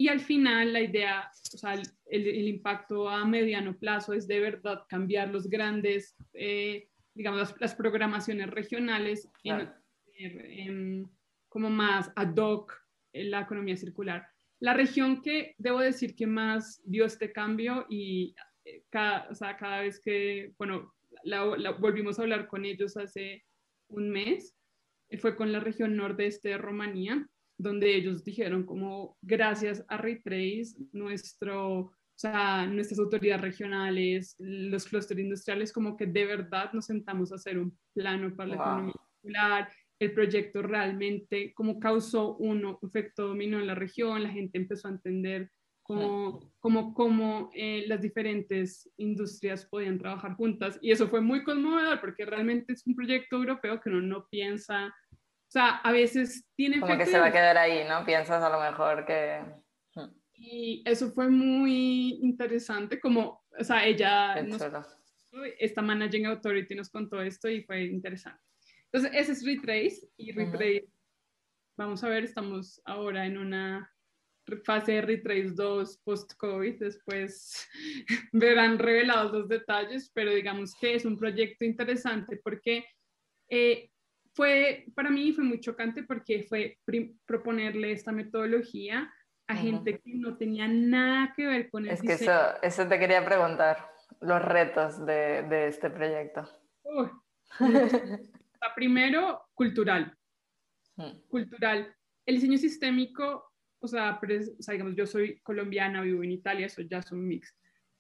y 0.01 0.07
al 0.07 0.21
final 0.21 0.73
la 0.73 0.81
idea, 0.81 1.29
o 1.53 1.59
sea, 1.59 1.75
el, 2.07 2.49
impacto 2.49 3.09
a 3.09 3.25
mediano 3.25 3.77
plazo 3.77 4.13
es 4.13 4.29
de 4.29 4.39
verdad 4.39 4.85
cambiar 4.89 5.29
los 5.31 5.51
grandes, 5.51 6.17
eh, 6.35 6.89
digamos, 7.15 7.53
las, 7.59 7.75
programaciones 7.75 8.49
regionales 8.49 9.29
en, 9.43 11.11
como 11.49 11.69
más 11.69 12.13
ad 12.15 12.37
hoc 12.37 12.73
en 13.13 13.33
la 13.33 13.41
economía 13.41 13.77
circular. 13.77 14.25
La 14.61 14.73
región 14.73 15.21
que 15.21 15.57
debo 15.59 15.81
decir 15.81 16.15
que 16.15 16.29
más 16.29 16.81
dio 16.85 17.05
este 17.05 17.33
cambio 17.33 17.85
y 17.89 18.37
eh, 18.65 18.85
cada, 18.91 19.29
o 19.31 19.35
sea, 19.35 19.57
cada 19.57 19.81
vez 19.81 20.01
que, 20.01 20.55
bueno, 20.59 20.95
la, 21.25 21.73
volvimos 21.73 22.19
a 22.19 22.23
hablar 22.23 22.47
con 22.47 22.65
ellos 22.65 22.97
hace 22.97 23.45
un 23.89 24.11
mes, 24.11 24.55
fue 25.19 25.35
con 25.35 25.51
la 25.51 25.59
región 25.59 25.97
nordeste 25.97 26.51
de 26.51 26.59
Rumanía, 26.59 27.29
donde 27.59 27.95
ellos 27.95 28.25
dijeron 28.25 28.65
como 28.65 29.19
gracias 29.21 29.85
a 29.89 29.97
Retrace, 29.97 30.77
nuestro, 30.93 31.79
o 31.79 31.93
sea, 32.15 32.67
nuestras 32.67 33.01
autoridades 33.01 33.43
regionales, 33.43 34.37
los 34.39 34.87
clústeres 34.87 35.25
industriales, 35.25 35.73
como 35.73 35.97
que 35.97 36.07
de 36.07 36.25
verdad 36.25 36.73
nos 36.73 36.87
sentamos 36.87 37.33
a 37.33 37.35
hacer 37.35 37.59
un 37.59 37.77
plano 37.93 38.35
para 38.35 38.49
la 38.49 38.55
economía 38.55 38.95
circular, 39.21 39.69
el 39.99 40.13
proyecto 40.13 40.63
realmente 40.63 41.53
como 41.55 41.81
causó 41.81 42.37
un 42.37 42.79
efecto 42.83 43.27
dominó 43.27 43.59
en 43.59 43.67
la 43.67 43.75
región, 43.75 44.23
la 44.23 44.31
gente 44.31 44.59
empezó 44.59 44.87
a 44.87 44.93
entender 44.93 45.51
cómo, 45.83 46.53
cómo, 46.61 46.95
cómo 46.95 47.51
eh, 47.55 47.85
las 47.89 48.01
diferentes 48.01 48.89
industrias 48.99 49.65
podían 49.65 49.99
trabajar 49.99 50.35
juntas. 50.37 50.79
Y 50.83 50.93
eso 50.93 51.09
fue 51.09 51.21
muy 51.21 51.43
conmovedor 51.43 52.01
porque 52.01 52.25
realmente 52.25 52.75
es 52.75 52.87
un 52.87 52.95
proyecto 52.95 53.37
europeo 53.37 53.81
que 53.81 53.89
uno 53.89 54.03
no 54.03 54.29
piensa 54.29 54.95
o 55.49 55.51
sea, 55.51 55.77
a 55.77 55.93
veces 55.93 56.45
tiene... 56.55 56.79
Como 56.79 56.99
que 56.99 57.07
se 57.07 57.19
va 57.19 57.29
a 57.29 57.33
quedar 57.33 57.57
ahí, 57.57 57.83
¿no? 57.89 58.05
Piensas 58.05 58.43
a 58.43 58.51
lo 58.51 58.61
mejor 58.61 59.07
que... 59.07 59.41
Hmm. 59.95 60.11
Y 60.35 60.83
eso 60.85 61.11
fue 61.13 61.31
muy 61.31 62.19
interesante, 62.23 63.01
como, 63.01 63.43
o 63.59 63.65
sea, 63.65 63.87
ella, 63.87 64.43
nos, 64.43 64.61
esta 65.59 65.81
Managing 65.81 66.27
Authority 66.27 66.75
nos 66.75 66.91
contó 66.91 67.23
esto 67.23 67.49
y 67.49 67.63
fue 67.63 67.85
interesante. 67.85 68.43
Entonces, 68.93 69.11
ese 69.15 69.33
es 69.33 69.47
Retrace 69.47 70.07
y 70.19 70.33
Retrace, 70.33 70.87
vamos 71.79 72.05
a 72.05 72.11
ver, 72.11 72.25
estamos 72.25 72.83
ahora 72.85 73.25
en 73.25 73.39
una 73.39 73.91
fase 74.65 74.93
de 74.93 75.01
Retrace 75.01 75.53
2 75.55 75.99
post-COVID, 76.05 76.79
después 76.79 77.67
verán 78.33 78.79
revelados 78.79 79.33
los 79.33 79.49
detalles, 79.49 80.11
pero 80.13 80.35
digamos 80.35 80.75
que 80.79 80.95
es 80.95 81.07
un 81.07 81.17
proyecto 81.17 81.65
interesante 81.65 82.39
porque 82.45 82.85
eh, 83.49 83.91
fue, 84.39 84.87
para 84.95 85.11
mí 85.11 85.33
fue 85.33 85.43
muy 85.43 85.59
chocante 85.59 86.05
porque 86.05 86.45
fue 86.45 86.79
proponerle 87.27 87.91
esta 87.91 88.13
metodología 88.13 89.13
a 89.49 89.57
gente 89.57 89.99
que 89.99 90.15
no 90.15 90.37
tenía 90.37 90.69
nada 90.69 91.33
que 91.35 91.45
ver 91.45 91.69
con 91.69 91.85
el 91.85 91.91
Es 91.91 92.01
que 92.01 92.13
eso, 92.13 92.63
eso 92.63 92.87
te 92.87 93.01
quería 93.01 93.25
preguntar, 93.25 93.91
los 94.21 94.41
retos 94.41 95.05
de, 95.05 95.43
de 95.43 95.67
este 95.67 95.91
proyecto. 95.91 96.49
primero, 98.77 99.43
cultural. 99.55 100.17
Cultural. 101.27 101.93
El 102.25 102.37
diseño 102.37 102.59
sistémico, 102.59 103.51
o 103.81 103.89
sea, 103.89 104.21
digamos, 104.21 104.95
yo 104.95 105.07
soy 105.09 105.41
colombiana, 105.41 106.03
vivo 106.03 106.23
en 106.23 106.31
Italia, 106.31 106.67
eso 106.67 106.83
ya 106.83 106.99
es 106.99 107.11
un 107.11 107.27
mix 107.27 107.53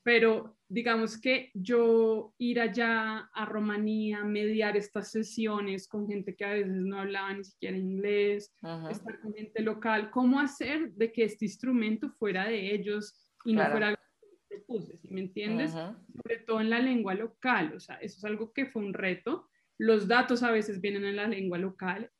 pero 0.02 0.56
digamos 0.68 1.20
que 1.20 1.50
yo 1.54 2.34
ir 2.38 2.60
allá 2.60 3.30
a 3.32 3.44
Rumanía, 3.44 4.24
mediar 4.24 4.76
estas 4.76 5.10
sesiones 5.10 5.88
con 5.88 6.08
gente 6.08 6.34
que 6.34 6.44
a 6.44 6.52
veces 6.52 6.72
no 6.72 7.00
hablaba 7.00 7.32
ni 7.34 7.44
siquiera 7.44 7.76
inglés, 7.76 8.54
estar 8.90 9.20
con 9.20 9.34
gente 9.34 9.62
local, 9.62 10.10
cómo 10.10 10.40
hacer 10.40 10.92
de 10.92 11.12
que 11.12 11.24
este 11.24 11.44
instrumento 11.44 12.10
fuera 12.10 12.48
de 12.48 12.74
ellos 12.74 13.14
y 13.44 13.54
no 13.54 13.64
fuera 13.70 13.88
algo 13.88 14.02
que 14.20 14.56
propuse, 14.56 14.96
¿sí 14.98 15.08
me 15.10 15.20
entiendes? 15.20 15.72
Sobre 15.72 16.38
todo 16.46 16.60
en 16.60 16.70
la 16.70 16.80
lengua 16.80 17.14
local, 17.14 17.72
o 17.74 17.80
sea, 17.80 17.96
eso 17.96 18.18
es 18.18 18.24
algo 18.24 18.52
que 18.52 18.66
fue 18.66 18.82
un 18.82 18.94
reto. 18.94 19.48
Los 19.78 20.08
datos 20.08 20.42
a 20.42 20.50
veces 20.50 20.80
vienen 20.80 21.04
en 21.04 21.16
la 21.16 21.28
lengua 21.28 21.58
local 21.58 22.10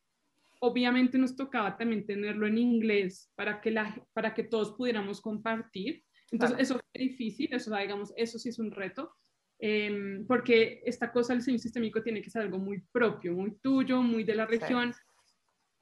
obviamente 0.60 1.18
nos 1.18 1.36
tocaba 1.36 1.76
también 1.76 2.06
tenerlo 2.06 2.46
en 2.46 2.58
inglés 2.58 3.30
para 3.34 3.60
que, 3.60 3.70
la, 3.70 3.94
para 4.12 4.34
que 4.34 4.44
todos 4.44 4.72
pudiéramos 4.72 5.20
compartir. 5.20 6.04
Entonces, 6.30 6.58
eso 6.60 6.74
fue 6.74 7.00
difícil, 7.02 7.48
eso, 7.52 7.74
digamos, 7.76 8.12
eso 8.16 8.38
sí 8.38 8.50
es 8.50 8.58
un 8.58 8.70
reto, 8.70 9.14
em, 9.58 10.26
porque 10.26 10.82
esta 10.84 11.10
cosa 11.10 11.32
del 11.32 11.40
diseño 11.40 11.58
sistémico 11.58 12.02
tiene 12.02 12.22
que 12.22 12.30
ser 12.30 12.42
algo 12.42 12.58
muy 12.58 12.80
propio, 12.92 13.32
muy 13.32 13.56
tuyo, 13.60 14.02
muy 14.02 14.24
de 14.24 14.34
la 14.34 14.46
región, 14.46 14.92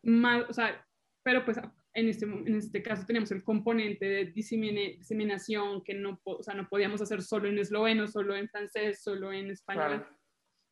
más, 0.03 0.49
o 0.49 0.53
sea, 0.53 0.87
pero 1.23 1.45
pues 1.45 1.59
en 1.95 2.09
este, 2.09 2.27
en 2.27 2.55
este 2.55 2.83
caso 2.83 3.05
tenemos 3.07 3.33
el 3.33 3.43
componente 3.43 4.07
de 4.07 4.27
diseminación 4.27 5.83
que 5.83 5.95
no, 5.95 6.21
o 6.25 6.43
sea, 6.43 6.55
no 6.55 6.69
podíamos 6.69 7.01
hacer 7.01 7.23
solo 7.23 7.49
en 7.49 7.59
esloveno, 7.59 8.07
solo 8.07 8.37
en 8.37 8.49
francés, 8.49 9.03
solo 9.03 9.33
en 9.33 9.51
español. 9.51 10.07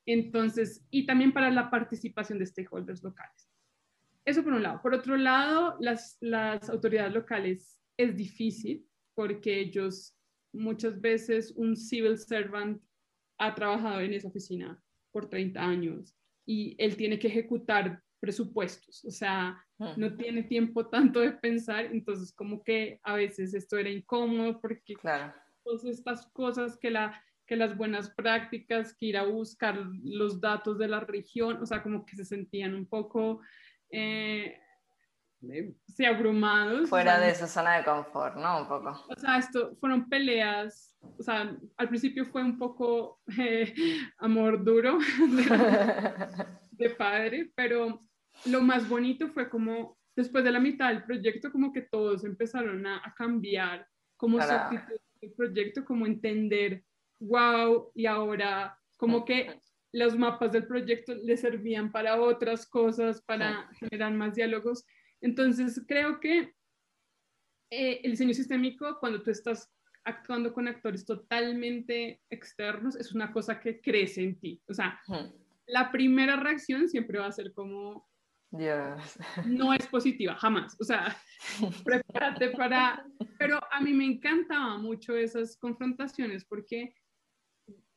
Entonces, 0.06 0.86
y 0.90 1.06
también 1.06 1.32
para 1.32 1.50
la 1.50 1.70
participación 1.70 2.38
de 2.38 2.46
stakeholders 2.46 3.02
locales. 3.02 3.50
Eso 4.24 4.44
por 4.44 4.52
un 4.52 4.62
lado. 4.62 4.80
Por 4.82 4.94
otro 4.94 5.16
lado, 5.16 5.76
las, 5.80 6.18
las 6.20 6.68
autoridades 6.68 7.14
locales 7.14 7.80
es 7.96 8.16
difícil 8.16 8.86
porque 9.14 9.60
ellos 9.60 10.14
muchas 10.52 11.00
veces 11.00 11.52
un 11.56 11.76
civil 11.76 12.18
servant 12.18 12.80
ha 13.38 13.54
trabajado 13.54 14.00
en 14.00 14.12
esa 14.12 14.28
oficina 14.28 14.80
por 15.12 15.28
30 15.28 15.60
años 15.60 16.14
y 16.46 16.76
él 16.78 16.96
tiene 16.96 17.18
que 17.18 17.28
ejecutar 17.28 18.02
presupuestos, 18.20 19.04
o 19.04 19.10
sea, 19.10 19.62
no 19.78 20.16
tiene 20.16 20.44
tiempo 20.44 20.86
tanto 20.86 21.20
de 21.20 21.32
pensar, 21.32 21.86
entonces 21.86 22.32
como 22.32 22.62
que 22.62 22.98
a 23.02 23.16
veces 23.16 23.52
esto 23.52 23.76
era 23.76 23.90
incómodo 23.90 24.60
porque 24.62 24.94
claro. 24.94 25.34
todas 25.62 25.84
estas 25.84 26.26
cosas 26.32 26.78
que, 26.78 26.90
la, 26.90 27.22
que 27.46 27.56
las 27.56 27.76
buenas 27.76 28.08
prácticas, 28.10 28.96
que 28.96 29.06
ir 29.06 29.18
a 29.18 29.26
buscar 29.26 29.78
los 30.02 30.40
datos 30.40 30.78
de 30.78 30.88
la 30.88 31.00
región, 31.00 31.60
o 31.60 31.66
sea, 31.66 31.82
como 31.82 32.06
que 32.06 32.16
se 32.16 32.24
sentían 32.24 32.74
un 32.74 32.86
poco 32.86 33.42
eh, 33.90 34.56
eh, 34.56 34.63
sí, 35.86 36.04
abrumados. 36.04 36.88
Fuera 36.88 37.18
de 37.18 37.34
su 37.34 37.46
zona 37.46 37.78
de 37.78 37.84
confort, 37.84 38.36
¿no? 38.36 38.62
Un 38.62 38.68
poco. 38.68 39.04
O 39.08 39.16
sea, 39.16 39.38
esto 39.38 39.74
fueron 39.80 40.08
peleas, 40.08 40.96
o 41.18 41.22
sea, 41.22 41.56
al 41.76 41.88
principio 41.88 42.24
fue 42.26 42.42
un 42.42 42.58
poco 42.58 43.20
eh, 43.38 43.74
amor 44.18 44.64
duro 44.64 44.98
de, 46.72 46.90
padre, 46.90 47.52
pero 47.54 48.02
lo 48.46 48.60
más 48.60 48.88
bonito 48.88 49.28
fue 49.28 49.48
como 49.48 49.98
después 50.16 50.44
de 50.44 50.52
la 50.52 50.60
mitad 50.60 50.88
del 50.88 51.04
proyecto, 51.04 51.50
como 51.50 51.72
que 51.72 51.82
todos 51.82 52.24
empezaron 52.24 52.86
a, 52.86 53.14
cambiar 53.16 53.86
como 54.16 54.40
su 54.40 54.50
actitud 54.50 54.96
del 55.20 55.32
proyecto, 55.32 55.84
como 55.84 56.06
entender, 56.06 56.84
wow, 57.20 57.90
y 57.94 58.06
ahora 58.06 58.78
como 58.96 59.24
que 59.24 59.60
los 59.94 60.18
mapas 60.18 60.50
del 60.50 60.66
proyecto 60.66 61.14
le 61.14 61.36
servían 61.36 61.92
para 61.92 62.20
otras 62.20 62.66
cosas, 62.66 63.22
para 63.22 63.68
generar 63.78 64.12
más 64.12 64.34
diálogos. 64.34 64.84
Entonces, 65.24 65.82
creo 65.88 66.20
que 66.20 66.54
eh, 67.70 68.00
el 68.04 68.10
diseño 68.10 68.34
sistémico, 68.34 68.98
cuando 69.00 69.22
tú 69.22 69.30
estás 69.30 69.72
actuando 70.04 70.52
con 70.52 70.68
actores 70.68 71.06
totalmente 71.06 72.20
externos, 72.28 72.94
es 72.94 73.12
una 73.12 73.32
cosa 73.32 73.58
que 73.58 73.80
crece 73.80 74.22
en 74.22 74.38
ti. 74.38 74.62
O 74.68 74.74
sea, 74.74 75.00
la 75.66 75.90
primera 75.90 76.36
reacción 76.36 76.90
siempre 76.90 77.18
va 77.18 77.26
a 77.26 77.32
ser 77.32 77.54
como... 77.54 78.06
No 79.46 79.72
es 79.72 79.86
positiva, 79.86 80.36
jamás. 80.36 80.76
O 80.78 80.84
sea, 80.84 81.16
prepárate 81.84 82.50
para... 82.50 83.02
Pero 83.38 83.58
a 83.72 83.80
mí 83.80 83.94
me 83.94 84.04
encantaba 84.04 84.76
mucho 84.76 85.16
esas 85.16 85.56
confrontaciones 85.56 86.44
porque 86.44 86.94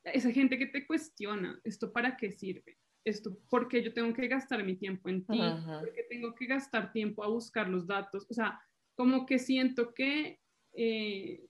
esa 0.06 0.32
gente 0.32 0.58
que 0.58 0.68
te 0.68 0.88
cuestiona, 0.88 1.60
¿esto 1.66 1.92
para 1.92 2.16
qué 2.16 2.32
sirve? 2.32 2.78
Esto, 3.08 3.38
porque 3.50 3.82
yo 3.82 3.94
tengo 3.94 4.14
que 4.14 4.28
gastar 4.28 4.64
mi 4.64 4.76
tiempo 4.76 5.10
en 5.10 5.26
ti, 5.26 5.42
porque 5.80 6.04
tengo 6.10 6.36
que 6.36 6.46
gastar 6.46 6.92
tiempo 6.92 7.24
a 7.24 7.28
buscar 7.28 7.70
los 7.70 7.88
datos, 7.88 8.28
o 8.30 8.34
sea, 8.34 8.60
como 8.96 9.26
que 9.26 9.40
siento 9.40 9.94
que, 9.94 10.40
eh, 10.74 11.46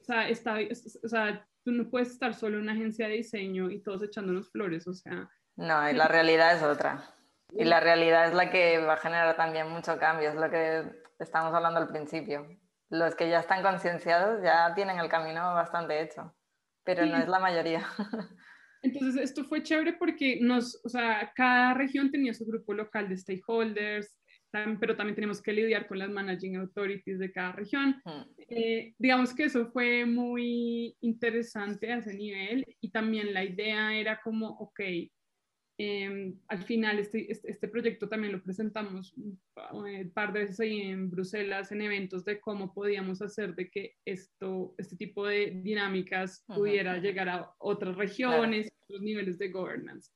o, 0.00 0.04
sea, 0.04 0.28
está, 0.28 0.58
o 1.02 1.08
sea, 1.08 1.46
tú 1.64 1.72
no 1.72 1.88
puedes 1.88 2.10
estar 2.10 2.34
solo 2.34 2.56
en 2.56 2.64
una 2.64 2.72
agencia 2.72 3.08
de 3.08 3.14
diseño 3.14 3.70
y 3.70 3.80
todos 3.80 4.02
echándonos 4.02 4.50
flores, 4.50 4.86
o 4.86 4.92
sea. 4.92 5.30
No, 5.56 5.90
y 5.90 5.94
la 5.94 6.08
realidad 6.08 6.56
es 6.56 6.62
otra. 6.62 7.10
Y 7.52 7.64
la 7.64 7.80
realidad 7.80 8.28
es 8.28 8.34
la 8.34 8.50
que 8.50 8.78
va 8.78 8.94
a 8.94 8.98
generar 8.98 9.36
también 9.36 9.68
mucho 9.68 9.98
cambio, 9.98 10.30
es 10.30 10.36
lo 10.36 10.50
que 10.50 10.84
estamos 11.18 11.54
hablando 11.54 11.80
al 11.80 11.88
principio. 11.88 12.46
Los 12.90 13.14
que 13.14 13.28
ya 13.28 13.40
están 13.40 13.62
concienciados 13.62 14.42
ya 14.42 14.74
tienen 14.74 14.98
el 14.98 15.08
camino 15.08 15.54
bastante 15.54 16.00
hecho, 16.02 16.34
pero 16.84 17.06
no 17.06 17.16
es 17.16 17.28
la 17.28 17.38
mayoría. 17.38 17.86
Entonces, 18.84 19.20
esto 19.22 19.44
fue 19.44 19.62
chévere 19.62 19.94
porque 19.94 20.38
nos, 20.40 20.78
o 20.84 20.88
sea, 20.88 21.32
cada 21.34 21.74
región 21.74 22.10
tenía 22.10 22.34
su 22.34 22.44
grupo 22.44 22.74
local 22.74 23.08
de 23.08 23.16
stakeholders, 23.16 24.14
pero 24.78 24.94
también 24.94 25.16
tenemos 25.16 25.42
que 25.42 25.52
lidiar 25.52 25.88
con 25.88 25.98
las 25.98 26.10
managing 26.10 26.56
authorities 26.56 27.18
de 27.18 27.32
cada 27.32 27.52
región. 27.52 28.00
Eh, 28.48 28.94
digamos 28.98 29.34
que 29.34 29.44
eso 29.44 29.66
fue 29.72 30.06
muy 30.06 30.96
interesante 31.00 31.92
a 31.92 31.98
ese 31.98 32.14
nivel 32.14 32.64
y 32.80 32.90
también 32.90 33.34
la 33.34 33.44
idea 33.44 33.96
era 33.96 34.20
como, 34.22 34.50
ok, 34.50 34.80
Em, 35.76 36.38
al 36.46 36.62
final, 36.62 37.00
este, 37.00 37.30
este, 37.30 37.50
este, 37.50 37.66
proyecto 37.66 38.08
también 38.08 38.32
lo 38.32 38.42
presentamos 38.42 39.12
un 39.14 39.40
par 40.14 40.32
de 40.32 40.40
veces 40.40 40.60
ahí 40.60 40.82
en 40.82 41.10
Bruselas 41.10 41.72
en 41.72 41.82
eventos 41.82 42.24
de 42.24 42.40
cómo 42.40 42.72
podíamos 42.72 43.20
hacer 43.22 43.56
de 43.56 43.68
que 43.68 43.96
esto, 44.04 44.76
este 44.78 44.94
tipo 44.94 45.26
de 45.26 45.50
dinámicas 45.64 46.44
pudiera 46.46 46.98
llegar 46.98 47.28
a 47.28 47.52
otras 47.58 47.96
regiones, 47.96 48.70
otros 48.84 49.02
niveles 49.02 49.36
de 49.38 49.48
governance. 49.48 50.12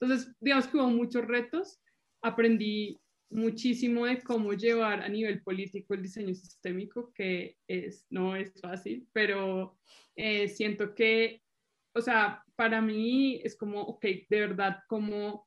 Entonces, 0.00 0.34
digamos 0.40 0.66
que 0.66 0.78
hubo 0.78 0.88
muchos 0.88 1.26
retos. 1.26 1.78
Aprendí 2.22 2.98
muchísimo 3.28 4.06
de 4.06 4.22
cómo 4.22 4.54
llevar 4.54 5.02
a 5.02 5.08
nivel 5.08 5.42
político 5.42 5.92
el 5.92 6.02
diseño 6.02 6.34
sistémico, 6.34 7.12
que 7.12 7.58
es, 7.66 8.06
no 8.08 8.34
es 8.34 8.52
fácil, 8.60 9.06
pero 9.12 9.76
eh, 10.16 10.48
siento 10.48 10.94
que 10.94 11.42
o 11.94 12.00
sea, 12.00 12.42
para 12.56 12.80
mí 12.80 13.40
es 13.44 13.56
como, 13.56 13.82
ok, 13.82 14.04
de 14.28 14.40
verdad, 14.40 14.78
como 14.88 15.46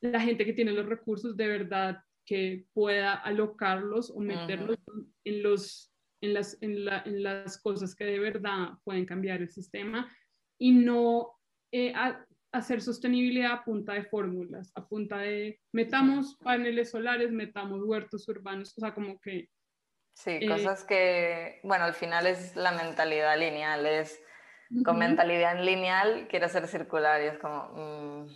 la 0.00 0.20
gente 0.20 0.44
que 0.44 0.52
tiene 0.52 0.72
los 0.72 0.86
recursos, 0.86 1.36
de 1.36 1.48
verdad, 1.48 2.02
que 2.24 2.66
pueda 2.74 3.14
alocarlos 3.14 4.10
o 4.10 4.20
meterlos 4.20 4.76
en, 5.24 5.42
los, 5.42 5.92
en, 6.20 6.34
las, 6.34 6.58
en, 6.60 6.84
las 7.22 7.60
cosas 7.60 7.94
que 7.94 8.04
de 8.04 8.18
verdad 8.18 8.72
pueden 8.84 9.06
cambiar 9.06 9.40
el 9.40 9.48
sistema 9.48 10.14
y 10.60 10.72
no 10.72 11.38
eh, 11.72 11.94
hacer 12.52 12.82
sostenibilidad 12.82 13.52
a 13.52 13.64
punta 13.64 13.94
de 13.94 14.04
fórmulas, 14.04 14.70
a 14.74 14.86
punta 14.86 15.18
de 15.18 15.58
metamos 15.72 16.36
paneles 16.36 16.90
solares, 16.90 17.32
metamos 17.32 17.82
huertos 17.82 18.28
urbanos, 18.28 18.76
o 18.76 18.80
sea, 18.80 18.94
como 18.94 19.18
que... 19.20 19.48
Sí, 20.14 20.32
eh, 20.32 20.48
cosas 20.48 20.84
que, 20.84 21.60
bueno, 21.62 21.84
al 21.84 21.94
final 21.94 22.26
es 22.26 22.56
la 22.56 22.72
mentalidad 22.72 23.38
lineal, 23.38 23.86
es 23.86 24.20
con 24.84 24.98
mentalidad 24.98 25.62
lineal 25.62 26.26
quiero 26.28 26.48
ser 26.48 26.66
circular 26.66 27.22
y 27.22 27.26
es 27.26 27.38
como 27.38 27.68
mm, 27.74 28.26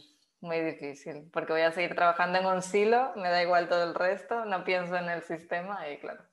muy 0.41 0.61
difícil, 0.61 1.29
porque 1.33 1.53
voy 1.53 1.63
a 1.63 1.73
seguir 1.73 1.95
trabajando 1.95 2.39
en 2.39 2.47
un 2.47 2.63
silo, 2.63 3.13
me 3.17 3.29
da 3.29 3.43
igual 3.43 3.69
todo 3.69 3.85
el 3.85 3.95
resto, 3.95 4.45
no 4.45 4.65
pienso 4.65 4.97
en 4.97 5.09
el 5.09 5.23
sistema 5.23 5.89
y 5.89 5.99
claro. 5.99 6.25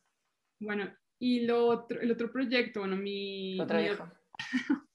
Bueno, 0.60 0.92
y 1.20 1.42
lo 1.42 1.68
otro, 1.68 2.00
el 2.02 2.12
otro 2.12 2.32
proyecto, 2.32 2.82
bueno, 2.82 2.96
mi... 2.96 3.60
Otro 3.60 3.80
hijo. 3.82 4.10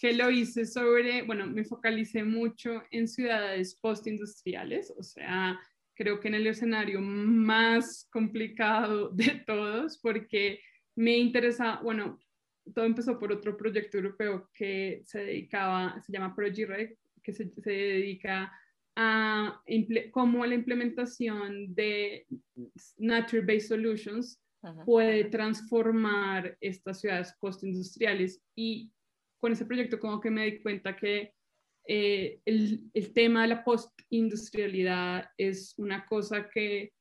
que 0.00 0.12
lo 0.12 0.30
hice 0.30 0.66
sobre, 0.66 1.22
bueno, 1.22 1.46
me 1.46 1.64
focalicé 1.64 2.24
mucho 2.24 2.82
en 2.90 3.08
ciudades 3.08 3.78
postindustriales, 3.80 4.92
o 4.96 5.02
sea, 5.02 5.58
creo 5.94 6.20
que 6.20 6.28
en 6.28 6.34
el 6.34 6.46
escenario 6.46 7.00
más 7.00 8.08
complicado 8.12 9.08
de 9.10 9.42
todos, 9.46 9.98
porque 9.98 10.60
me 10.94 11.16
interesa, 11.16 11.80
bueno, 11.82 12.18
todo 12.74 12.84
empezó 12.84 13.18
por 13.18 13.32
otro 13.32 13.56
proyecto 13.56 13.98
europeo 13.98 14.50
que 14.52 15.02
se 15.04 15.20
dedicaba, 15.20 16.00
se 16.02 16.12
llama 16.12 16.34
ProGirec, 16.34 16.98
que 17.22 17.32
se, 17.32 17.50
se 17.62 17.70
dedica 17.70 18.52
a 18.96 19.62
cómo 20.10 20.44
la 20.44 20.54
implementación 20.54 21.74
de 21.74 22.26
Nature-Based 22.96 23.68
Solutions 23.68 24.40
puede 24.84 25.24
transformar 25.26 26.56
estas 26.60 27.00
ciudades 27.00 27.32
postindustriales. 27.40 28.42
Y 28.56 28.90
con 29.38 29.52
ese 29.52 29.66
proyecto 29.66 30.00
como 30.00 30.20
que 30.20 30.30
me 30.30 30.46
di 30.46 30.60
cuenta 30.60 30.96
que 30.96 31.32
eh, 31.86 32.40
el, 32.44 32.90
el, 32.92 33.12
tema 33.12 33.42
de 33.42 33.48
la 33.48 33.64
postindustrialidad 33.64 35.30
es 35.38 35.74
una 35.78 36.04
cosa 36.04 36.50
que, 36.50 36.92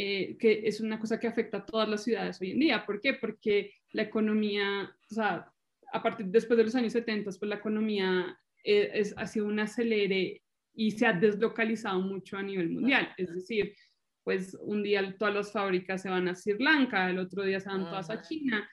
eh, 0.00 0.36
que 0.38 0.62
es 0.64 0.80
una 0.80 1.00
cosa 1.00 1.18
que 1.18 1.26
afecta 1.26 1.56
a 1.56 1.66
todas 1.66 1.88
las 1.88 2.04
ciudades 2.04 2.40
hoy 2.40 2.52
en 2.52 2.60
día. 2.60 2.86
¿Por 2.86 3.00
qué? 3.00 3.14
Porque 3.14 3.72
la 3.90 4.02
economía, 4.02 4.94
o 5.10 5.12
sea, 5.12 5.52
a 5.92 6.02
partir 6.04 6.26
después 6.26 6.56
de 6.56 6.62
los 6.62 6.74
años 6.76 6.92
70, 6.92 7.24
pues 7.24 7.48
la 7.48 7.56
economía 7.56 8.38
eh, 8.62 8.92
es, 8.94 9.12
ha 9.16 9.26
sido 9.26 9.46
un 9.46 9.58
acelere 9.58 10.40
y 10.72 10.92
se 10.92 11.04
ha 11.04 11.12
deslocalizado 11.12 11.98
mucho 12.00 12.36
a 12.36 12.44
nivel 12.44 12.70
mundial. 12.70 13.12
Es 13.16 13.34
decir, 13.34 13.74
pues 14.22 14.56
un 14.60 14.84
día 14.84 15.16
todas 15.18 15.34
las 15.34 15.50
fábricas 15.50 16.00
se 16.00 16.10
van 16.10 16.28
a 16.28 16.36
Sri 16.36 16.54
Lanka, 16.60 17.10
el 17.10 17.18
otro 17.18 17.42
día 17.42 17.58
se 17.58 17.68
van 17.68 17.80
todas 17.80 18.08
a 18.08 18.22
China 18.22 18.70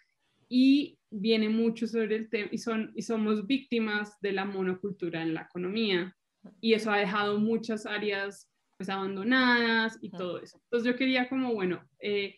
y 0.48 1.00
viene 1.10 1.50
mucho 1.50 1.88
sobre 1.88 2.18
el 2.18 2.30
tema 2.30 2.50
y, 2.52 2.60
son, 2.60 2.92
y 2.94 3.02
somos 3.02 3.48
víctimas 3.48 4.20
de 4.22 4.32
la 4.32 4.46
monocultura 4.46 5.24
en 5.24 5.34
la 5.34 5.42
economía 5.42 6.16
y 6.62 6.74
eso 6.74 6.92
ha 6.92 7.00
dejado 7.00 7.40
muchas 7.40 7.88
áreas 7.88 8.48
pues 8.78 8.90
abandonadas 8.90 9.98
y 10.02 10.10
todo 10.10 10.40
eso. 10.40 10.60
Entonces 10.66 10.92
yo 10.92 10.98
quería 10.98 11.30
como, 11.30 11.54
bueno, 11.54 11.84
eh, 12.00 12.36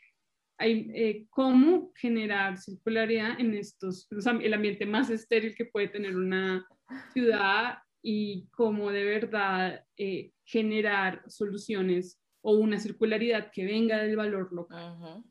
hay, 0.57 0.89
eh, 0.93 1.25
cómo 1.29 1.91
generar 1.95 2.57
circularidad 2.57 3.39
en 3.39 3.53
estos, 3.53 4.07
el 4.41 4.53
ambiente 4.53 4.85
más 4.85 5.09
estéril 5.09 5.55
que 5.55 5.65
puede 5.65 5.87
tener 5.87 6.15
una 6.15 6.67
ciudad 7.13 7.77
y 8.01 8.47
cómo 8.51 8.91
de 8.91 9.03
verdad 9.03 9.85
eh, 9.97 10.31
generar 10.45 11.23
soluciones 11.27 12.19
o 12.41 12.53
una 12.53 12.79
circularidad 12.79 13.51
que 13.51 13.65
venga 13.65 13.97
del 14.01 14.15
valor 14.15 14.51
local. 14.53 15.23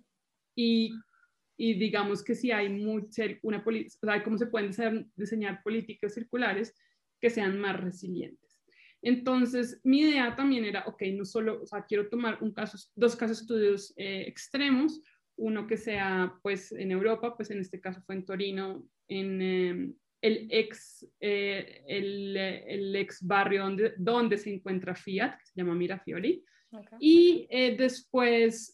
y, 0.54 0.92
y, 1.56 1.74
digamos 1.74 2.22
que 2.22 2.34
si 2.34 2.50
hay 2.50 2.68
mucha, 2.68 3.24
una 3.42 3.64
o 3.64 4.06
sea, 4.06 4.22
cómo 4.22 4.38
se 4.38 4.46
pueden 4.46 5.10
diseñar 5.16 5.62
políticas 5.62 6.14
circulares 6.14 6.74
que 7.20 7.30
sean 7.30 7.58
más 7.58 7.80
resilientes. 7.80 8.45
Entonces, 9.02 9.80
mi 9.84 10.00
idea 10.00 10.34
también 10.34 10.64
era, 10.64 10.84
ok, 10.86 11.02
no 11.12 11.24
solo, 11.24 11.62
o 11.62 11.66
sea, 11.66 11.84
quiero 11.84 12.08
tomar 12.08 12.38
un 12.42 12.52
caso, 12.52 12.78
dos 12.94 13.14
casos 13.16 13.40
estudios 13.40 13.92
eh, 13.96 14.24
extremos, 14.26 15.00
uno 15.36 15.66
que 15.66 15.76
sea, 15.76 16.34
pues, 16.42 16.72
en 16.72 16.90
Europa, 16.90 17.36
pues 17.36 17.50
en 17.50 17.60
este 17.60 17.80
caso 17.80 18.02
fue 18.06 18.14
en 18.16 18.24
Torino, 18.24 18.84
en 19.08 19.42
em, 19.42 19.94
el, 20.22 20.48
ex, 20.50 21.06
eh, 21.20 21.84
el, 21.86 22.36
el, 22.36 22.96
ex 22.96 23.24
barrio 23.24 23.64
donde, 23.64 23.94
donde 23.98 24.38
se 24.38 24.52
encuentra 24.52 24.94
Fiat, 24.94 25.38
que 25.38 25.46
se 25.46 25.52
llama 25.54 25.74
Mirafiori, 25.74 26.42
y 26.98 27.46
eh, 27.50 27.76
después 27.76 28.72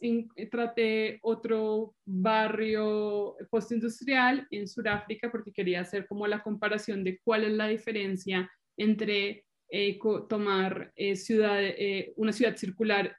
traté 0.50 1.18
otro 1.22 1.94
barrio 2.04 3.36
postindustrial 3.50 4.46
en 4.50 4.66
Sudáfrica 4.66 5.30
porque 5.30 5.52
quería 5.52 5.80
hacer 5.80 6.06
como 6.06 6.26
la 6.26 6.42
comparación 6.42 7.04
de 7.04 7.20
cuál 7.22 7.44
es 7.44 7.52
la 7.52 7.68
diferencia 7.68 8.50
entre 8.76 9.44
eh, 9.74 9.98
tomar 10.28 10.92
eh, 10.96 11.16
ciudad, 11.16 11.58
eh, 11.62 12.12
una 12.16 12.30
ciudad 12.34 12.54
circular 12.56 13.16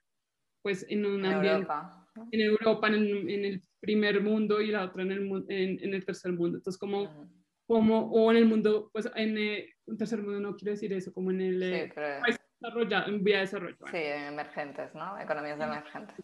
pues 0.61 0.85
en 0.87 1.03
un 1.03 1.25
ambiente 1.25 1.49
Europa. 1.49 2.07
en 2.31 2.41
Europa, 2.41 2.87
en 2.89 2.93
el, 2.93 3.29
en 3.29 3.45
el, 3.45 3.61
primer 3.79 4.21
mundo 4.21 4.61
y 4.61 4.67
la 4.67 4.85
otra 4.85 5.01
en 5.01 5.11
el, 5.11 5.45
en, 5.49 5.93
el 5.93 6.05
tercer 6.05 6.31
mundo. 6.31 6.57
Entonces, 6.57 6.79
como, 6.79 7.27
como, 7.67 8.11
o 8.11 8.31
en 8.31 8.37
el 8.37 8.45
mundo, 8.45 8.89
pues 8.93 9.09
en 9.15 9.37
el 9.37 9.97
tercer 9.97 10.21
mundo 10.21 10.39
no 10.39 10.55
quiero 10.55 10.71
decir 10.71 10.93
eso, 10.93 11.11
como 11.11 11.31
en 11.31 11.41
el 11.41 11.59
sí, 11.59 11.93
país 11.93 12.37
desarrollado, 12.61 13.09
en 13.09 13.23
vía 13.23 13.37
de 13.37 13.41
desarrollo. 13.41 13.77
Sí, 13.91 13.97
emergentes, 13.97 14.95
¿no? 14.95 15.19
Economías 15.19 15.59
emergentes. 15.59 16.15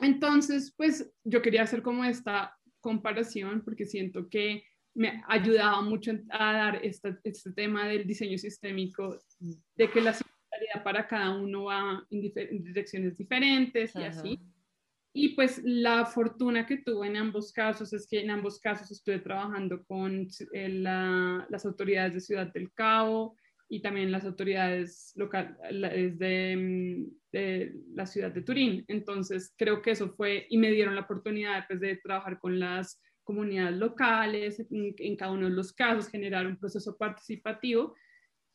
Entonces, 0.00 0.72
pues 0.76 1.12
yo 1.24 1.42
quería 1.42 1.62
hacer 1.62 1.82
como 1.82 2.04
esta 2.04 2.56
comparación 2.80 3.62
porque 3.64 3.86
siento 3.86 4.28
que 4.28 4.64
me 4.94 5.22
ayudaba 5.28 5.82
mucho 5.82 6.12
a 6.30 6.52
dar 6.52 6.80
este, 6.84 7.16
este 7.24 7.52
tema 7.52 7.88
del 7.88 8.06
diseño 8.06 8.38
sistémico, 8.38 9.18
de 9.40 9.90
que 9.90 10.00
la 10.00 10.14
singularidad 10.14 10.84
para 10.84 11.06
cada 11.06 11.36
uno 11.36 11.64
va 11.64 12.06
en, 12.10 12.62
direcciones 12.62 13.16
diferentes 13.16 13.94
y 13.96 14.02
así. 14.02 14.40
Y 15.16 15.30
pues 15.36 15.60
la 15.62 16.06
fortuna 16.06 16.66
que 16.66 16.78
tuve 16.78 17.06
en 17.06 17.16
ambos 17.16 17.52
casos 17.52 17.92
es 17.92 18.06
que 18.06 18.20
en 18.20 18.30
ambos 18.30 18.58
casos 18.58 18.90
estuve 18.90 19.20
trabajando 19.20 19.84
con 19.84 20.26
eh, 20.52 20.68
las 20.68 21.64
autoridades 21.64 22.14
de 22.14 22.20
Ciudad 22.20 22.52
del 22.52 22.72
Cabo 22.72 23.36
y 23.68 23.80
también 23.80 24.10
las 24.10 24.24
autoridades 24.24 25.12
locales 25.14 26.18
de, 26.18 27.06
de, 27.32 27.74
la 27.94 28.06
ciudad 28.06 28.32
de 28.32 28.42
Turín. 28.42 28.84
Entonces 28.88 29.54
creo 29.56 29.82
que 29.82 29.92
eso 29.92 30.10
fue 30.10 30.46
y 30.50 30.58
me 30.58 30.70
dieron 30.72 30.96
la 30.96 31.02
oportunidad 31.02 31.64
pues, 31.68 31.80
de 31.80 31.96
trabajar 31.96 32.38
con 32.40 32.58
las 32.58 33.00
comunidades 33.24 33.76
locales, 33.76 34.64
en, 34.70 35.16
cada 35.16 35.32
uno 35.32 35.48
de 35.48 35.54
los 35.54 35.72
casos, 35.72 36.08
generar 36.08 36.46
un 36.46 36.56
proceso 36.56 36.96
participativo. 36.96 37.94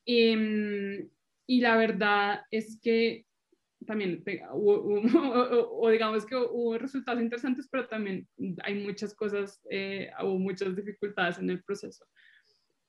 Em, 0.05 1.09
y 1.47 1.61
la 1.61 1.75
verdad 1.75 2.41
es 2.51 2.79
que 2.81 3.25
también, 3.85 4.23
o, 4.53 5.89
digamos 5.89 6.25
que 6.25 6.35
hubo 6.35 6.77
resultados 6.77 7.21
interesantes, 7.21 7.67
pero 7.71 7.87
también 7.87 8.27
hay 8.63 8.75
muchas 8.75 9.13
cosas, 9.15 9.61
eh, 9.69 10.11
hubo 10.21 10.37
muchas 10.37 10.75
dificultades 10.75 11.39
en 11.39 11.49
el 11.49 11.63
proceso. 11.63 12.05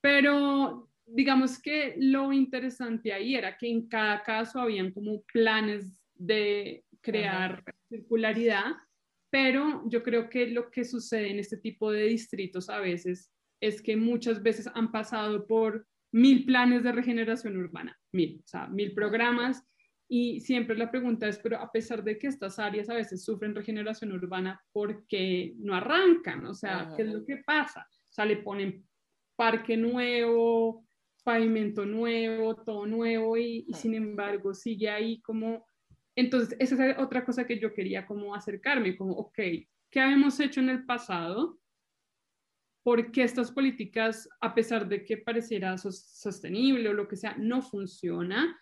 Pero 0.01 0.89
digamos 1.07 1.61
que 1.61 1.95
lo 1.99 2.33
interesante 2.33 3.13
ahí 3.13 3.35
era 3.35 3.57
que 3.57 3.69
en 3.69 3.89
cada 3.89 4.23
caso 4.23 4.61
habían 4.61 4.93
como 4.93 5.23
planes 5.23 5.99
de 6.15 6.85
crear 7.01 7.63
circularidad 7.89 8.77
pero 9.31 9.83
yo 9.87 10.03
creo 10.03 10.29
que 10.29 10.49
lo 10.49 10.71
que 10.71 10.85
sucede 10.85 11.31
en 11.31 11.39
este 11.39 11.57
tipo 11.57 11.93
de 11.93 12.05
distritos 12.05 12.69
a 12.69 12.81
veces 12.81 13.31
es 13.61 13.81
que 13.81 13.97
muchas 13.97 14.43
veces 14.43 14.69
han 14.75 14.91
pasado 14.91 15.47
por 15.47 15.87
mil 16.13 16.45
planes 16.45 16.83
de 16.83 16.93
regeneración 16.93 17.57
urbana, 17.57 17.99
mil, 18.13 18.41
o 18.45 18.49
sea, 18.49 18.67
mil 18.67 18.93
programas. 18.95 19.65
Y 20.09 20.41
siempre 20.41 20.77
la 20.77 20.91
pregunta 20.91 21.29
es, 21.29 21.39
pero 21.39 21.61
a 21.61 21.71
pesar 21.71 22.03
de 22.03 22.19
que 22.19 22.27
estas 22.27 22.59
áreas 22.59 22.91
a 22.91 22.95
veces 22.95 23.25
sufren 23.25 23.55
regeneración 23.55 24.11
urbana, 24.11 24.61
¿por 24.73 25.07
qué 25.07 25.55
no 25.59 25.77
arrancan? 25.77 26.45
O 26.47 26.55
sea, 26.55 26.93
¿qué 26.97 27.03
es 27.03 27.09
lo 27.09 27.25
que 27.25 27.37
pasa? 27.47 27.87
O 27.89 28.13
sea, 28.13 28.25
le 28.25 28.39
ponen 28.39 28.85
parque 29.37 29.77
nuevo, 29.77 30.85
pavimento 31.23 31.87
nuevo, 31.87 32.57
todo 32.57 32.87
nuevo 32.87 33.37
y, 33.37 33.65
y 33.69 33.75
sin 33.75 33.95
embargo 33.95 34.53
sigue 34.53 34.91
ahí 34.91 35.21
como 35.21 35.65
entonces, 36.21 36.57
esa 36.59 36.87
es 36.87 36.99
otra 36.99 37.25
cosa 37.25 37.47
que 37.47 37.59
yo 37.59 37.73
quería 37.73 38.07
como 38.07 38.35
acercarme, 38.35 38.97
como, 38.97 39.15
ok, 39.15 39.39
¿qué 39.91 40.01
habíamos 40.01 40.39
hecho 40.41 40.61
en 40.61 40.69
el 40.69 40.85
pasado? 40.85 41.59
¿Por 42.83 43.13
qué 43.13 43.25
estas 43.25 43.51
políticas, 43.53 44.29
a 44.41 44.55
pesar 44.55 44.89
de 44.89 45.05
que 45.05 45.19
pareciera 45.19 45.77
sostenible 45.77 46.89
o 46.89 46.95
lo 46.95 47.09
que 47.09 47.17
sea, 47.17 47.37
no 47.37 47.61
funciona? 47.61 48.59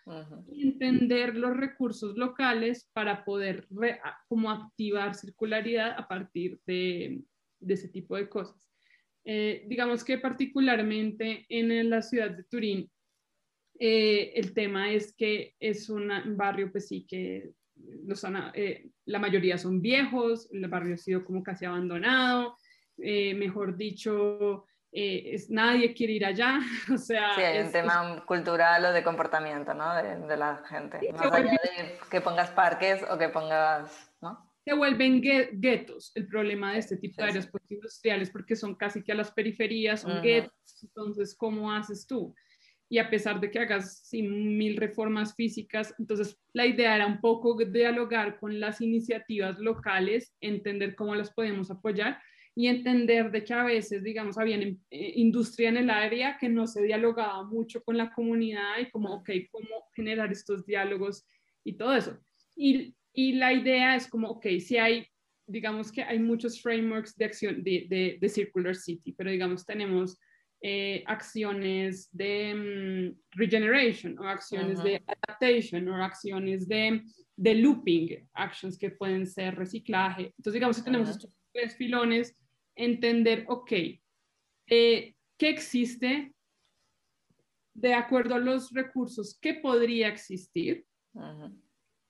entender 0.51 1.35
los 1.35 1.55
recursos 1.55 2.17
locales 2.17 2.89
para 2.93 3.23
poder 3.23 3.67
como 4.27 4.51
activar 4.51 5.15
circularidad 5.15 5.95
a 5.97 6.07
partir 6.07 6.59
de, 6.65 7.21
de 7.59 7.73
ese 7.73 7.87
tipo 7.87 8.15
de 8.17 8.27
cosas. 8.27 8.57
Eh, 9.23 9.65
digamos 9.67 10.03
que 10.03 10.17
particularmente 10.17 11.45
en 11.49 11.89
la 11.89 12.01
ciudad 12.01 12.31
de 12.31 12.43
Turín 12.43 12.89
eh, 13.81 14.33
el 14.35 14.53
tema 14.53 14.91
es 14.91 15.13
que 15.13 15.55
es 15.57 15.89
un 15.89 16.11
barrio, 16.35 16.69
pues 16.69 16.89
sí, 16.89 17.07
que 17.07 17.51
los, 18.05 18.25
eh, 18.53 18.89
la 19.05 19.19
mayoría 19.19 19.57
son 19.57 19.81
viejos, 19.81 20.49
el 20.51 20.67
barrio 20.67 20.95
ha 20.95 20.97
sido 20.97 21.23
como 21.23 21.41
casi 21.41 21.63
abandonado, 21.63 22.57
eh, 22.97 23.33
mejor 23.35 23.77
dicho, 23.77 24.65
es, 24.91 25.49
nadie 25.49 25.93
quiere 25.93 26.13
ir 26.13 26.25
allá, 26.25 26.59
o 26.93 26.97
sea... 26.97 27.35
Sí, 27.35 27.41
hay 27.41 27.63
un 27.65 27.71
tema 27.71 28.25
cultural 28.25 28.83
o 28.83 28.91
de 28.91 29.01
comportamiento, 29.01 29.73
¿no? 29.73 29.95
De, 29.95 30.35
la 30.35 30.61
gente, 30.67 30.99
más 31.13 31.31
allá 31.31 31.51
de 31.51 31.97
que 32.11 32.19
pongas 32.19 32.51
parques 32.51 33.01
o 33.09 33.17
que 33.17 33.29
pongas, 33.29 34.11
¿no? 34.21 34.45
Se 34.65 34.73
vuelven 34.73 35.21
guetos 35.21 36.11
el 36.15 36.27
problema 36.27 36.73
de 36.73 36.79
este 36.79 36.97
tipo 36.97 37.21
de 37.21 37.29
áreas 37.29 37.49
industriales 37.69 38.29
porque 38.29 38.57
son 38.57 38.75
casi 38.75 39.01
que 39.01 39.13
a 39.13 39.15
las 39.15 39.31
periferias, 39.31 40.01
son 40.01 40.21
guetos, 40.21 40.83
entonces, 40.83 41.33
¿cómo 41.33 41.71
haces 41.71 42.05
tú? 42.05 42.35
Y 42.89 42.97
a 42.97 43.09
pesar 43.09 43.39
de 43.39 43.51
que 43.51 43.59
hagas 43.59 44.09
mil 44.11 44.75
reformas 44.75 45.35
físicas, 45.35 45.93
entonces 45.99 46.39
la 46.53 46.65
idea 46.65 46.95
era 46.95 47.05
un 47.05 47.21
poco 47.21 47.55
dialogar 47.55 48.39
con 48.39 48.59
las 48.59 48.81
iniciativas 48.81 49.59
locales, 49.59 50.35
entender 50.41 50.95
cómo 50.95 51.13
las 51.13 51.31
podemos 51.31 51.69
apoyar 51.69 52.19
y 52.55 52.67
entender 52.67 53.29
de 53.29 53.43
que 53.43 53.53
a 53.53 53.63
veces, 53.63 54.03
digamos, 54.03 54.39
había 54.39 54.57
eh, 54.57 54.75
industria 54.89 55.69
en 55.69 55.77
el 55.77 55.89
área 55.91 56.37
que 56.37 56.49
no 56.49 56.65
se 56.65 56.81
dialogaba 56.81 57.43
mucho 57.43 57.83
con 57.83 57.95
la 57.95 58.11
comunidad 58.11 58.79
y 58.81 58.89
como, 58.89 59.13
ok, 59.13 59.29
cómo 59.51 59.87
generar 59.95 60.31
estos 60.31 60.65
diálogos 60.65 61.27
y 61.63 61.73
todo 61.73 61.95
eso. 61.95 62.17
Y, 62.55 62.95
y 63.13 63.33
la 63.33 63.53
idea 63.53 63.95
es 63.95 64.07
como, 64.07 64.29
ok, 64.29 64.47
si 64.59 64.77
hay, 64.77 65.07
digamos 65.45 65.91
que 65.91 66.01
hay 66.01 66.17
muchos 66.17 66.59
frameworks 66.59 67.15
de 67.15 67.25
acción 67.25 67.63
de, 67.63 67.85
de, 67.87 68.17
de 68.19 68.29
Circular 68.29 68.75
City, 68.75 69.13
pero 69.13 69.29
digamos, 69.29 69.63
tenemos 69.63 70.19
eh, 70.61 71.03
acciones 71.07 72.09
de 72.11 72.53
mm, 72.53 73.37
regeneration 73.37 74.19
o 74.19 74.27
acciones 74.27 74.83
de 74.83 75.01
adaptation 75.07 75.87
o 75.87 76.03
acciones 76.03 76.67
de, 76.67 77.01
de, 77.37 77.55
looping, 77.55 78.27
actions 78.33 78.77
que 78.77 78.91
pueden 78.91 79.25
ser 79.25 79.55
reciclaje. 79.55 80.33
Entonces, 80.37 80.53
digamos 80.53 80.77
que 80.77 80.83
tenemos 80.83 81.07
estos 81.07 81.31
tres 81.53 81.77
filones, 81.77 82.35
entender, 82.75 83.45
ok, 83.47 83.71
eh, 84.67 85.15
¿qué 85.37 85.49
existe 85.49 86.33
de 87.73 87.93
acuerdo 87.93 88.35
a 88.35 88.39
los 88.39 88.73
recursos 88.73 89.39
que 89.39 89.53
podría 89.53 90.09
existir? 90.09 90.85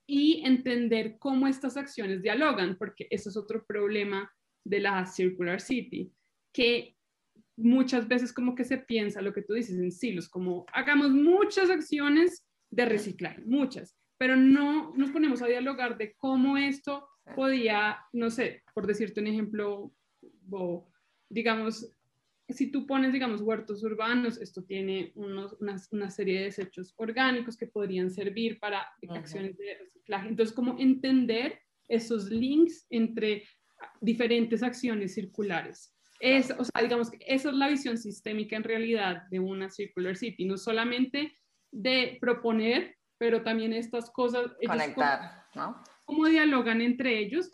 Y 0.08 0.42
entender 0.44 1.18
cómo 1.20 1.46
estas 1.46 1.76
acciones 1.76 2.20
dialogan, 2.20 2.76
porque 2.76 3.06
eso 3.10 3.30
es 3.30 3.36
otro 3.36 3.64
problema 3.64 4.28
de 4.64 4.80
la 4.80 5.06
Circular 5.06 5.60
City, 5.60 6.12
que 6.52 6.96
muchas 7.62 8.08
veces 8.08 8.32
como 8.32 8.54
que 8.54 8.64
se 8.64 8.78
piensa 8.78 9.22
lo 9.22 9.32
que 9.32 9.42
tú 9.42 9.54
dices 9.54 9.78
en 9.78 9.92
silos, 9.92 10.28
como 10.28 10.66
hagamos 10.72 11.10
muchas 11.10 11.70
acciones 11.70 12.46
de 12.70 12.84
reciclar, 12.84 13.44
muchas, 13.46 13.96
pero 14.18 14.36
no 14.36 14.92
nos 14.96 15.10
ponemos 15.10 15.42
a 15.42 15.46
dialogar 15.46 15.96
de 15.96 16.14
cómo 16.14 16.56
esto 16.56 17.08
podía, 17.34 17.98
no 18.12 18.30
sé, 18.30 18.62
por 18.74 18.86
decirte 18.86 19.20
un 19.20 19.28
ejemplo, 19.28 19.92
digamos, 21.28 21.94
si 22.48 22.70
tú 22.70 22.86
pones, 22.86 23.12
digamos, 23.12 23.40
huertos 23.40 23.82
urbanos, 23.84 24.40
esto 24.40 24.64
tiene 24.64 25.12
unos, 25.14 25.56
una, 25.60 26.10
serie 26.10 26.40
de 26.40 26.44
desechos 26.46 26.92
orgánicos 26.96 27.56
que 27.56 27.66
podrían 27.66 28.10
servir 28.10 28.58
para 28.58 28.86
acciones 29.08 29.56
de 29.56 29.78
reciclaje. 29.78 30.28
Entonces, 30.28 30.54
como 30.54 30.78
entender 30.78 31.60
esos 31.88 32.30
links 32.30 32.86
entre 32.90 33.44
diferentes 34.00 34.62
acciones 34.62 35.14
circulares. 35.14 35.94
Es, 36.20 36.50
o 36.50 36.64
sea, 36.64 36.82
digamos 36.82 37.10
que 37.10 37.18
esa 37.26 37.48
es 37.48 37.54
la 37.54 37.68
visión 37.68 37.96
sistémica 37.96 38.54
en 38.54 38.62
realidad 38.62 39.22
de 39.30 39.40
una 39.40 39.70
Circular 39.70 40.16
City, 40.16 40.44
no 40.44 40.58
solamente 40.58 41.36
de 41.72 42.18
proponer, 42.20 42.96
pero 43.18 43.42
también 43.42 43.72
estas 43.72 44.10
cosas. 44.10 44.52
Conectar, 44.64 45.44
¿no? 45.54 45.82
Cómo 46.04 46.26
dialogan 46.26 46.82
entre 46.82 47.18
ellos. 47.18 47.50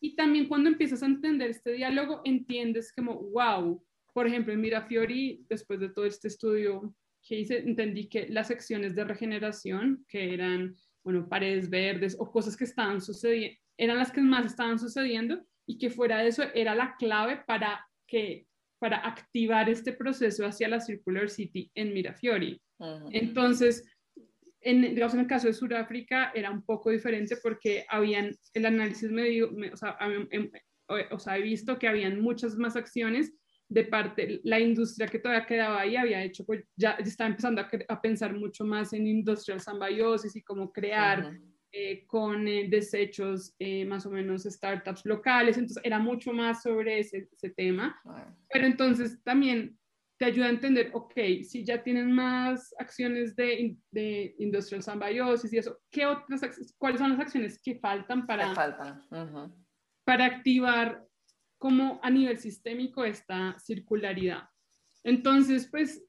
Y 0.00 0.14
también 0.14 0.46
cuando 0.48 0.68
empiezas 0.68 1.02
a 1.02 1.06
entender 1.06 1.50
este 1.50 1.72
diálogo, 1.72 2.22
entiendes 2.24 2.92
como, 2.92 3.14
wow, 3.30 3.84
por 4.12 4.26
ejemplo, 4.26 4.52
en 4.52 4.60
Mirafiori, 4.60 5.44
después 5.48 5.80
de 5.80 5.88
todo 5.88 6.04
este 6.04 6.28
estudio 6.28 6.94
que 7.22 7.40
hice, 7.40 7.58
entendí 7.58 8.08
que 8.08 8.28
las 8.28 8.48
secciones 8.48 8.94
de 8.94 9.04
regeneración, 9.04 10.04
que 10.08 10.34
eran, 10.34 10.76
bueno, 11.02 11.28
paredes 11.28 11.70
verdes 11.70 12.16
o 12.18 12.30
cosas 12.30 12.56
que 12.56 12.64
estaban 12.64 13.00
sucediendo, 13.00 13.58
eran 13.76 13.98
las 13.98 14.12
que 14.12 14.20
más 14.20 14.46
estaban 14.46 14.78
sucediendo 14.78 15.44
y 15.66 15.78
que 15.78 15.90
fuera 15.90 16.18
de 16.18 16.28
eso 16.28 16.44
era 16.54 16.74
la 16.74 16.96
clave 16.96 17.42
para 17.46 17.86
que 18.06 18.46
para 18.78 18.96
activar 19.06 19.68
este 19.68 19.92
proceso 19.92 20.44
hacia 20.44 20.66
la 20.66 20.80
Circular 20.80 21.30
City 21.30 21.70
en 21.72 21.94
Mirafiori. 21.94 22.60
Entonces, 23.12 23.84
en, 24.60 24.82
digamos, 24.82 25.14
en 25.14 25.20
el 25.20 25.26
caso 25.28 25.46
de 25.46 25.52
Sudáfrica 25.52 26.32
era 26.34 26.50
un 26.50 26.64
poco 26.64 26.90
diferente 26.90 27.36
porque 27.36 27.84
habían, 27.88 28.36
el 28.54 28.66
análisis 28.66 29.08
me, 29.12 29.40
o, 29.44 29.76
sea, 29.76 29.96
em, 30.30 30.50
o, 30.88 31.18
sea, 31.20 31.38
he 31.38 31.42
visto 31.42 31.78
que 31.78 31.86
habían 31.86 32.20
muchas 32.20 32.56
más 32.56 32.74
acciones 32.74 33.32
de 33.68 33.84
parte, 33.84 34.40
la 34.42 34.58
industria 34.58 35.06
que 35.06 35.20
todavía 35.20 35.46
quedaba 35.46 35.80
ahí 35.80 35.94
había 35.94 36.22
hecho, 36.22 36.44
pues 36.44 36.64
ya, 36.76 36.90
estaba 36.92 37.30
empezando 37.30 37.62
a, 37.88 38.02
pensar 38.02 38.34
mucho 38.34 38.64
más 38.64 38.92
en 38.92 39.06
industrial 39.06 39.60
symbiosis 39.60 40.34
y 40.34 40.42
cómo 40.42 40.72
crear 40.72 41.38
eh, 41.74 42.04
con 42.06 42.46
eh, 42.46 42.66
desechos 42.68 43.54
eh, 43.58 43.86
más 43.86 44.04
o 44.04 44.10
menos 44.10 44.42
startups 44.44 45.06
locales, 45.06 45.56
entonces 45.56 45.82
era 45.82 45.98
mucho 45.98 46.30
más 46.30 46.62
sobre 46.62 46.98
ese, 46.98 47.30
ese 47.32 47.48
tema, 47.48 47.98
pero 48.52 48.66
entonces 48.66 49.22
también 49.24 49.78
te 50.18 50.26
ayuda 50.26 50.48
a 50.48 50.50
entender, 50.50 50.90
ok, 50.92 51.14
si 51.42 51.64
ya 51.64 51.82
tienen 51.82 52.12
más 52.12 52.74
acciones 52.78 53.34
de, 53.36 53.74
de 53.90 54.34
industrial 54.38 54.82
symbiosis 54.82 55.50
y 55.50 55.56
eso, 55.56 55.80
¿qué 55.90 56.04
otras, 56.04 56.42
¿cuáles 56.76 57.00
son 57.00 57.10
las 57.10 57.20
acciones 57.20 57.58
que 57.62 57.76
faltan 57.76 58.26
para, 58.26 58.54
faltan? 58.54 59.02
para 60.04 60.26
activar 60.26 61.08
como 61.56 62.00
a 62.02 62.10
nivel 62.10 62.38
sistémico 62.38 63.02
esta 63.02 63.58
circularidad? 63.58 64.42
Entonces, 65.04 65.68
pues, 65.70 66.04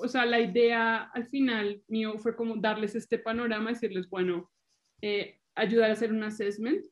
o 0.00 0.08
sea, 0.08 0.24
la 0.24 0.40
idea 0.40 1.02
al 1.12 1.26
final 1.26 1.82
mío 1.86 2.18
fue 2.18 2.34
como 2.34 2.56
darles 2.56 2.94
este 2.94 3.18
panorama, 3.18 3.70
decirles, 3.70 4.08
bueno, 4.08 4.50
eh, 5.02 5.38
ayudar 5.54 5.90
a 5.90 5.94
hacer 5.94 6.12
un 6.12 6.22
assessment. 6.22 6.86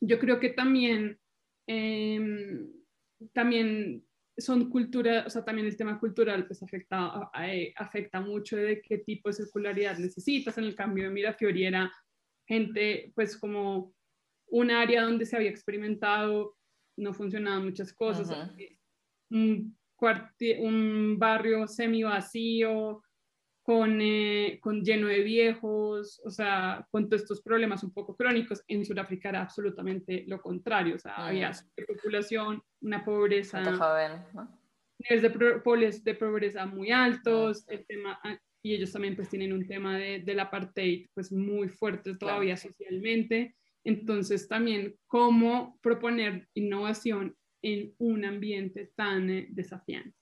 Yo 0.00 0.18
creo 0.18 0.40
que 0.40 0.50
también, 0.50 1.18
em, 1.66 2.72
también 3.32 4.04
son 4.36 4.70
cultura, 4.70 5.24
o 5.26 5.30
sea, 5.30 5.44
también 5.44 5.66
el 5.66 5.76
tema 5.76 5.98
cultural 5.98 6.46
pues 6.46 6.62
afecta, 6.62 7.30
eh, 7.42 7.72
afecta 7.76 8.20
mucho 8.20 8.56
de 8.56 8.80
qué 8.80 8.98
tipo 8.98 9.28
de 9.28 9.34
circularidad 9.34 9.98
necesitas. 9.98 10.56
En 10.58 10.64
el 10.64 10.74
cambio 10.74 11.04
de 11.04 11.10
Mirafiori 11.10 11.66
era 11.66 11.92
gente, 12.46 13.12
pues 13.14 13.36
como 13.36 13.94
un 14.50 14.70
área 14.70 15.02
donde 15.02 15.26
se 15.26 15.36
había 15.36 15.50
experimentado, 15.50 16.56
no 16.96 17.12
funcionaban 17.12 17.64
muchas 17.64 17.92
cosas, 17.92 18.30
un, 19.30 19.76
un 20.60 21.18
barrio 21.18 21.68
semi 21.68 22.02
vacío, 22.02 23.02
con, 23.68 24.00
eh, 24.00 24.58
con, 24.62 24.82
lleno 24.82 25.08
de 25.08 25.22
viejos, 25.22 26.22
o 26.24 26.30
sea, 26.30 26.88
con 26.90 27.06
todos 27.06 27.20
estos 27.20 27.42
problemas 27.42 27.84
un 27.84 27.92
poco 27.92 28.16
crónicos. 28.16 28.64
En 28.66 28.82
Sudáfrica 28.82 29.28
era 29.28 29.42
absolutamente 29.42 30.24
lo 30.26 30.40
contrario, 30.40 30.94
o 30.94 30.98
sea, 30.98 31.12
había 31.16 31.50
mm. 31.50 32.02
población, 32.02 32.62
una 32.80 33.04
pobreza, 33.04 33.62
joven, 33.76 34.22
niveles 35.00 35.22
de, 35.22 36.00
de, 36.02 36.14
pobreza 36.14 36.64
muy 36.64 36.90
altos, 36.90 37.68
el 37.68 37.84
tema, 37.84 38.18
ah, 38.24 38.38
y 38.62 38.72
ellos 38.72 38.90
también 38.90 39.14
pues 39.14 39.28
tienen 39.28 39.52
un 39.52 39.66
tema 39.66 39.98
de, 39.98 40.20
del 40.20 40.40
apartheid 40.40 41.08
pues 41.12 41.30
muy 41.30 41.68
fuerte 41.68 42.16
todavía 42.16 42.56
socialmente. 42.56 43.54
Entonces 43.84 44.48
también 44.48 44.96
cómo 45.06 45.78
proponer 45.82 46.48
innovación 46.54 47.36
en 47.60 47.94
un 47.98 48.24
ambiente 48.24 48.92
tan 48.96 49.28
eh, 49.28 49.46
desafiante. 49.50 50.16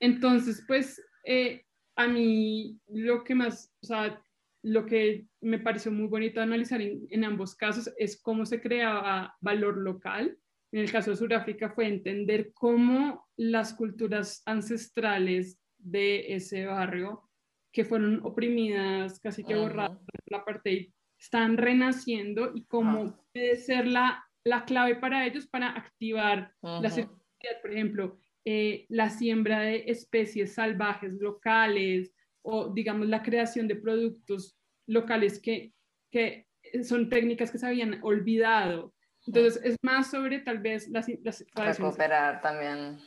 Entonces, 0.00 0.64
pues 0.66 1.00
eh, 1.24 1.65
a 1.96 2.06
mí 2.06 2.78
lo 2.88 3.24
que 3.24 3.34
más, 3.34 3.74
o 3.82 3.86
sea, 3.86 4.22
lo 4.62 4.84
que 4.84 5.26
me 5.40 5.58
pareció 5.58 5.90
muy 5.90 6.06
bonito 6.08 6.40
analizar 6.40 6.80
en, 6.82 7.24
ambos 7.24 7.54
casos 7.54 7.92
es 7.98 8.20
cómo 8.20 8.44
se 8.44 8.60
creaba 8.60 9.34
valor 9.40 9.78
local. 9.78 10.38
En 10.72 10.80
el 10.80 10.90
caso 10.90 11.10
de 11.10 11.16
Sudáfrica 11.16 11.70
fue 11.70 11.86
entender 11.86 12.52
cómo 12.52 13.26
las 13.36 13.72
culturas 13.74 14.42
ancestrales 14.44 15.58
de 15.78 16.34
ese 16.34 16.66
barrio, 16.66 17.30
que 17.72 17.84
fueron 17.84 18.20
oprimidas, 18.24 19.20
casi 19.20 19.44
que 19.44 19.54
borradas 19.54 19.98
por 19.98 20.20
la 20.26 20.44
parte, 20.44 20.92
están 21.18 21.56
renaciendo 21.56 22.52
y 22.54 22.64
cómo 22.64 23.24
puede 23.32 23.56
ser 23.56 23.86
la, 23.86 24.24
la 24.44 24.64
clave 24.64 24.96
para 24.96 25.26
ellos 25.26 25.46
para 25.46 25.70
activar 25.70 26.52
la 26.62 26.90
circularidad. 26.90 27.62
Por 27.62 27.72
ejemplo, 27.72 28.18
eh, 28.48 28.86
la 28.88 29.10
siembra 29.10 29.60
de 29.60 29.84
especies 29.88 30.54
salvajes 30.54 31.12
locales 31.14 32.14
o, 32.42 32.72
digamos, 32.72 33.08
la 33.08 33.24
creación 33.24 33.66
de 33.66 33.74
productos 33.74 34.56
locales 34.86 35.40
que, 35.40 35.72
que 36.12 36.46
son 36.84 37.08
técnicas 37.08 37.50
que 37.50 37.58
se 37.58 37.66
habían 37.66 37.98
olvidado. 38.04 38.94
Entonces, 39.26 39.60
es 39.64 39.76
más 39.82 40.12
sobre 40.12 40.38
tal 40.38 40.60
vez 40.60 40.86
las... 40.88 41.08
las 41.24 41.44
Recuperar 41.56 42.40
también. 42.40 43.00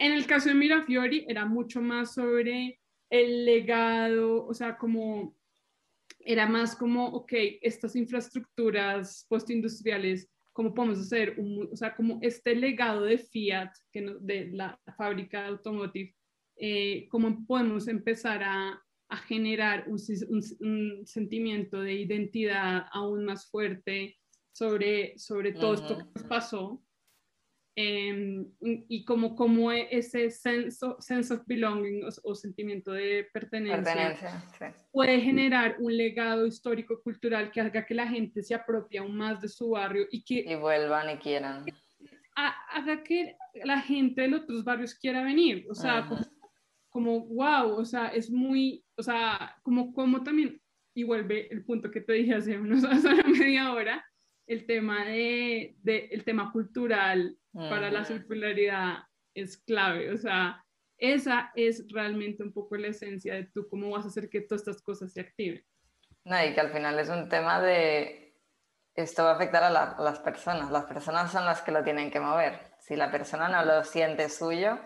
En 0.00 0.12
el 0.12 0.26
caso 0.26 0.48
de 0.48 0.56
Mirafiori, 0.56 1.26
era 1.28 1.46
mucho 1.46 1.80
más 1.80 2.14
sobre 2.14 2.80
el 3.08 3.44
legado, 3.44 4.44
o 4.44 4.52
sea, 4.52 4.76
como 4.76 5.36
era 6.18 6.46
más 6.46 6.74
como, 6.74 7.06
ok, 7.06 7.32
estas 7.60 7.94
infraestructuras 7.94 9.26
postindustriales 9.28 10.28
cómo 10.52 10.74
podemos 10.74 11.00
hacer, 11.00 11.34
un, 11.38 11.68
o 11.72 11.76
sea, 11.76 11.94
como 11.94 12.18
este 12.22 12.54
legado 12.54 13.02
de 13.02 13.18
Fiat, 13.18 13.70
que 13.90 14.14
de 14.20 14.50
la 14.52 14.78
fábrica 14.96 15.42
de 15.42 15.48
automotive, 15.48 16.14
eh, 16.56 17.06
cómo 17.08 17.44
podemos 17.46 17.88
empezar 17.88 18.42
a, 18.42 18.82
a 19.08 19.16
generar 19.16 19.86
un, 19.88 19.98
un, 20.60 21.06
sentimiento 21.06 21.80
de 21.80 21.94
identidad 21.94 22.86
aún 22.92 23.24
más 23.24 23.50
fuerte 23.50 24.18
sobre, 24.52 25.18
sobre 25.18 25.52
todo 25.52 25.74
esto 25.74 25.98
que 25.98 26.04
nos 26.14 26.24
pasó 26.24 26.82
Em, 27.74 28.52
y 28.60 29.02
como, 29.02 29.34
como 29.34 29.72
ese 29.72 30.30
sense, 30.30 30.86
sense 30.98 31.32
of 31.32 31.40
belonging 31.46 32.04
o, 32.22 32.34
sentimiento 32.34 32.92
de 32.92 33.26
pertenencia, 33.32 34.44
puede 34.92 35.18
generar 35.22 35.76
un 35.78 35.96
legado 35.96 36.46
histórico 36.46 37.00
cultural 37.02 37.50
que 37.50 37.62
haga 37.62 37.86
que 37.86 37.94
la 37.94 38.06
gente 38.06 38.42
se 38.42 38.54
apropie 38.54 38.98
aún 38.98 39.16
más 39.16 39.40
de 39.40 39.48
su 39.48 39.70
barrio 39.70 40.06
y 40.10 40.22
que 40.22 40.40
y 40.40 40.54
vuelvan 40.54 41.16
y 41.16 41.16
quieran. 41.16 41.64
Haga 42.34 43.02
que 43.02 43.36
la 43.64 43.80
gente 43.80 44.20
de 44.20 44.28
los 44.28 44.42
otros 44.42 44.64
barrios 44.64 44.94
quiera 44.94 45.22
venir 45.22 45.66
o 45.70 45.74
sea 45.74 46.06
como, 46.90 47.20
wow 47.20 47.72
o 47.72 47.84
sea 47.86 48.08
es 48.08 48.30
muy 48.30 48.84
o 48.98 49.02
sea 49.02 49.56
como 49.62 49.94
como 49.94 50.22
también 50.22 50.60
y 50.94 51.04
vuelve 51.04 51.50
el 51.50 51.64
punto 51.64 51.90
que 51.90 52.02
te 52.02 52.12
dije 52.12 52.34
hace 52.34 52.58
unos 52.58 52.84
hace 52.84 53.08
una 53.08 53.28
media 53.28 53.72
hora 53.72 54.04
el 54.46 54.66
tema 54.66 55.04
de, 55.04 55.76
de 55.82 56.08
el 56.10 56.24
tema 56.24 56.52
cultural 56.52 57.36
para 57.52 57.90
la 57.90 58.04
circularidad 58.04 59.04
es 59.34 59.58
clave. 59.58 60.12
O 60.12 60.16
sea, 60.16 60.64
esa 60.98 61.50
es 61.54 61.84
realmente 61.90 62.42
un 62.42 62.52
poco 62.52 62.76
la 62.76 62.88
esencia 62.88 63.34
de 63.34 63.44
tú 63.44 63.68
cómo 63.68 63.90
vas 63.90 64.04
a 64.04 64.08
hacer 64.08 64.28
que 64.28 64.40
todas 64.40 64.62
estas 64.62 64.82
cosas 64.82 65.12
se 65.12 65.20
activen. 65.20 65.64
No, 66.24 66.44
y 66.44 66.54
que 66.54 66.60
al 66.60 66.72
final 66.72 66.98
es 66.98 67.08
un 67.08 67.28
tema 67.28 67.60
de 67.60 68.22
esto 68.94 69.24
va 69.24 69.32
a 69.32 69.34
afectar 69.34 69.64
a, 69.64 69.70
las 69.70 70.18
personas. 70.20 70.70
Las 70.70 70.84
personas 70.84 71.32
son 71.32 71.44
las 71.44 71.62
que 71.62 71.72
lo 71.72 71.82
tienen 71.82 72.10
que 72.10 72.20
mover. 72.20 72.72
Si 72.78 72.96
la 72.96 73.10
persona 73.10 73.48
no 73.48 73.64
lo 73.64 73.84
siente 73.84 74.28
suyo, 74.28 74.78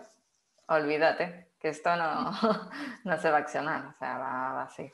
olvídate 0.67 1.51
que 1.59 1.69
esto 1.69 1.95
no, 1.95 2.31
no 3.03 3.17
se 3.17 3.29
va 3.29 3.37
a 3.37 3.41
accionar. 3.41 3.85
O 3.87 3.93
sea, 3.93 4.17
va, 4.17 4.63
así. 4.63 4.91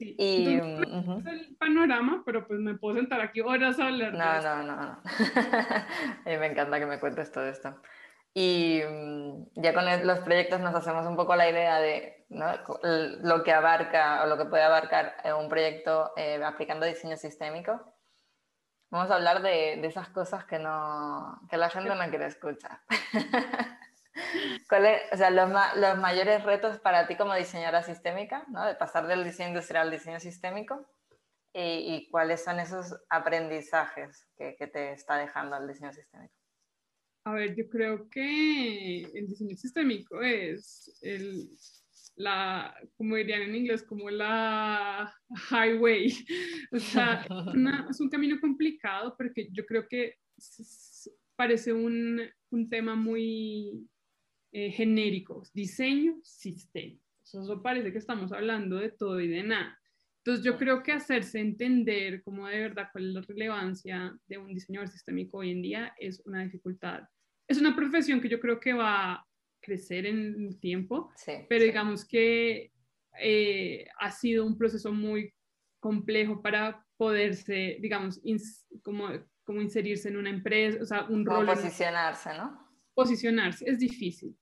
Y 0.00 0.54
el 0.54 1.56
panorama, 1.58 2.22
pero 2.24 2.46
pues 2.46 2.60
me 2.60 2.74
puedo 2.74 2.96
sentar 2.96 3.20
aquí 3.20 3.40
horas 3.40 3.78
a 3.80 3.88
hablar. 3.88 4.12
No, 4.12 4.40
no, 4.40 4.62
no, 4.62 4.76
no. 6.24 6.38
me 6.38 6.46
encanta 6.46 6.78
que 6.78 6.86
me 6.86 7.00
cuentes 7.00 7.32
todo 7.32 7.46
esto. 7.46 7.80
Y 8.32 8.80
mm, 8.88 9.46
ya 9.56 9.74
con 9.74 9.84
los 10.06 10.20
proyectos 10.20 10.60
nos 10.60 10.74
hacemos 10.74 11.04
un 11.06 11.16
poco 11.16 11.34
la 11.34 11.50
idea 11.50 11.80
de 11.80 12.26
lo 12.28 13.42
que 13.42 13.52
abarca 13.52 14.22
o 14.22 14.26
lo 14.26 14.38
que 14.38 14.44
puede 14.44 14.62
abarcar 14.62 15.16
un 15.36 15.48
proyecto 15.48 16.12
eh, 16.16 16.40
aplicando 16.44 16.86
diseño 16.86 17.16
sistémico. 17.16 17.94
Vamos 18.90 19.10
a 19.10 19.16
hablar 19.16 19.42
de, 19.42 19.78
de 19.80 19.86
esas 19.86 20.08
cosas 20.10 20.44
que, 20.44 20.58
no, 20.58 21.40
que 21.50 21.56
la 21.56 21.70
gente 21.70 21.94
no 21.94 22.08
quiere 22.08 22.26
escuchar. 22.26 22.80
¿Cuáles, 24.68 25.02
o 25.12 25.16
sea, 25.16 25.30
los, 25.30 25.50
los, 25.76 25.98
mayores 25.98 26.42
retos 26.44 26.78
para 26.80 27.06
ti 27.06 27.16
como 27.16 27.34
diseñadora 27.34 27.82
sistémica, 27.82 28.44
¿no? 28.48 28.66
de 28.66 28.74
pasar 28.74 29.06
del 29.06 29.24
diseño 29.24 29.48
industrial 29.50 29.86
al 29.86 29.92
diseño 29.92 30.20
sistémico? 30.20 30.86
Y, 31.54 32.08
cuáles 32.10 32.44
son 32.44 32.60
esos 32.60 32.94
aprendizajes 33.08 34.28
que, 34.36 34.54
que, 34.56 34.68
te 34.68 34.92
está 34.92 35.16
dejando 35.16 35.56
el 35.56 35.66
diseño 35.66 35.92
sistémico? 35.92 36.32
A 37.24 37.32
ver, 37.32 37.56
yo 37.56 37.68
creo 37.68 38.08
que 38.08 39.02
el 39.02 39.26
diseño 39.26 39.56
sistémico 39.56 40.22
es 40.22 40.96
el, 41.02 41.48
la, 42.18 42.74
como 42.96 43.16
dirían 43.16 43.42
en 43.42 43.54
inglés, 43.54 43.82
como 43.82 44.10
la 44.10 45.12
highway. 45.50 46.12
O 46.72 46.78
sea, 46.78 47.24
es 47.90 48.00
un 48.00 48.10
camino 48.10 48.38
complicado 48.40 49.14
porque 49.16 49.48
yo 49.52 49.64
creo 49.64 49.86
que 49.88 50.16
parece 51.36 51.72
un, 51.72 52.20
un 52.50 52.68
tema 52.68 52.94
muy 52.94 53.88
eh, 54.52 54.70
genéricos, 54.70 55.52
diseño, 55.52 56.18
sistema. 56.22 56.98
Eso 57.22 57.62
parece 57.62 57.92
que 57.92 57.98
estamos 57.98 58.32
hablando 58.32 58.76
de 58.76 58.90
todo 58.90 59.20
y 59.20 59.28
de 59.28 59.42
nada. 59.42 59.78
Entonces 60.18 60.44
yo 60.44 60.58
creo 60.58 60.82
que 60.82 60.92
hacerse 60.92 61.38
entender 61.38 62.22
cómo 62.22 62.46
de 62.48 62.60
verdad 62.60 62.88
cuál 62.92 63.08
es 63.08 63.14
la 63.14 63.20
relevancia 63.22 64.18
de 64.26 64.38
un 64.38 64.54
diseñador 64.54 64.88
sistémico 64.88 65.38
hoy 65.38 65.52
en 65.52 65.62
día 65.62 65.94
es 65.98 66.20
una 66.26 66.42
dificultad. 66.42 67.02
Es 67.46 67.58
una 67.58 67.74
profesión 67.74 68.20
que 68.20 68.28
yo 68.28 68.40
creo 68.40 68.60
que 68.60 68.72
va 68.72 69.12
a 69.12 69.26
crecer 69.60 70.06
en 70.06 70.46
el 70.46 70.60
tiempo, 70.60 71.10
pero 71.48 71.64
digamos 71.64 72.06
que 72.06 72.72
eh, 73.20 73.86
ha 73.98 74.10
sido 74.10 74.44
un 74.44 74.56
proceso 74.56 74.92
muy 74.92 75.32
complejo 75.80 76.42
para 76.42 76.84
poderse, 76.96 77.78
digamos, 77.80 78.20
como, 78.82 79.08
como 79.44 79.62
inserirse 79.62 80.08
en 80.08 80.16
una 80.16 80.30
empresa, 80.30 80.78
o 80.82 80.84
sea, 80.84 81.04
un 81.04 81.24
rol. 81.24 81.46
Posicionarse, 81.46 82.36
¿no? 82.36 82.67
Posicionarse, 82.98 83.64
es 83.70 83.78
difícil. 83.78 84.36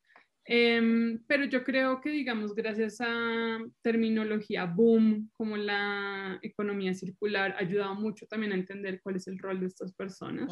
Em, 0.47 1.23
pero 1.27 1.45
yo 1.45 1.63
creo 1.63 2.01
que, 2.01 2.09
digamos, 2.09 2.55
gracias 2.55 3.03
a 3.03 3.59
terminología 3.83 4.65
boom, 4.65 5.29
como 5.35 5.59
la 5.59 6.39
economía 6.41 6.95
circular, 6.95 7.53
ha 7.53 7.59
ayudado 7.59 7.95
mucho 7.97 8.27
también 8.27 8.53
a 8.53 8.55
entender 8.55 9.01
cuál 9.03 9.17
es 9.17 9.27
el 9.29 9.39
rol 9.39 9.61
de 9.61 9.67
estas 9.67 9.93
personas, 9.93 10.51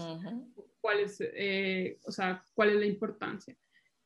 cuál, 0.82 1.00
es, 1.00 1.16
eh, 1.20 1.98
o 2.04 2.12
sea, 2.12 2.44
cuál 2.52 2.70
es 2.70 2.76
la 2.76 2.86
importancia. 2.86 3.56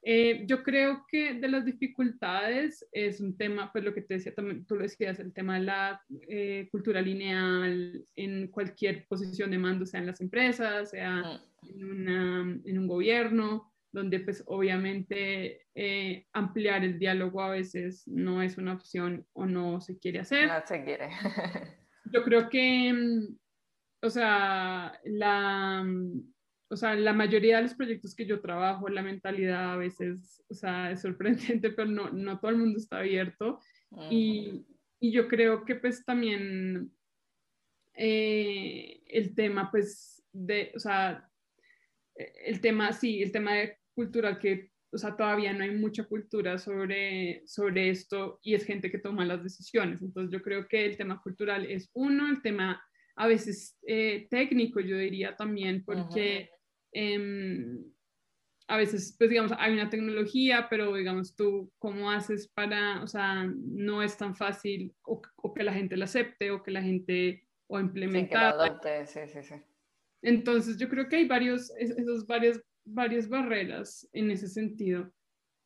Eh, 0.00 0.44
yo 0.46 0.62
creo 0.62 1.04
que 1.10 1.34
de 1.34 1.48
las 1.48 1.64
dificultades 1.64 2.86
es 2.92 3.20
un 3.20 3.36
tema, 3.36 3.72
pues 3.72 3.82
lo 3.82 3.92
que 3.92 4.02
te 4.02 4.14
decía, 4.14 4.32
también 4.32 4.64
tú 4.64 4.76
lo 4.76 4.82
decías, 4.82 5.18
el 5.18 5.32
tema 5.32 5.58
de 5.58 5.64
la 5.64 6.00
eh, 6.28 6.68
cultura 6.70 7.02
lineal 7.02 8.04
en 8.14 8.46
cualquier 8.46 9.06
posición 9.08 9.50
de 9.50 9.58
mando, 9.58 9.86
sea 9.86 9.98
en 9.98 10.06
las 10.06 10.20
empresas, 10.20 10.90
sea 10.90 11.40
en, 11.62 12.62
en 12.64 12.78
un 12.78 12.86
gobierno, 12.86 13.67
donde 13.92 14.20
pues 14.20 14.42
obviamente 14.46 15.66
eh, 15.74 16.26
ampliar 16.32 16.84
el 16.84 16.98
diálogo 16.98 17.42
a 17.42 17.50
veces 17.50 18.06
no 18.06 18.42
es 18.42 18.58
una 18.58 18.74
opción 18.74 19.26
o 19.32 19.46
no 19.46 19.80
se 19.80 19.98
quiere 19.98 20.20
hacer. 20.20 20.48
No 20.48 20.66
se 20.66 20.84
quiere. 20.84 21.08
Yo 22.12 22.22
creo 22.22 22.48
que, 22.48 22.92
mm, 22.92 23.36
o 24.02 24.10
sea, 24.10 24.98
la, 25.04 25.82
mm, 25.84 26.32
o 26.70 26.76
sea, 26.76 26.94
la 26.94 27.12
mayoría 27.12 27.56
de 27.56 27.62
los 27.62 27.74
proyectos 27.74 28.14
que 28.14 28.26
yo 28.26 28.40
trabajo, 28.40 28.88
la 28.88 29.02
mentalidad 29.02 29.72
a 29.72 29.76
veces, 29.76 30.44
o 30.50 30.54
sea, 30.54 30.90
es 30.90 31.00
sorprendente, 31.00 31.70
pero 31.76 31.88
no, 31.88 32.10
no 32.10 32.38
todo 32.38 32.50
el 32.50 32.58
mundo 32.58 32.78
está 32.78 32.98
abierto. 32.98 33.60
y, 34.10 34.66
y, 35.00 35.12
yo 35.12 35.28
creo 35.28 35.64
que 35.64 35.76
pues 35.76 36.04
también 36.04 36.92
eh, 37.94 39.02
el 39.06 39.34
tema 39.34 39.70
pues 39.70 40.22
de, 40.32 40.72
o 40.76 40.78
sea, 40.78 41.27
el 42.44 42.60
tema, 42.60 42.92
sí, 42.92 43.22
el 43.22 43.32
tema 43.32 43.54
de 43.54 43.78
cultural 43.94 44.38
que, 44.38 44.70
o 44.92 44.98
sea, 44.98 45.16
todavía 45.16 45.52
no 45.52 45.64
hay 45.64 45.70
mucha 45.70 46.04
cultura 46.04 46.58
sobre, 46.58 47.42
sobre 47.46 47.90
esto 47.90 48.40
y 48.42 48.54
es 48.54 48.64
gente 48.64 48.90
que 48.90 48.98
toma 48.98 49.24
las 49.24 49.42
decisiones. 49.42 50.00
Entonces 50.02 50.32
yo 50.32 50.42
creo 50.42 50.66
que 50.66 50.84
el 50.84 50.96
tema 50.96 51.20
cultural 51.22 51.66
es 51.66 51.90
uno, 51.94 52.28
el 52.28 52.42
tema 52.42 52.82
a 53.16 53.26
veces 53.26 53.76
eh, 53.86 54.26
técnico, 54.30 54.80
yo 54.80 54.96
diría 54.96 55.34
también, 55.36 55.84
porque 55.84 56.50
em, 56.92 57.84
a 58.68 58.76
veces, 58.76 59.16
pues 59.18 59.30
digamos, 59.30 59.52
hay 59.58 59.72
una 59.72 59.90
tecnología, 59.90 60.68
pero 60.70 60.94
digamos, 60.94 61.34
tú, 61.34 61.72
¿cómo 61.78 62.10
haces 62.10 62.48
para, 62.48 63.02
o 63.02 63.06
sea, 63.06 63.44
no 63.56 64.02
es 64.02 64.16
tan 64.16 64.36
fácil 64.36 64.94
o, 65.02 65.20
que 65.54 65.64
la 65.64 65.72
gente 65.72 65.96
la 65.96 66.04
acepte 66.04 66.50
o 66.50 66.62
que 66.62 66.70
la 66.70 66.82
gente 66.82 67.48
o 67.66 67.80
implementar. 67.80 68.54
Sí, 69.06 69.20
sí, 69.26 69.42
sí. 69.42 69.54
Entonces, 70.22 70.76
yo 70.78 70.88
creo 70.88 71.08
que 71.08 71.16
hay 71.16 71.26
varios, 71.26 71.70
esos 71.78 72.26
varias, 72.26 72.60
varias 72.84 73.28
barreras 73.28 74.08
en 74.12 74.30
ese 74.30 74.48
sentido. 74.48 75.12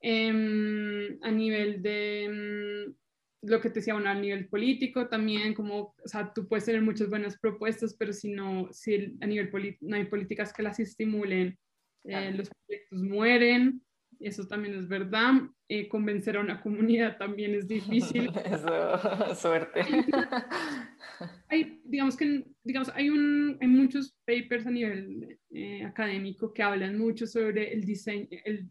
Em, 0.00 1.18
a 1.22 1.30
nivel 1.30 1.80
de 1.80 2.28
mm, 2.28 3.48
lo 3.48 3.60
que 3.60 3.70
te 3.70 3.76
decía, 3.76 3.94
bueno, 3.94 4.10
a 4.10 4.14
nivel 4.14 4.48
político 4.48 5.08
también, 5.08 5.54
como, 5.54 5.94
o 6.04 6.08
sea, 6.08 6.32
tú 6.32 6.48
puedes 6.48 6.64
tener 6.64 6.82
muchas 6.82 7.08
buenas 7.08 7.38
propuestas, 7.38 7.94
pero 7.98 8.12
si 8.12 8.30
no, 8.30 8.68
si 8.72 9.16
a 9.20 9.26
nivel 9.26 9.50
no 9.80 9.96
hay 9.96 10.04
políticas 10.04 10.52
que 10.52 10.62
las 10.62 10.78
estimulen, 10.80 11.56
eh, 12.04 12.32
los 12.32 12.50
proyectos 12.50 13.02
mueren, 13.02 13.82
eso 14.20 14.46
también 14.46 14.74
es 14.74 14.88
verdad. 14.88 15.34
Eh, 15.68 15.88
convencer 15.88 16.36
a 16.36 16.40
una 16.40 16.60
comunidad 16.60 17.16
también 17.16 17.54
es 17.54 17.66
difícil. 17.66 18.30
Eso, 18.44 19.34
suerte. 19.34 19.82
Hay, 21.48 21.80
digamos 21.84 22.16
que, 22.16 22.44
digamos, 22.62 22.90
hay, 22.94 23.10
un, 23.10 23.58
hay 23.60 23.68
muchos 23.68 24.16
papers 24.24 24.66
a 24.66 24.70
nivel 24.70 25.38
eh, 25.50 25.84
académico 25.84 26.52
que 26.52 26.62
hablan 26.62 26.98
mucho 26.98 27.26
sobre 27.26 27.72
el, 27.72 27.84
diseño, 27.84 28.28
el 28.44 28.70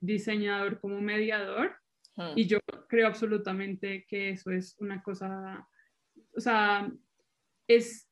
diseñador 0.00 0.80
como 0.80 1.00
mediador 1.00 1.76
hmm. 2.16 2.32
y 2.36 2.46
yo 2.46 2.58
creo 2.88 3.06
absolutamente 3.06 4.04
que 4.08 4.30
eso 4.30 4.50
es 4.50 4.76
una 4.78 5.02
cosa, 5.02 5.66
o 6.36 6.40
sea, 6.40 6.92
es 7.66 8.08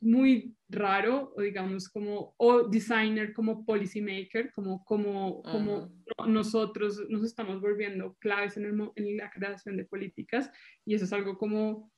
muy 0.00 0.56
raro, 0.68 1.32
o 1.36 1.42
digamos, 1.42 1.88
como, 1.88 2.34
o 2.36 2.62
designer 2.68 3.32
como 3.32 3.64
policy 3.64 4.00
maker, 4.00 4.52
como, 4.52 4.84
como, 4.84 5.42
como 5.42 5.92
nosotros 6.26 7.00
nos 7.08 7.24
estamos 7.24 7.60
volviendo 7.60 8.14
claves 8.20 8.56
en, 8.56 8.66
el, 8.66 8.90
en 8.94 9.16
la 9.16 9.30
creación 9.30 9.76
de 9.76 9.84
políticas 9.84 10.50
y 10.84 10.94
eso 10.94 11.04
es 11.04 11.12
algo 11.12 11.36
como 11.36 11.90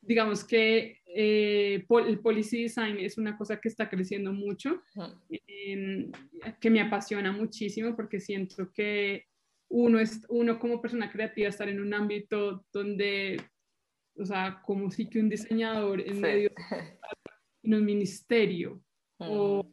digamos 0.00 0.44
que 0.44 1.00
eh, 1.06 1.84
el 2.06 2.20
policy 2.20 2.62
design 2.62 2.98
es 2.98 3.18
una 3.18 3.36
cosa 3.36 3.60
que 3.60 3.68
está 3.68 3.88
creciendo 3.88 4.32
mucho, 4.32 4.82
em, 5.46 6.10
que 6.60 6.70
me 6.70 6.80
apasiona 6.80 7.32
muchísimo 7.32 7.96
porque 7.96 8.20
siento 8.20 8.72
que 8.72 9.26
uno, 9.70 9.98
es, 9.98 10.24
uno 10.28 10.58
como 10.58 10.80
persona 10.80 11.10
creativa 11.10 11.48
estar 11.48 11.68
en 11.68 11.80
un 11.80 11.92
ámbito 11.92 12.64
donde, 12.72 13.40
o 14.16 14.24
sea, 14.24 14.62
como 14.64 14.90
si 14.90 15.08
que 15.08 15.20
un 15.20 15.28
diseñador 15.28 16.00
en 16.00 16.20
medio 16.20 16.50
en 17.62 17.74
un 17.74 17.84
ministerio 17.84 18.82
o 19.18 19.66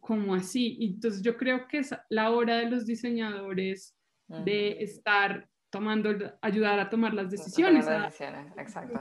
como 0.00 0.34
así. 0.34 0.78
Entonces 0.80 1.22
yo 1.22 1.36
creo 1.36 1.66
que 1.66 1.78
es 1.78 1.94
la 2.10 2.30
hora 2.30 2.58
de 2.58 2.70
los 2.70 2.86
diseñadores 2.86 3.96
de 4.28 4.82
estar 4.82 5.48
tomando, 5.74 6.10
ayudar 6.40 6.78
a 6.78 6.88
tomar 6.88 7.12
las 7.12 7.32
decisiones. 7.32 7.84
exacto. 8.56 9.00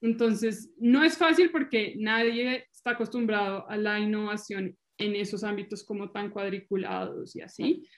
Entonces, 0.00 0.74
no 0.78 1.04
es 1.04 1.16
fácil 1.16 1.50
porque 1.52 1.94
nadie 1.96 2.66
está 2.72 2.90
acostumbrado 2.90 3.70
a 3.70 3.76
la 3.76 4.00
innovación 4.00 4.76
en 4.98 5.14
esos 5.14 5.44
ámbitos 5.44 5.84
como 5.84 6.10
tan 6.10 6.30
cuadriculados 6.30 7.36
y 7.36 7.40
así. 7.40 7.88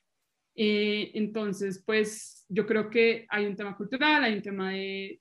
Eh, 0.54 1.12
entonces, 1.14 1.82
pues 1.84 2.44
yo 2.48 2.66
creo 2.66 2.90
que 2.90 3.26
hay 3.30 3.46
un 3.46 3.57
tema 3.57 3.74
cultural, 3.74 4.22
hay 4.22 4.34
un 4.34 4.42
tema 4.42 4.72
de, 4.72 5.20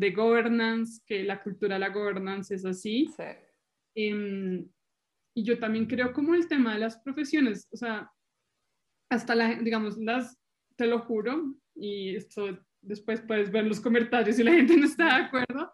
de 0.00 0.10
governance, 0.10 1.00
que 1.06 1.22
la 1.22 1.40
cultura, 1.40 1.78
la 1.78 1.90
governance 1.90 2.56
es 2.56 2.64
así. 2.64 3.08
Em, 3.94 4.68
y 5.34 5.44
yo 5.44 5.58
también 5.60 5.86
creo 5.86 6.12
como 6.12 6.34
el 6.34 6.48
tema 6.48 6.74
de 6.74 6.80
las 6.80 6.98
profesiones, 6.98 7.68
o 7.70 7.76
sea, 7.76 8.10
hasta 9.08 9.34
la, 9.34 9.54
digamos, 9.54 9.96
las 9.98 10.41
te 10.82 10.88
lo 10.88 10.98
juro, 10.98 11.54
y 11.76 12.16
esto 12.16 12.58
después 12.80 13.20
puedes 13.20 13.52
ver 13.52 13.64
los 13.64 13.78
comentarios 13.78 14.34
si 14.34 14.42
la 14.42 14.50
gente 14.50 14.76
no 14.76 14.84
está 14.84 15.04
de 15.04 15.24
acuerdo, 15.26 15.70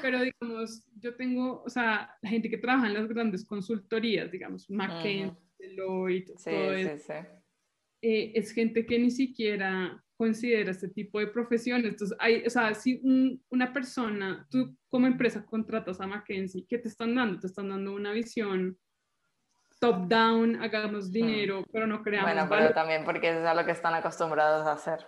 pero 0.00 0.20
digamos, 0.22 0.86
yo 1.00 1.16
tengo, 1.16 1.64
o 1.64 1.68
sea, 1.68 2.16
la 2.22 2.30
gente 2.30 2.48
que 2.48 2.58
trabaja 2.58 2.86
en 2.86 2.94
las 2.94 3.08
grandes 3.08 3.44
consultorías, 3.44 4.30
digamos, 4.30 4.70
McKinsey, 4.70 5.36
Deloitte, 5.58 6.32
todo 6.44 6.74
eso, 6.74 7.12
eh, 8.02 8.32
es 8.36 8.52
gente 8.52 8.86
que 8.86 9.00
ni 9.00 9.10
siquiera 9.10 10.00
considera 10.16 10.70
este 10.70 10.88
tipo 10.88 11.18
de 11.18 11.26
profesiones. 11.26 11.86
Entonces, 11.92 12.16
hay, 12.20 12.44
o 12.46 12.50
sea, 12.50 12.74
si 12.74 13.00
una 13.50 13.72
persona, 13.72 14.46
tú 14.48 14.76
como 14.88 15.08
empresa 15.08 15.44
contratas 15.44 16.00
a 16.00 16.06
McKinsey, 16.06 16.66
¿qué 16.68 16.78
te 16.78 16.86
están 16.86 17.16
dando? 17.16 17.40
Te 17.40 17.48
están 17.48 17.68
dando 17.68 17.92
una 17.92 18.12
visión 18.12 18.78
top-down, 19.82 20.62
hagamos 20.62 21.10
dinero, 21.10 21.64
pero 21.72 21.88
no 21.88 22.02
creamos 22.02 22.32
Bueno, 22.32 22.46
pero 22.48 22.72
también 22.72 23.04
porque 23.04 23.30
es 23.30 23.44
a 23.44 23.52
lo 23.52 23.64
que 23.64 23.72
están 23.72 23.94
acostumbrados 23.94 24.64
a 24.64 24.72
hacer. 24.72 25.04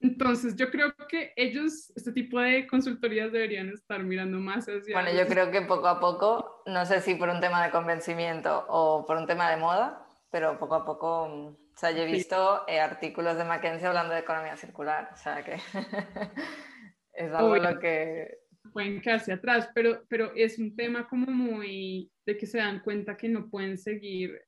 Entonces, 0.00 0.56
yo 0.56 0.72
creo 0.72 0.92
que 1.08 1.32
ellos, 1.36 1.92
este 1.94 2.10
tipo 2.10 2.40
de 2.40 2.66
consultorías 2.66 3.30
deberían 3.30 3.68
estar 3.68 4.02
mirando 4.02 4.38
más 4.38 4.66
hacia... 4.66 4.92
Bueno, 4.92 5.16
yo 5.16 5.28
creo 5.28 5.52
que 5.52 5.62
poco 5.62 5.86
a 5.86 6.00
poco, 6.00 6.64
no 6.66 6.84
sé 6.84 7.00
si 7.00 7.14
por 7.14 7.28
un 7.28 7.40
tema 7.40 7.64
de 7.64 7.70
convencimiento 7.70 8.66
o 8.68 9.06
por 9.06 9.18
un 9.18 9.26
tema 9.26 9.48
de 9.50 9.56
moda, 9.56 10.04
pero 10.32 10.58
poco 10.58 10.74
a 10.74 10.84
poco 10.84 11.22
O 11.22 11.56
sea, 11.76 11.92
yo 11.92 12.02
he 12.02 12.06
visto 12.06 12.66
eh, 12.66 12.80
artículos 12.80 13.38
de 13.38 13.44
McKenzie 13.44 13.86
hablando 13.86 14.14
de 14.14 14.20
economía 14.20 14.56
circular, 14.56 15.10
o 15.14 15.16
sea 15.16 15.44
que 15.44 15.54
es 17.12 17.32
algo 17.32 17.56
lo 17.56 17.78
que... 17.78 18.45
Pueden 18.72 19.00
quedarse 19.00 19.32
atrás, 19.32 19.68
pero, 19.74 20.04
pero 20.08 20.34
es 20.34 20.58
un 20.58 20.74
tema 20.74 21.08
como 21.08 21.26
muy 21.26 22.10
de 22.24 22.36
que 22.36 22.46
se 22.46 22.58
dan 22.58 22.80
cuenta 22.80 23.16
que 23.16 23.28
no 23.28 23.48
pueden 23.48 23.78
seguir 23.78 24.40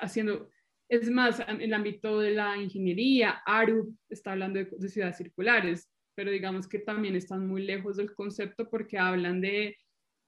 haciendo... 0.00 0.50
Es 0.88 1.10
más, 1.10 1.40
en 1.40 1.62
el 1.62 1.72
ámbito 1.72 2.20
de 2.20 2.32
la 2.32 2.56
ingeniería, 2.58 3.42
ARU 3.46 3.96
está 4.08 4.32
hablando 4.32 4.58
de, 4.58 4.68
de 4.70 4.88
ciudades 4.88 5.16
circulares, 5.16 5.90
pero 6.14 6.30
digamos 6.30 6.68
que 6.68 6.78
también 6.78 7.16
están 7.16 7.46
muy 7.46 7.62
lejos 7.62 7.96
del 7.96 8.14
concepto 8.14 8.68
porque 8.68 8.98
hablan 8.98 9.40
de 9.40 9.76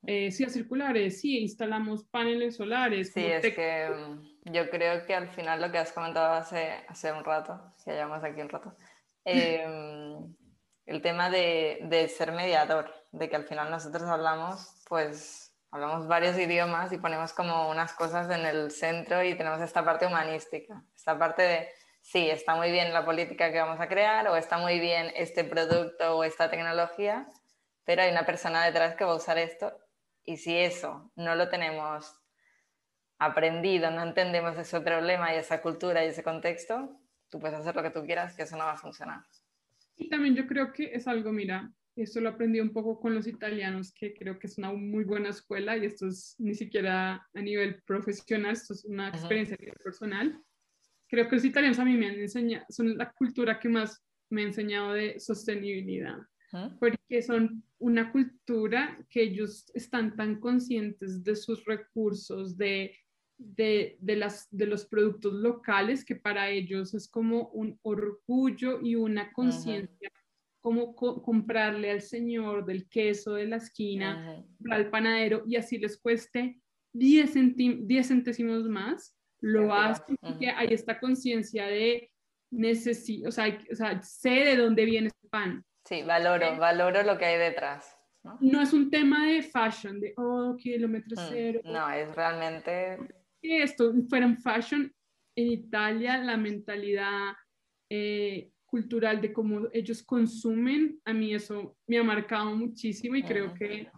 eh, 0.04 0.30
ciudades 0.30 0.54
circulares, 0.54 1.20
sí, 1.20 1.38
instalamos 1.38 2.04
paneles 2.04 2.56
solares. 2.56 3.12
Sí, 3.12 3.24
es 3.24 3.42
que 3.54 3.88
mm, 3.90 4.52
yo 4.52 4.70
creo 4.70 5.04
que 5.04 5.14
al 5.14 5.28
final 5.28 5.60
lo 5.60 5.72
que 5.72 5.78
has 5.78 5.92
comentado 5.92 6.34
hace, 6.34 6.74
hace 6.88 7.12
un 7.12 7.24
rato, 7.24 7.60
si 7.76 7.90
hayamos 7.90 8.22
aquí 8.22 8.40
un 8.40 8.48
rato, 8.48 8.76
em, 9.24 10.34
el 10.86 11.02
tema 11.02 11.30
de, 11.30 11.80
de, 11.82 12.08
ser 12.08 12.32
mediador, 12.32 12.92
de 13.12 13.28
que 13.28 13.36
al 13.36 13.44
final 13.44 13.70
nosotros 13.70 14.04
hablamos, 14.04 14.74
pues 14.88 15.52
hablamos 15.70 16.06
varios 16.06 16.38
idiomas 16.38 16.92
y 16.92 16.98
ponemos 16.98 17.32
como 17.32 17.68
unas 17.68 17.92
cosas 17.92 18.30
en 18.30 18.46
el 18.46 18.70
centro 18.70 19.22
y 19.22 19.36
tenemos 19.36 19.60
esta 19.60 19.84
parte 19.84 20.06
humanística, 20.06 20.82
esta 20.94 21.18
parte 21.18 21.42
de 21.42 21.68
sí, 22.02 22.30
está 22.30 22.54
muy 22.54 22.70
bien 22.70 22.92
la 22.92 23.04
política 23.04 23.50
que 23.50 23.58
vamos 23.58 23.80
a 23.80 23.88
crear 23.88 24.28
o 24.28 24.36
está 24.36 24.58
muy 24.58 24.78
bien 24.78 25.12
este 25.16 25.42
producto 25.42 26.16
o 26.16 26.24
esta 26.24 26.48
tecnología, 26.48 27.26
pero 27.84 28.02
hay 28.02 28.10
una 28.12 28.24
persona 28.24 28.64
detrás 28.64 28.94
que 28.94 29.04
va 29.04 29.12
a 29.12 29.16
usar 29.16 29.38
esto 29.38 29.76
y 30.24 30.36
si 30.36 30.56
eso 30.56 31.10
no 31.16 31.34
lo 31.34 31.48
tenemos 31.48 32.14
aprendido, 33.18 33.90
no 33.90 34.02
entendemos 34.02 34.56
ese 34.56 34.80
problema 34.80 35.34
y 35.34 35.38
esa 35.38 35.60
cultura 35.62 36.04
y 36.04 36.08
ese 36.08 36.22
contexto, 36.22 36.96
tú 37.28 37.40
puedes 37.40 37.58
hacer 37.58 37.74
lo 37.74 37.82
que 37.82 37.90
tú 37.90 38.04
quieras, 38.04 38.36
que 38.36 38.42
eso 38.42 38.56
no 38.56 38.64
va 38.64 38.72
a 38.72 38.76
funcionar. 38.76 39.20
Y 39.96 40.08
también 40.08 40.34
yo 40.34 40.46
creo 40.46 40.72
que 40.72 40.94
es 40.94 41.06
algo, 41.08 41.32
mira, 41.32 41.72
esto 41.96 42.20
lo 42.20 42.28
aprendí 42.28 42.60
un 42.60 42.72
poco 42.72 43.00
con 43.00 43.14
los 43.14 43.26
italianos, 43.26 43.92
que 43.92 44.12
creo 44.12 44.38
que 44.38 44.46
es 44.46 44.58
una 44.58 44.72
muy 44.72 45.04
buena 45.04 45.30
escuela 45.30 45.76
y 45.76 45.86
esto 45.86 46.08
es 46.08 46.34
ni 46.38 46.54
siquiera 46.54 47.26
a 47.32 47.40
nivel 47.40 47.82
profesional, 47.86 48.52
esto 48.52 48.74
es 48.74 48.84
una 48.84 49.08
experiencia 49.08 49.56
personal. 49.82 50.38
Creo 51.08 51.28
que 51.28 51.36
los 51.36 51.44
italianos 51.44 51.78
a 51.78 51.84
mí 51.84 51.96
me 51.96 52.08
han 52.08 52.18
enseñado, 52.18 52.66
son 52.68 52.98
la 52.98 53.10
cultura 53.12 53.58
que 53.58 53.68
más 53.68 54.04
me 54.28 54.42
ha 54.42 54.46
enseñado 54.46 54.92
de 54.92 55.18
sostenibilidad, 55.18 56.18
porque 56.78 57.22
son 57.22 57.62
una 57.78 58.12
cultura 58.12 58.98
que 59.08 59.22
ellos 59.22 59.70
están 59.72 60.16
tan 60.16 60.38
conscientes 60.40 61.22
de 61.22 61.36
sus 61.36 61.64
recursos, 61.64 62.58
de, 62.58 62.94
de, 63.38 63.96
de, 64.00 64.16
las, 64.16 64.48
de 64.50 64.66
los 64.66 64.86
productos 64.86 65.34
locales, 65.34 66.04
que 66.04 66.16
para 66.16 66.50
ellos 66.50 66.94
es 66.94 67.08
como 67.08 67.48
un 67.48 67.78
orgullo 67.82 68.80
y 68.82 68.94
una 68.94 69.32
conciencia. 69.32 70.10
como 70.60 70.96
comprarle 70.96 71.92
al 71.92 72.02
señor 72.02 72.64
del 72.64 72.88
queso 72.88 73.34
de 73.34 73.46
la 73.46 73.56
esquina, 73.56 74.44
al 74.68 74.90
panadero, 74.90 75.44
y 75.46 75.54
así 75.54 75.78
les 75.78 75.96
cueste 75.96 76.60
10, 76.94 77.34
10 77.86 78.08
centésimos 78.08 78.64
más, 78.64 79.14
lo 79.40 79.72
hace 79.72 80.16
porque 80.20 80.50
hay 80.50 80.68
esta 80.72 80.98
conciencia 80.98 81.66
de 81.66 82.10
necesito, 82.50 83.30
sea, 83.30 83.58
o 83.70 83.74
sea, 83.74 84.02
sé 84.02 84.30
de 84.30 84.56
dónde 84.56 84.84
viene 84.84 85.08
este 85.08 85.28
pan. 85.28 85.64
Sí, 85.84 86.02
valoro, 86.02 86.56
valoro 86.56 87.02
lo 87.02 87.18
que 87.18 87.26
hay 87.26 87.38
detrás. 87.38 87.96
¿no? 88.24 88.38
no 88.40 88.60
es 88.60 88.72
un 88.72 88.90
tema 88.90 89.26
de 89.26 89.42
fashion, 89.42 90.00
de, 90.00 90.14
oh, 90.16 90.56
kilómetro 90.58 91.14
mm, 91.16 91.26
cero. 91.28 91.60
No, 91.64 91.88
es 91.90 92.14
realmente... 92.14 92.98
Si 93.42 93.52
esto 93.52 93.92
fuera 94.08 94.26
un 94.26 94.38
fashion, 94.38 94.92
en 95.36 95.52
Italia 95.52 96.18
la 96.18 96.36
mentalidad 96.36 97.34
eh, 97.90 98.50
cultural 98.64 99.20
de 99.20 99.32
cómo 99.32 99.68
ellos 99.72 100.02
consumen, 100.02 101.00
a 101.04 101.12
mí 101.12 101.34
eso 101.34 101.76
me 101.86 101.98
ha 101.98 102.02
marcado 102.02 102.56
muchísimo 102.56 103.16
y 103.16 103.22
creo 103.22 103.54
que 103.54 103.88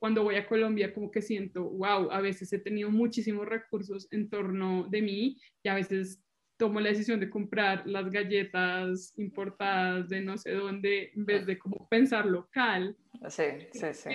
cuando 0.00 0.22
voy 0.22 0.36
a 0.36 0.46
Colombia 0.46 0.94
como 0.94 1.10
que 1.10 1.20
siento, 1.20 1.62
wow, 1.64 2.10
a 2.10 2.20
veces 2.20 2.52
he 2.52 2.58
tenido 2.58 2.90
muchísimos 2.90 3.46
recursos 3.46 4.08
en 4.10 4.30
torno 4.30 4.86
de 4.88 5.02
mí 5.02 5.36
y 5.62 5.68
a 5.68 5.74
veces 5.74 6.22
tomo 6.58 6.80
la 6.80 6.90
decisión 6.90 7.20
de 7.20 7.30
comprar 7.30 7.86
las 7.86 8.10
galletas 8.10 9.14
importadas 9.18 10.08
de 10.08 10.20
no 10.20 10.36
sé 10.36 10.52
dónde 10.52 11.10
en 11.14 11.24
vez 11.24 11.46
de 11.46 11.58
como 11.58 11.88
pensar 11.88 12.26
local. 12.26 12.96
Sí, 13.28 13.44
sí, 13.72 13.86
sí. 13.92 14.10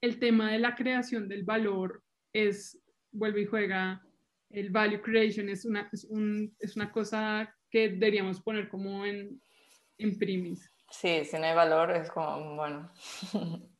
El 0.00 0.18
tema 0.18 0.52
de 0.52 0.58
la 0.58 0.74
creación 0.74 1.28
del 1.28 1.44
valor 1.44 2.02
es, 2.32 2.80
vuelve 3.12 3.42
y 3.42 3.46
juega, 3.46 4.02
el 4.50 4.70
value 4.70 5.00
creation 5.00 5.48
es 5.48 5.64
una, 5.64 5.88
es, 5.92 6.04
un, 6.04 6.54
es 6.58 6.76
una 6.76 6.90
cosa 6.90 7.54
que 7.70 7.88
deberíamos 7.88 8.40
poner 8.40 8.68
como 8.68 9.04
en, 9.04 9.40
en 9.98 10.18
primis. 10.18 10.70
Sí, 10.90 11.24
si 11.24 11.38
no 11.38 11.46
hay 11.46 11.54
valor 11.54 11.90
es 11.92 12.10
como, 12.10 12.56
bueno. 12.56 12.90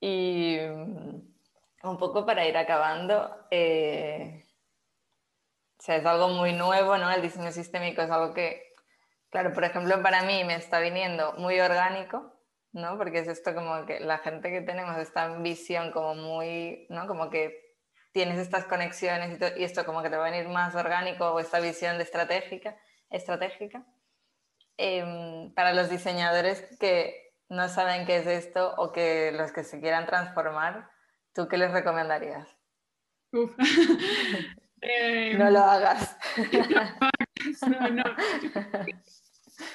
Y 0.00 0.58
mm, 0.60 1.88
un 1.88 1.98
poco 1.98 2.24
para 2.24 2.46
ir 2.46 2.56
acabando, 2.56 3.34
eh, 3.50 4.44
o 5.78 5.82
sea, 5.82 5.96
es 5.96 6.06
algo 6.06 6.28
muy 6.28 6.52
nuevo, 6.52 6.96
¿no? 6.98 7.10
El 7.10 7.22
diseño 7.22 7.50
sistémico 7.50 8.02
es 8.02 8.10
algo 8.10 8.34
que, 8.34 8.74
claro, 9.30 9.52
por 9.52 9.64
ejemplo, 9.64 10.00
para 10.02 10.22
mí 10.22 10.44
me 10.44 10.54
está 10.54 10.80
viniendo 10.80 11.32
muy 11.34 11.58
orgánico, 11.60 12.32
¿no? 12.72 12.96
Porque 12.96 13.20
es 13.20 13.28
esto 13.28 13.54
como 13.54 13.86
que 13.86 14.00
la 14.00 14.18
gente 14.18 14.50
que 14.50 14.60
tenemos 14.60 14.96
esta 14.98 15.36
visión 15.38 15.90
como 15.90 16.14
muy, 16.14 16.86
¿no? 16.90 17.06
Como 17.06 17.30
que 17.30 17.67
tienes 18.12 18.38
estas 18.38 18.64
conexiones 18.64 19.38
y, 19.56 19.64
esto 19.64 19.84
como 19.84 20.02
que 20.02 20.10
te 20.10 20.16
va 20.16 20.26
a 20.26 20.30
venir 20.30 20.48
más 20.48 20.74
orgánico 20.74 21.30
o 21.30 21.40
esta 21.40 21.60
visión 21.60 21.98
de 21.98 22.04
estratégica. 22.04 22.76
estratégica. 23.10 23.84
Em, 24.76 25.52
para 25.54 25.72
los 25.72 25.90
diseñadores 25.90 26.62
que 26.78 27.32
no 27.48 27.68
saben 27.68 28.06
qué 28.06 28.18
es 28.18 28.26
esto 28.26 28.74
o 28.76 28.92
que 28.92 29.32
los 29.32 29.52
que 29.52 29.64
se 29.64 29.80
quieran 29.80 30.06
transformar, 30.06 30.90
¿tú 31.34 31.48
qué 31.48 31.56
les 31.56 31.72
recomendarías? 31.72 32.48
Uf. 33.32 33.54
Em, 34.80 35.36
no 35.36 35.50
lo 35.50 35.58
hagas. 35.58 36.16
no, 37.66 37.88
no. 37.88 38.04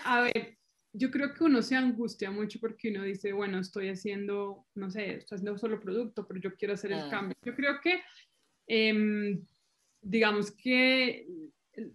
A 0.06 0.22
ver, 0.22 0.58
yo 0.94 1.10
creo 1.10 1.34
que 1.34 1.44
uno 1.44 1.62
se 1.62 1.76
angustia 1.76 2.30
mucho 2.30 2.60
porque 2.60 2.92
uno 2.92 3.04
dice, 3.04 3.34
bueno, 3.34 3.60
estoy 3.60 3.90
haciendo, 3.90 4.66
no 4.76 4.92
sé, 4.92 5.16
estoy 5.16 5.38
haciendo 5.38 5.58
solo 5.58 5.80
producto, 5.80 6.28
pero 6.28 6.40
yo 6.40 6.56
quiero 6.56 6.76
hacer 6.76 6.92
el 6.92 7.10
cambio. 7.10 7.36
Yo 7.44 7.56
creo 7.56 7.82
que, 7.82 8.02
em, 8.68 9.44
digamos 10.02 10.52
que 10.52 11.26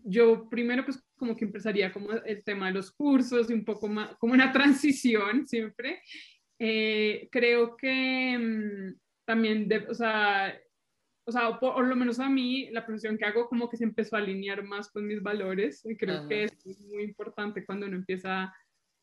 yo 0.02 0.48
primero 0.48 0.84
pues 0.84 1.00
como 1.16 1.36
que 1.36 1.44
empezaría 1.44 1.92
como 1.92 2.12
el 2.12 2.42
tema 2.42 2.66
de 2.66 2.74
los 2.74 2.90
cursos 2.90 3.48
y 3.48 3.54
un 3.54 3.64
poco 3.64 3.88
más, 3.88 4.16
como 4.16 4.34
una 4.34 4.52
transición 4.52 5.46
siempre. 5.46 6.02
Eh, 6.58 7.28
creo 7.30 7.76
que 7.76 8.36
mm, 8.36 8.98
también, 9.24 9.68
de, 9.68 9.86
o 9.88 9.94
sea, 9.94 10.58
o 11.24 11.30
sea, 11.30 11.60
por, 11.60 11.86
lo 11.86 11.94
menos 11.94 12.18
a 12.18 12.28
mí, 12.28 12.68
la 12.70 12.86
profesión 12.86 13.18
que 13.18 13.26
hago 13.26 13.48
como 13.48 13.68
que 13.68 13.76
se 13.76 13.84
empezó 13.84 14.16
a 14.16 14.20
alinear 14.20 14.64
más 14.64 14.90
con 14.90 15.06
mis 15.06 15.22
valores 15.22 15.84
y 15.84 15.94
creo 15.94 16.26
que 16.26 16.44
es 16.44 16.80
muy 16.80 17.04
importante 17.04 17.66
cuando 17.66 17.86
uno 17.86 17.96
empieza 17.96 18.52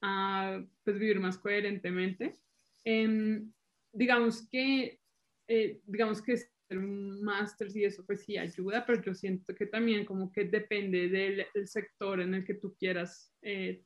a 0.01 0.63
pues, 0.83 0.99
vivir 0.99 1.19
más 1.19 1.37
coherentemente. 1.37 2.35
Em, 2.83 3.51
digamos 3.91 4.47
que, 4.49 4.99
eh, 5.47 5.81
digamos 5.85 6.21
que 6.21 6.37
un 6.71 7.21
máster 7.21 7.67
y 7.75 7.85
eso 7.85 8.03
pues 8.05 8.23
sí 8.23 8.37
ayuda, 8.37 8.85
pero 8.85 9.01
yo 9.01 9.13
siento 9.13 9.53
que 9.53 9.67
también 9.67 10.05
como 10.05 10.31
que 10.31 10.45
depende 10.45 11.09
del, 11.09 11.45
sector 11.67 12.21
en 12.21 12.33
el 12.33 12.43
que 12.43 12.55
tú 12.55 12.75
quieras 12.75 13.31
eh, 13.41 13.83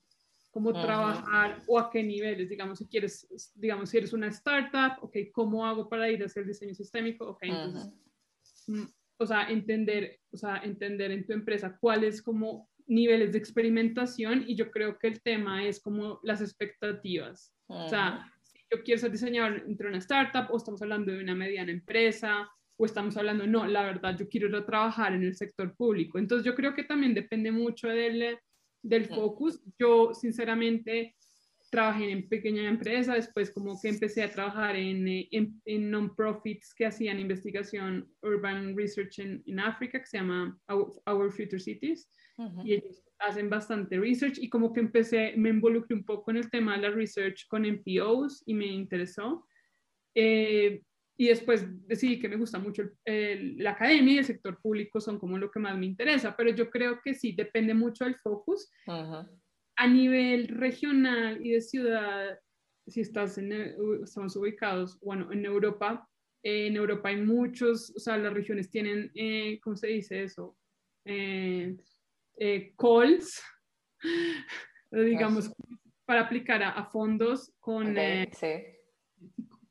cómo 0.50 0.72
trabajar 0.72 1.62
o 1.68 1.78
a 1.78 1.90
qué 1.90 2.02
niveles, 2.04 2.50
digamos, 2.50 2.80
si 2.80 2.88
quieres, 2.88 3.28
digamos, 3.56 3.90
si 3.90 3.98
eres 3.98 4.14
una 4.14 4.28
startup, 4.28 5.04
ok, 5.04 5.18
¿cómo 5.32 5.66
hago 5.66 5.90
para 5.90 6.10
ir 6.10 6.24
a 6.24 6.26
hacer 6.26 6.46
diseño 6.46 6.74
sistémico? 6.74 7.28
Ok, 7.28 7.44
entonces, 7.44 7.94
mm, 8.68 8.84
o 9.18 9.26
sea, 9.26 9.50
entender, 9.50 10.20
o 10.32 10.38
sea, 10.38 10.58
entender 10.64 11.12
en 11.12 11.26
tu 11.26 11.34
empresa 11.34 11.78
cuáles 11.80 12.22
como 12.22 12.70
niveles 12.90 13.32
de 13.32 13.38
experimentación 13.38 14.44
y 14.48 14.56
yo 14.56 14.72
creo 14.72 14.98
que 14.98 15.08
el 15.08 15.22
tema 15.22 15.66
es 15.66 15.80
como 15.80 16.20
las 16.24 16.42
expectativas. 16.42 17.54
O 17.68 17.88
sea, 17.88 18.26
si 18.44 18.58
yo 18.72 18.84
quiero 18.84 19.00
ser 19.00 19.12
diseñador 19.12 19.64
entre 19.68 19.88
una 19.88 20.00
startup 20.00 20.52
o 20.52 20.58
estamos 20.58 20.82
hablando 20.82 21.12
de 21.12 21.22
una 21.22 21.36
mediana 21.36 21.72
empresa 21.72 22.50
o 22.78 22.86
estamos 22.86 23.16
hablando, 23.16 23.46
no, 23.46 23.68
la 23.68 23.84
verdad, 23.84 24.18
yo 24.18 24.28
quiero 24.28 24.48
ir 24.48 24.56
a 24.56 24.66
trabajar 24.66 25.14
en 25.14 25.24
el 25.24 25.36
sector 25.36 25.76
público. 25.76 26.18
Entonces 26.18 26.46
yo 26.46 26.56
creo 26.56 26.74
que 26.74 26.84
también 26.84 27.14
depende 27.14 27.52
mucho 27.52 27.88
del, 27.88 28.38
del 28.82 29.06
focus. 29.06 29.62
Yo, 29.78 30.14
sinceramente, 30.14 31.16
trabajé 31.70 32.12
en 32.12 32.28
pequeña 32.28 32.68
empresa, 32.68 33.14
después 33.14 33.52
como 33.52 33.80
que 33.80 33.90
empecé 33.90 34.24
a 34.24 34.32
trabajar 34.32 34.76
en, 34.76 35.08
en, 35.08 35.62
en 35.66 35.92
non-profits 35.92 36.74
que 36.74 36.86
hacían 36.86 37.20
investigación 37.20 38.10
urban 38.22 38.76
research 38.76 39.20
en, 39.20 39.60
África, 39.60 40.00
que 40.00 40.06
se 40.06 40.18
llama 40.18 40.60
Our, 40.68 41.32
Future 41.32 41.60
Cities, 41.60 42.10
y 42.64 42.74
ellos 42.74 43.04
hacen 43.20 43.50
bastante 43.50 44.00
research 44.00 44.38
y 44.38 44.50
como 44.50 44.72
que 44.72 44.80
empecé, 44.80 45.34
me 45.36 45.50
involucré 45.50 45.96
un 45.96 46.06
poco 46.06 46.32
en 46.32 46.38
el 46.38 46.50
tema 46.50 46.76
de 46.76 46.84
la 46.84 46.92
research 46.92 47.48
con 47.48 47.66
NPOs 47.66 48.44
y 48.46 48.54
me 48.54 48.68
interesó. 48.68 49.46
Eh, 50.16 50.82
y 51.18 51.28
después 51.28 51.66
decidí 51.86 52.18
que 52.18 52.30
me 52.30 52.38
gusta 52.38 52.60
mucho 52.60 52.84
la 53.06 53.72
academia 53.72 54.14
y 54.14 54.18
el 54.20 54.26
sector 54.26 54.58
público 54.62 55.02
son 55.02 55.20
como 55.20 55.38
lo 55.38 55.52
que 55.52 55.60
más 55.60 55.78
me 55.78 55.86
interesa, 55.86 56.34
pero 56.38 56.50
yo 56.52 56.70
creo 56.70 57.02
que 57.04 57.14
sí, 57.14 57.34
depende 57.34 57.74
mucho 57.74 58.06
del 58.06 58.16
focus. 58.16 58.72
A 58.88 59.88
nivel 59.88 60.48
regional 60.48 61.46
y 61.46 61.52
de 61.52 61.62
ciudad, 61.62 62.40
si 62.88 63.02
estás 63.02 63.38
en, 63.38 63.52
estamos 64.02 64.36
ubicados, 64.38 64.98
bueno, 65.02 65.30
en 65.34 65.44
Europa, 65.44 66.08
en 66.42 66.78
Europa 66.78 67.10
hay 67.10 67.18
muchos, 67.18 67.94
o 67.98 68.00
sea, 68.00 68.18
las 68.18 68.34
regiones 68.34 68.70
tienen, 68.70 69.12
eh, 69.14 69.60
¿cómo 69.62 69.76
se 69.76 69.88
dice 69.88 70.24
eso? 70.24 70.58
Eh, 71.04 71.76
eh 72.40 72.74
calls, 72.78 73.44
digamos, 74.92 75.52
para 76.06 76.22
aplicar 76.22 76.64
a, 76.64 76.84
fondos 76.86 77.54
con... 77.60 77.96
Eh, 77.98 78.30
sí 78.34 78.80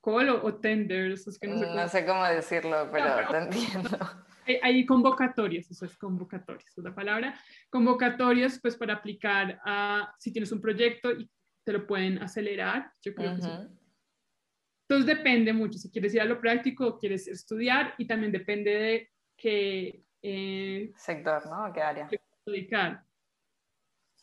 call 0.09 0.29
o, 0.29 0.55
tenders. 0.55 1.27
Es 1.27 1.39
que 1.39 1.49
no, 1.49 1.89
sé 1.89 2.07
cómo... 2.07 2.25
decirlo, 2.25 2.89
pero, 2.93 3.29
te 3.31 3.37
entiendo. 3.37 3.91
Hay, 4.63 4.87
convocatorias, 4.87 5.71
eso 5.71 5.85
es 5.85 5.97
convocatorias, 5.99 6.73
es 6.77 6.83
la 6.83 6.95
palabra. 6.95 7.39
Convocatorias, 7.69 8.59
pues 8.63 8.77
para 8.77 8.95
aplicar 8.95 9.61
a 9.63 10.15
si 10.19 10.33
tienes 10.33 10.51
un 10.53 10.63
proyecto 10.63 11.13
y 11.13 11.31
te 11.65 11.73
lo 11.75 11.87
pueden 11.87 12.23
acelerar. 12.23 12.91
Yo 13.03 13.15
creo 13.15 13.37
que 13.37 13.43
sí. 13.43 13.51
Entonces 14.89 15.19
depende 15.19 15.53
mucho 15.53 15.77
si 15.77 15.91
quieres 15.91 16.15
ir 16.15 16.23
a 16.23 16.25
lo 16.25 16.41
práctico 16.41 16.87
o 16.87 16.99
quieres 16.99 17.29
estudiar 17.29 17.95
y 17.99 18.07
también 18.07 18.33
depende 18.33 18.71
de 18.71 19.11
qué 19.37 20.03
eh, 20.23 20.93
sector, 20.97 21.45
¿no? 21.47 21.71
¿Qué 21.71 21.83
área? 21.83 22.09
Dedicar. 22.51 23.05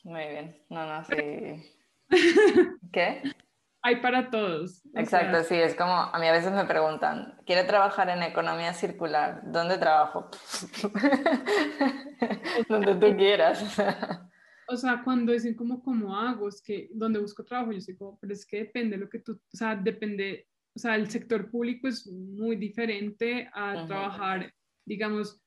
Muy 0.04 0.28
bien. 0.28 0.64
No, 0.70 0.86
no, 0.86 1.04
sí. 1.06 1.16
¿Qué? 2.92 3.22
hay 3.86 3.98
para 3.98 4.32
todos. 4.32 4.82
Exacto, 4.96 5.44
sí, 5.44 5.54
es 5.54 5.76
como, 5.76 5.94
a 5.94 6.18
mí 6.18 6.26
a 6.26 6.32
veces 6.32 6.52
me 6.52 6.66
preguntan, 6.66 7.36
¿quiere 7.46 7.66
trabajar 7.66 8.10
en 8.10 8.24
economía 8.24 8.74
circular? 8.74 9.44
¿Dónde 9.46 9.78
trabajo? 9.78 10.32
Donde 12.68 12.96
tú 12.96 13.16
quieras. 13.16 13.64
o 14.68 14.76
sea, 14.76 15.04
cuando 15.04 15.34
dicen 15.34 15.54
como, 15.54 15.84
¿cómo 15.84 16.18
hago? 16.18 16.50
Es 16.50 16.64
que, 16.64 16.90
¿dónde 16.96 17.20
busco 17.20 17.46
trabajo? 17.46 17.74
Yo 17.74 17.80
sé 17.80 17.96
como, 17.96 18.18
pero 18.20 18.34
es 18.34 18.44
que 18.44 18.58
depende 18.58 18.98
de 18.98 19.04
lo 19.04 19.10
que 19.10 19.20
tú, 19.20 19.34
o 19.34 19.56
sea, 19.56 19.76
depende, 19.76 20.48
o 20.76 20.80
sea, 20.80 20.96
el 20.96 21.08
sector 21.12 21.52
público 21.52 21.88
es 21.88 22.08
muy 22.08 22.56
diferente 22.56 23.48
a 23.54 23.86
trabajar, 23.86 24.52
digamos, 24.84 25.40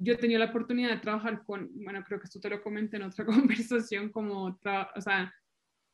yo 0.00 0.14
he 0.14 0.16
tenido 0.16 0.38
la 0.38 0.46
oportunidad 0.46 0.90
de 0.90 0.96
trabajar 0.96 1.44
con, 1.44 1.70
bueno, 1.74 2.02
creo 2.04 2.18
que 2.18 2.24
esto 2.24 2.40
te 2.40 2.48
lo 2.48 2.62
comenté 2.62 2.96
en 2.96 3.04
otra 3.04 3.24
conversación, 3.26 4.10
como, 4.10 4.44
o 4.46 5.00
sea, 5.00 5.32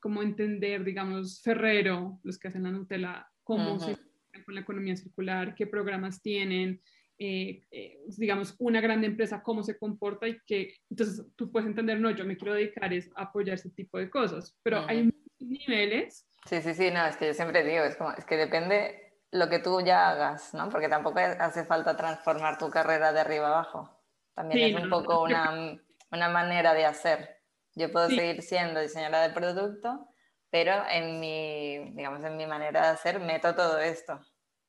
cómo 0.01 0.23
entender, 0.23 0.85
digamos, 0.85 1.43
Ferrero, 1.43 2.21
los 2.23 2.39
que 2.39 2.49
hacen 2.49 2.63
la 2.63 2.71
Nutella, 2.71 3.29
cómo 3.43 3.79
se 3.79 3.97
con 4.45 4.55
la 4.55 4.61
economía 4.61 4.95
circular, 4.97 5.55
qué 5.55 5.67
programas 5.67 6.21
tienen, 6.21 6.81
eh, 7.19 7.63
eh, 7.71 7.99
digamos, 8.19 8.55
una 8.59 8.81
gran 8.81 9.03
empresa, 9.03 9.43
cómo 9.43 9.63
se 9.63 9.79
comporta 9.79 10.29
y 10.29 10.39
que, 10.47 10.75
entonces 10.91 11.25
tú 11.37 11.51
puedes 11.51 11.67
entender, 11.67 11.99
no, 11.99 12.11
yo 12.11 12.27
me 12.27 12.37
quiero 12.37 12.55
dedicar 12.55 12.93
es 12.93 13.11
a 13.17 13.23
apoyar 13.23 13.55
ese 13.55 13.71
tipo 13.71 13.99
de 13.99 14.11
cosas, 14.11 14.55
pero 14.63 14.87
hay 14.87 15.11
niveles. 15.39 16.29
Sí, 16.45 16.61
sí, 16.61 16.75
sí, 16.75 16.91
no, 16.91 17.07
es 17.07 17.17
que 17.17 17.29
yo 17.29 17.35
siempre 17.35 17.65
digo, 17.65 17.85
es 17.85 17.97
como, 17.97 18.13
es 18.13 18.25
que 18.27 18.37
depende 18.37 19.15
lo 19.33 19.49
que 19.49 19.59
tú 19.59 19.81
ya 19.81 20.11
hagas, 20.11 20.55
¿no? 20.55 20.69
Porque 20.69 20.89
tampoco 20.89 21.19
hace 21.19 21.65
falta 21.65 21.97
transformar 21.97 22.59
tu 22.59 22.71
carrera 22.71 23.13
de 23.13 23.21
arriba 23.21 23.49
abajo. 23.49 23.96
También 24.37 24.77
es 24.77 24.85
un 24.85 24.91
poco 24.91 25.23
una, 25.23 25.81
una 26.13 26.29
manera 26.29 26.75
de 26.75 26.85
hacer. 26.85 27.41
Yo 27.75 27.91
puedo 27.91 28.09
seguir 28.09 28.43
siendo 28.43 28.81
diseñadora 28.81 29.23
de 29.23 29.35
producto, 29.35 30.09
pero 30.51 30.85
en 30.91 31.19
mi, 31.19 31.91
digamos, 31.95 32.23
en 32.23 32.37
mi 32.37 32.47
manera 32.47 32.83
de 32.83 32.89
hacer 32.89 33.19
meto 33.19 33.55
todo 33.55 33.79
esto. 33.79 34.21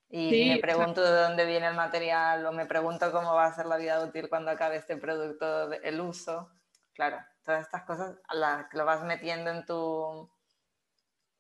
Y 0.10 0.50
me 0.50 0.60
pregunto 0.60 1.04
de 1.04 1.12
dónde 1.22 1.46
viene 1.46 1.68
el 1.68 1.76
material 1.76 2.46
o 2.46 2.54
me 2.54 2.66
pregunto 2.66 3.12
cómo 3.12 3.36
va 3.36 3.46
a 3.46 3.54
ser 3.54 3.66
la 3.66 3.76
vida 3.76 4.02
útil 4.02 4.30
cuando 4.30 4.52
acabe 4.52 4.78
este 4.78 4.96
producto, 4.96 5.72
el 5.74 6.00
uso. 6.00 6.50
Claro, 6.94 7.18
todas 7.44 7.64
estas 7.64 7.84
cosas 7.84 8.16
las, 8.34 8.74
lo 8.74 8.86
vas 8.86 9.04
metiendo 9.04 9.52
en 9.52 9.66
tu, 9.66 10.32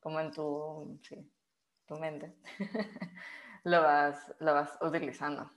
como 0.01 0.19
en 0.19 0.31
tu, 0.31 0.99
sí, 1.01 1.31
tu 1.85 1.95
mente. 1.95 2.35
lo, 3.63 3.81
vas, 3.81 4.35
lo 4.39 4.53
vas 4.53 4.77
utilizando. 4.81 5.49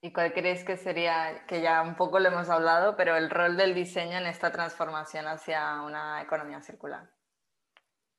¿Y 0.00 0.12
cuál 0.12 0.32
crees 0.32 0.64
que 0.64 0.76
sería, 0.76 1.44
que 1.48 1.60
ya 1.60 1.82
un 1.82 1.96
poco 1.96 2.20
lo 2.20 2.28
hemos 2.28 2.48
hablado, 2.48 2.96
pero 2.96 3.16
el 3.16 3.30
rol 3.30 3.56
del 3.56 3.74
diseño 3.74 4.18
en 4.18 4.26
esta 4.26 4.52
transformación 4.52 5.26
hacia 5.26 5.82
una 5.82 6.22
economía 6.22 6.62
circular? 6.62 7.10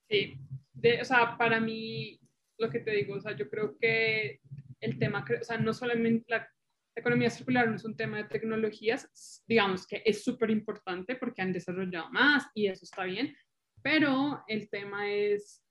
Sí, 0.09 0.37
de, 0.73 1.01
o 1.01 1.05
sea, 1.05 1.37
para 1.37 1.59
mí, 1.61 2.19
lo 2.57 2.69
que 2.69 2.79
te 2.79 2.91
digo, 2.91 3.15
o 3.15 3.21
sea, 3.21 3.31
yo 3.35 3.49
creo 3.49 3.77
que 3.77 4.41
el 4.81 4.99
tema, 4.99 5.25
o 5.39 5.43
sea, 5.43 5.57
no 5.57 5.73
solamente 5.73 6.25
la 6.27 6.49
economía 6.95 7.29
circular 7.29 7.69
no 7.69 7.75
es 7.75 7.85
un 7.85 7.95
tema 7.95 8.17
de 8.17 8.25
tecnologías, 8.25 9.43
digamos 9.47 9.87
que 9.87 10.01
es 10.05 10.23
súper 10.23 10.49
importante 10.49 11.15
porque 11.15 11.41
han 11.41 11.53
desarrollado 11.53 12.09
más 12.11 12.45
y 12.53 12.67
eso 12.67 12.83
está 12.83 13.05
bien, 13.05 13.33
pero 13.81 14.43
el 14.47 14.69
tema 14.69 15.09
es 15.09 15.63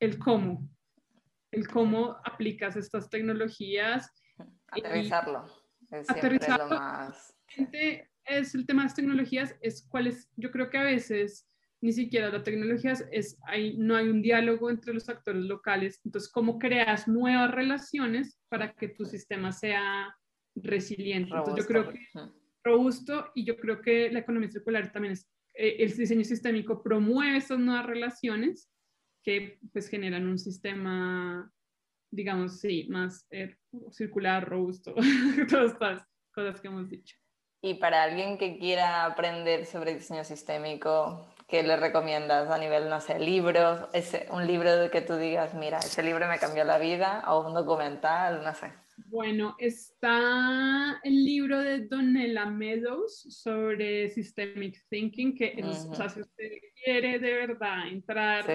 el 0.00 0.18
cómo, 0.18 0.68
el 1.52 1.68
cómo 1.68 2.16
aplicas 2.24 2.74
estas 2.74 3.08
tecnologías 3.08 4.12
Aterrizarlo. 4.68 5.44
Es 5.90 6.10
aterrizarlo. 6.10 6.68
Lo 6.68 6.80
más... 6.80 7.34
Es 8.28 8.56
el 8.56 8.66
tema 8.66 8.82
de 8.82 8.86
las 8.86 8.94
tecnologías, 8.96 9.54
es 9.60 9.86
cuál 9.88 10.08
es, 10.08 10.28
yo 10.36 10.50
creo 10.50 10.68
que 10.68 10.78
a 10.78 10.82
veces 10.82 11.48
ni 11.80 11.92
siquiera 11.92 12.30
las 12.30 12.42
tecnologías, 12.42 13.06
es, 13.12 13.38
hay, 13.46 13.76
no 13.76 13.94
hay 13.94 14.08
un 14.08 14.20
diálogo 14.20 14.68
entre 14.68 14.92
los 14.92 15.08
actores 15.08 15.44
locales. 15.44 16.00
Entonces, 16.04 16.30
¿cómo 16.32 16.58
creas 16.58 17.06
nuevas 17.06 17.52
relaciones 17.52 18.40
para 18.48 18.72
que 18.72 18.88
tu 18.88 19.04
sistema 19.04 19.52
sea 19.52 20.12
resiliente? 20.56 21.30
Robusto. 21.30 21.50
Entonces, 21.50 21.64
yo 21.64 21.68
creo 21.68 21.92
que 21.92 22.36
robusto 22.64 23.30
y 23.34 23.44
yo 23.44 23.56
creo 23.56 23.80
que 23.80 24.10
la 24.10 24.18
economía 24.18 24.50
circular 24.50 24.90
también 24.90 25.12
es, 25.12 25.30
eh, 25.54 25.76
el 25.78 25.96
diseño 25.96 26.24
sistémico 26.24 26.82
promueve 26.82 27.36
esas 27.36 27.58
nuevas 27.58 27.86
relaciones 27.86 28.68
que 29.22 29.60
pues 29.72 29.88
generan 29.88 30.26
un 30.26 30.38
sistema 30.38 31.52
digamos, 32.10 32.60
sí, 32.60 32.86
más 32.88 33.26
eh, 33.30 33.56
circular, 33.90 34.48
robusto, 34.48 34.94
todas 35.50 35.72
estas 35.72 36.06
cosas 36.32 36.60
que 36.60 36.68
hemos 36.68 36.88
dicho. 36.88 37.16
Y 37.62 37.74
para 37.74 38.02
alguien 38.02 38.38
que 38.38 38.58
quiera 38.58 39.04
aprender 39.04 39.66
sobre 39.66 39.94
diseño 39.94 40.24
sistémico, 40.24 41.26
¿qué 41.48 41.62
le 41.62 41.76
recomiendas 41.76 42.50
a 42.50 42.58
nivel, 42.58 42.88
no 42.88 43.00
sé, 43.00 43.18
libros? 43.18 43.80
Ese, 43.92 44.28
un 44.30 44.46
libro 44.46 44.76
de 44.76 44.90
que 44.90 45.00
tú 45.00 45.16
digas, 45.16 45.54
mira, 45.54 45.78
ese 45.78 46.02
libro 46.02 46.28
me 46.28 46.38
cambió 46.38 46.64
la 46.64 46.78
vida, 46.78 47.24
o 47.28 47.46
un 47.46 47.54
documental, 47.54 48.44
no 48.44 48.54
sé. 48.54 48.72
Bueno, 49.06 49.56
está 49.58 51.00
el 51.02 51.24
libro 51.24 51.60
de 51.60 51.86
Donella 51.86 52.46
Meadows 52.46 53.26
sobre 53.28 54.08
Systemic 54.10 54.82
Thinking, 54.88 55.34
que 55.34 55.54
es, 55.56 55.86
o 55.90 55.94
sea, 55.94 56.08
si 56.08 56.20
usted 56.20 56.50
quiere 56.82 57.18
de 57.18 57.32
verdad 57.32 57.88
entrar 57.88 58.46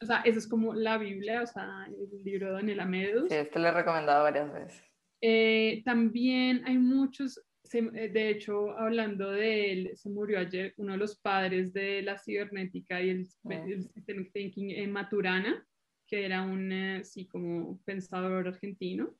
o 0.00 0.06
sea, 0.06 0.20
eso 0.20 0.38
es 0.38 0.46
como 0.46 0.74
la 0.74 0.98
Biblia, 0.98 1.42
o 1.42 1.46
sea, 1.46 1.86
el 1.86 2.22
libro 2.22 2.48
de 2.48 2.52
Daniela 2.52 2.84
Medus. 2.84 3.28
Sí, 3.28 3.34
este 3.34 3.58
lo 3.58 3.68
he 3.68 3.72
recomendado 3.72 4.24
varias 4.24 4.52
veces. 4.52 4.82
Eh, 5.22 5.82
también 5.84 6.62
hay 6.66 6.76
muchos, 6.76 7.42
eh, 7.72 8.08
de 8.08 8.30
hecho, 8.30 8.76
hablando 8.78 9.30
de 9.30 9.72
él, 9.72 9.90
se 9.94 10.10
murió 10.10 10.38
ayer 10.38 10.74
uno 10.76 10.92
de 10.92 10.98
los 10.98 11.18
padres 11.18 11.72
de 11.72 12.02
la 12.02 12.18
cibernética 12.18 13.00
y 13.00 13.10
el, 13.10 13.26
ah. 13.50 13.64
systemic 13.94 14.32
thinking 14.32 14.70
en 14.70 14.92
Maturana, 14.92 15.66
que 16.06 16.26
era 16.26 16.42
un, 16.42 17.00
sí, 17.02 17.26
como 17.26 17.80
pensador 17.84 18.48
argentino. 18.48 19.14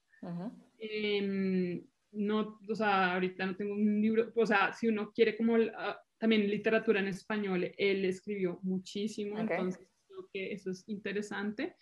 Em, 0.78 1.82
no, 2.12 2.58
o 2.68 2.74
sea, 2.74 3.14
ahorita 3.14 3.46
no 3.46 3.56
tengo 3.56 3.74
un 3.74 4.00
libro, 4.00 4.30
o 4.34 4.46
sea, 4.46 4.72
si 4.72 4.88
uno 4.88 5.10
quiere 5.12 5.36
como 5.36 5.56
ah, 5.56 5.98
también 6.18 6.48
literatura 6.48 7.00
en 7.00 7.08
español, 7.08 7.72
él 7.76 8.04
escribió 8.04 8.58
muchísimo, 8.62 9.38
entonces 9.38 9.86
que 10.32 10.52
eso 10.52 10.70
es 10.70 10.84
interesante. 10.88 11.76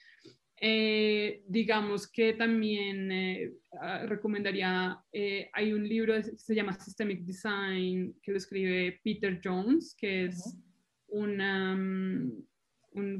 Eh, 0.60 1.42
digamos 1.48 2.10
que 2.10 2.32
también 2.34 3.10
eh, 3.10 3.52
ah, 3.80 4.06
recomendaría, 4.06 4.98
eh, 5.12 5.50
hay 5.52 5.72
un 5.72 5.86
libro 5.86 6.14
que 6.14 6.22
se 6.36 6.54
llama 6.54 6.72
Systemic 6.72 7.22
Design 7.24 8.14
que 8.22 8.30
lo 8.30 8.38
escribe 8.38 9.00
Peter 9.02 9.40
Jones, 9.42 9.96
que 9.98 10.26
es 10.26 10.56
un 11.08 12.46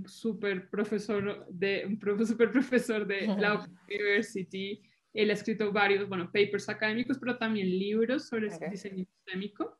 super 0.06 0.70
profesor 0.70 1.46
de, 1.50 1.84
un 1.86 1.98
super 2.26 2.52
profesor 2.52 3.06
de 3.06 3.26
la 3.26 3.68
University. 3.88 4.80
Él 5.12 5.30
ha 5.30 5.34
escrito 5.34 5.72
varios, 5.72 6.08
bueno, 6.08 6.26
papers 6.26 6.68
académicos, 6.68 7.18
pero 7.18 7.36
también 7.36 7.68
libros 7.68 8.28
sobre 8.28 8.48
diseño 8.70 9.04
sistémico. 9.04 9.78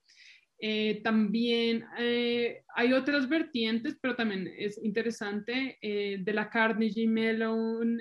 Eh, 0.59 1.01
también 1.03 1.85
eh, 1.99 2.63
hay 2.75 2.93
otras 2.93 3.29
vertientes, 3.29 3.99
pero 4.01 4.15
también 4.15 4.49
es 4.57 4.83
interesante, 4.83 5.79
eh, 5.83 6.19
de 6.23 6.33
la 6.33 6.49
Carnegie 6.49 7.09
Mellon 7.09 8.01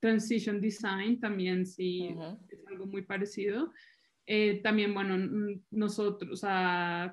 Transition 0.00 0.60
Design, 0.60 1.20
también 1.20 1.66
sí 1.66 2.14
es 2.48 2.66
algo 2.66 2.86
muy 2.86 3.02
parecido. 3.02 3.72
también, 4.62 4.94
bueno, 4.94 5.60
nosotros, 5.70 6.42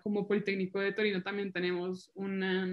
como 0.03 0.27
Politécnico 0.27 0.79
de 0.79 0.93
Torino, 0.93 1.21
también 1.21 1.51
tenemos 1.51 2.09
una, 2.15 2.67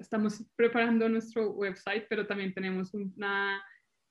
estamos 0.00 0.44
preparando 0.56 1.08
nuestro 1.08 1.52
website, 1.52 2.06
pero 2.08 2.26
también 2.26 2.52
tenemos 2.52 2.92
una 2.92 3.62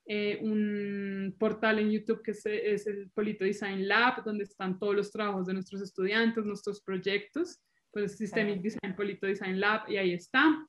eh, 0.06 0.38
un 0.42 1.34
portal 1.38 1.78
en 1.78 1.90
YouTube 1.90 2.22
que 2.22 2.32
es, 2.32 2.86
el 2.86 3.10
Polito 3.10 3.44
Design 3.44 3.86
Lab, 3.86 4.24
donde 4.24 4.44
están 4.44 4.78
todos 4.78 4.94
los 4.94 5.10
trabajos 5.10 5.46
de 5.46 5.54
nuestros 5.54 5.82
estudiantes, 5.82 6.44
nuestros 6.44 6.82
proyectos, 6.82 7.60
pues 7.92 8.16
Systemic 8.16 8.60
Design 8.62 8.96
Polito 8.96 9.26
Design 9.26 9.60
Lab, 9.60 9.88
y 9.88 9.96
ahí 9.96 10.12
está. 10.12 10.66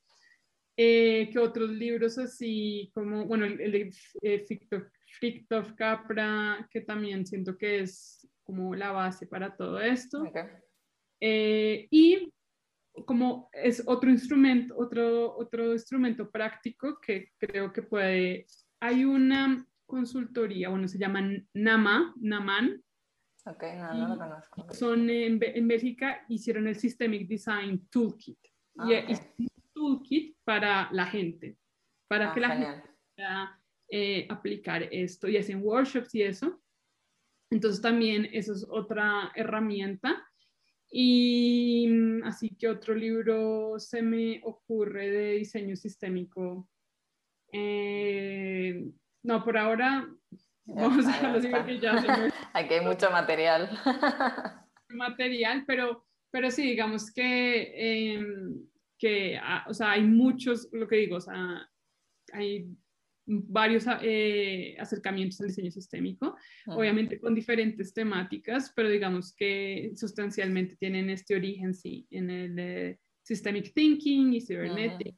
Eh, 0.75 1.29
que 1.31 1.37
otros 1.37 1.69
libros 1.69 2.17
así 2.17 2.91
como, 2.95 3.25
bueno, 3.25 3.45
el, 3.45 3.71
de 3.71 3.91
eh, 4.23 4.43
Fictof 5.19 5.73
Capra, 5.73 6.67
que 6.71 6.81
también 6.81 7.27
siento 7.27 7.55
que 7.55 7.81
es 7.81 8.27
como 8.43 8.73
la 8.75 8.91
base 8.91 9.27
para 9.27 9.55
todo 9.55 9.79
esto. 9.79 10.23
Eh, 11.21 11.87
y 11.91 12.33
como 13.05 13.49
es 13.53 13.83
otro 13.85 14.09
instrumento, 14.09 14.75
otro, 14.77 15.35
otro 15.37 15.73
instrumento 15.73 16.29
práctico 16.29 16.99
que 16.99 17.29
creo 17.37 17.71
que 17.71 17.83
puede, 17.83 18.45
hay 18.83 19.05
una 19.05 19.65
consultoría, 19.85 20.67
bueno, 20.67 20.89
se 20.89 20.97
llama 20.97 21.21
NAMA, 21.53 22.13
NAMAN. 22.19 22.83
Ok, 23.45 23.63
no, 23.77 23.93
no 23.93 24.07
lo 24.09 24.17
conozco. 24.17 24.73
Son 24.73 25.09
en, 25.09 25.39
en, 25.41 25.67
Bélgica, 25.69 26.25
hicieron 26.27 26.67
el 26.67 26.75
Systemic 26.75 27.25
Design 27.29 27.87
Toolkit. 27.89 28.39
y, 28.85 28.93
es 28.93 29.21
ah, 29.21 29.33
un 29.37 29.47
toolkit 29.73 30.37
para 30.43 30.89
la 30.91 31.05
gente, 31.05 31.57
para 32.09 32.31
ah, 32.31 32.33
que 32.33 32.39
la 32.41 32.49
gente 32.49 32.89
pueda 33.15 33.63
eh, 33.89 34.27
aplicar 34.29 34.83
esto 34.91 35.29
y 35.29 35.37
hacen 35.37 35.63
workshops 35.63 36.13
y 36.15 36.23
eso. 36.23 36.61
Entonces 37.51 37.81
también 37.81 38.27
eso 38.33 38.51
es 38.51 38.65
otra 38.69 39.31
herramienta. 39.33 40.27
Y 40.91 41.87
mm, 41.89 42.23
así 42.25 42.49
que 42.49 42.67
otro 42.67 42.95
libro 42.95 43.79
se 43.79 44.01
me 44.01 44.41
ocurre 44.43 45.09
de 45.09 45.31
diseño 45.35 45.77
sistémico. 45.77 46.67
Eh, 47.53 48.83
no, 49.21 49.43
por 49.43 49.57
ahora 49.57 50.09
vamos 50.65 51.05
a 51.05 51.33
los 51.33 51.45
que 51.45 51.79
ya 51.79 51.93
Aquí 52.53 52.73
hay 52.73 52.85
mucho 52.85 53.11
material. 53.11 53.69
material, 54.89 55.63
pero, 55.67 56.05
pero 56.31 56.49
sí, 56.49 56.63
digamos 56.63 57.11
que, 57.11 58.13
em, 58.13 58.65
que 58.97 59.37
ah, 59.37 59.65
o 59.67 59.73
sea, 59.73 59.91
hay 59.91 60.03
muchos, 60.03 60.67
lo 60.71 60.87
que 60.87 60.97
digo, 60.97 61.17
o 61.17 61.21
sea, 61.21 61.69
hay 62.33 62.67
varios 63.25 63.85
eh, 64.01 64.75
acercamientos 64.79 65.39
al 65.41 65.47
diseño 65.47 65.71
sistémico, 65.71 66.35
obviamente 66.67 67.19
con 67.19 67.33
diferentes 67.33 67.93
temáticas, 67.93 68.73
pero 68.75 68.89
digamos 68.89 69.33
que 69.35 69.91
sustancialmente 69.95 70.75
tienen 70.75 71.09
este 71.09 71.35
origen, 71.35 71.73
sí, 71.73 72.05
en 72.09 72.29
el 72.29 72.99
systemic 73.21 73.73
thinking 73.73 74.33
y 74.33 74.37
así. 74.39 75.15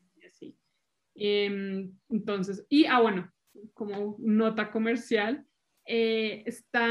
Em, 1.15 1.91
entonces, 2.09 2.65
y, 2.69 2.85
ah, 2.85 3.01
bueno, 3.01 3.31
como 3.73 4.17
nota 4.19 4.69
comercial, 4.69 5.45
eh, 5.87 6.43
está 6.45 6.87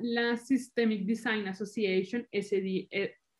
la 0.00 0.36
Systemic 0.36 1.04
Design 1.04 1.48
Association, 1.48 2.26
SD, 2.30 2.88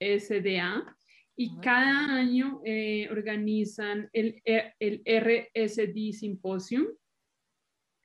SDA, 0.00 0.96
y 1.36 1.58
cada 1.60 2.14
año 2.14 2.60
eh, 2.64 3.08
organizan 3.10 4.08
el, 4.12 4.40
el 4.44 5.02
RSD 5.04 6.12
Symposium, 6.12 6.86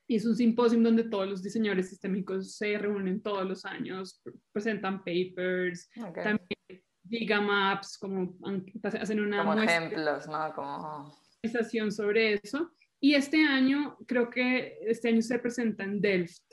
y 0.09 0.15
es 0.15 0.25
un 0.25 0.35
simposio 0.35 0.79
donde 0.81 1.03
todos 1.03 1.29
los 1.29 1.43
diseñadores 1.43 1.89
sistémicos 1.89 2.55
se 2.55 2.75
reúnen 2.79 3.21
todos 3.21 3.47
los 3.47 3.63
años, 3.63 4.19
presentan 4.51 5.03
papers, 5.03 5.87
también 5.93 6.83
gigamaps, 7.07 7.97
como 7.99 8.35
hacen 8.83 9.19
una 9.19 9.43
como 9.43 9.61
ejemplos, 9.61 10.27
¿no? 10.27 10.53
Como 10.55 11.15
sobre 11.91 12.33
eso. 12.33 12.71
Y 12.99 13.15
este 13.15 13.45
año, 13.45 13.97
creo 14.05 14.29
que 14.29 14.77
este 14.81 15.09
año 15.09 15.21
se 15.21 15.39
presenta 15.39 15.83
en 15.83 16.01
Delft. 16.01 16.43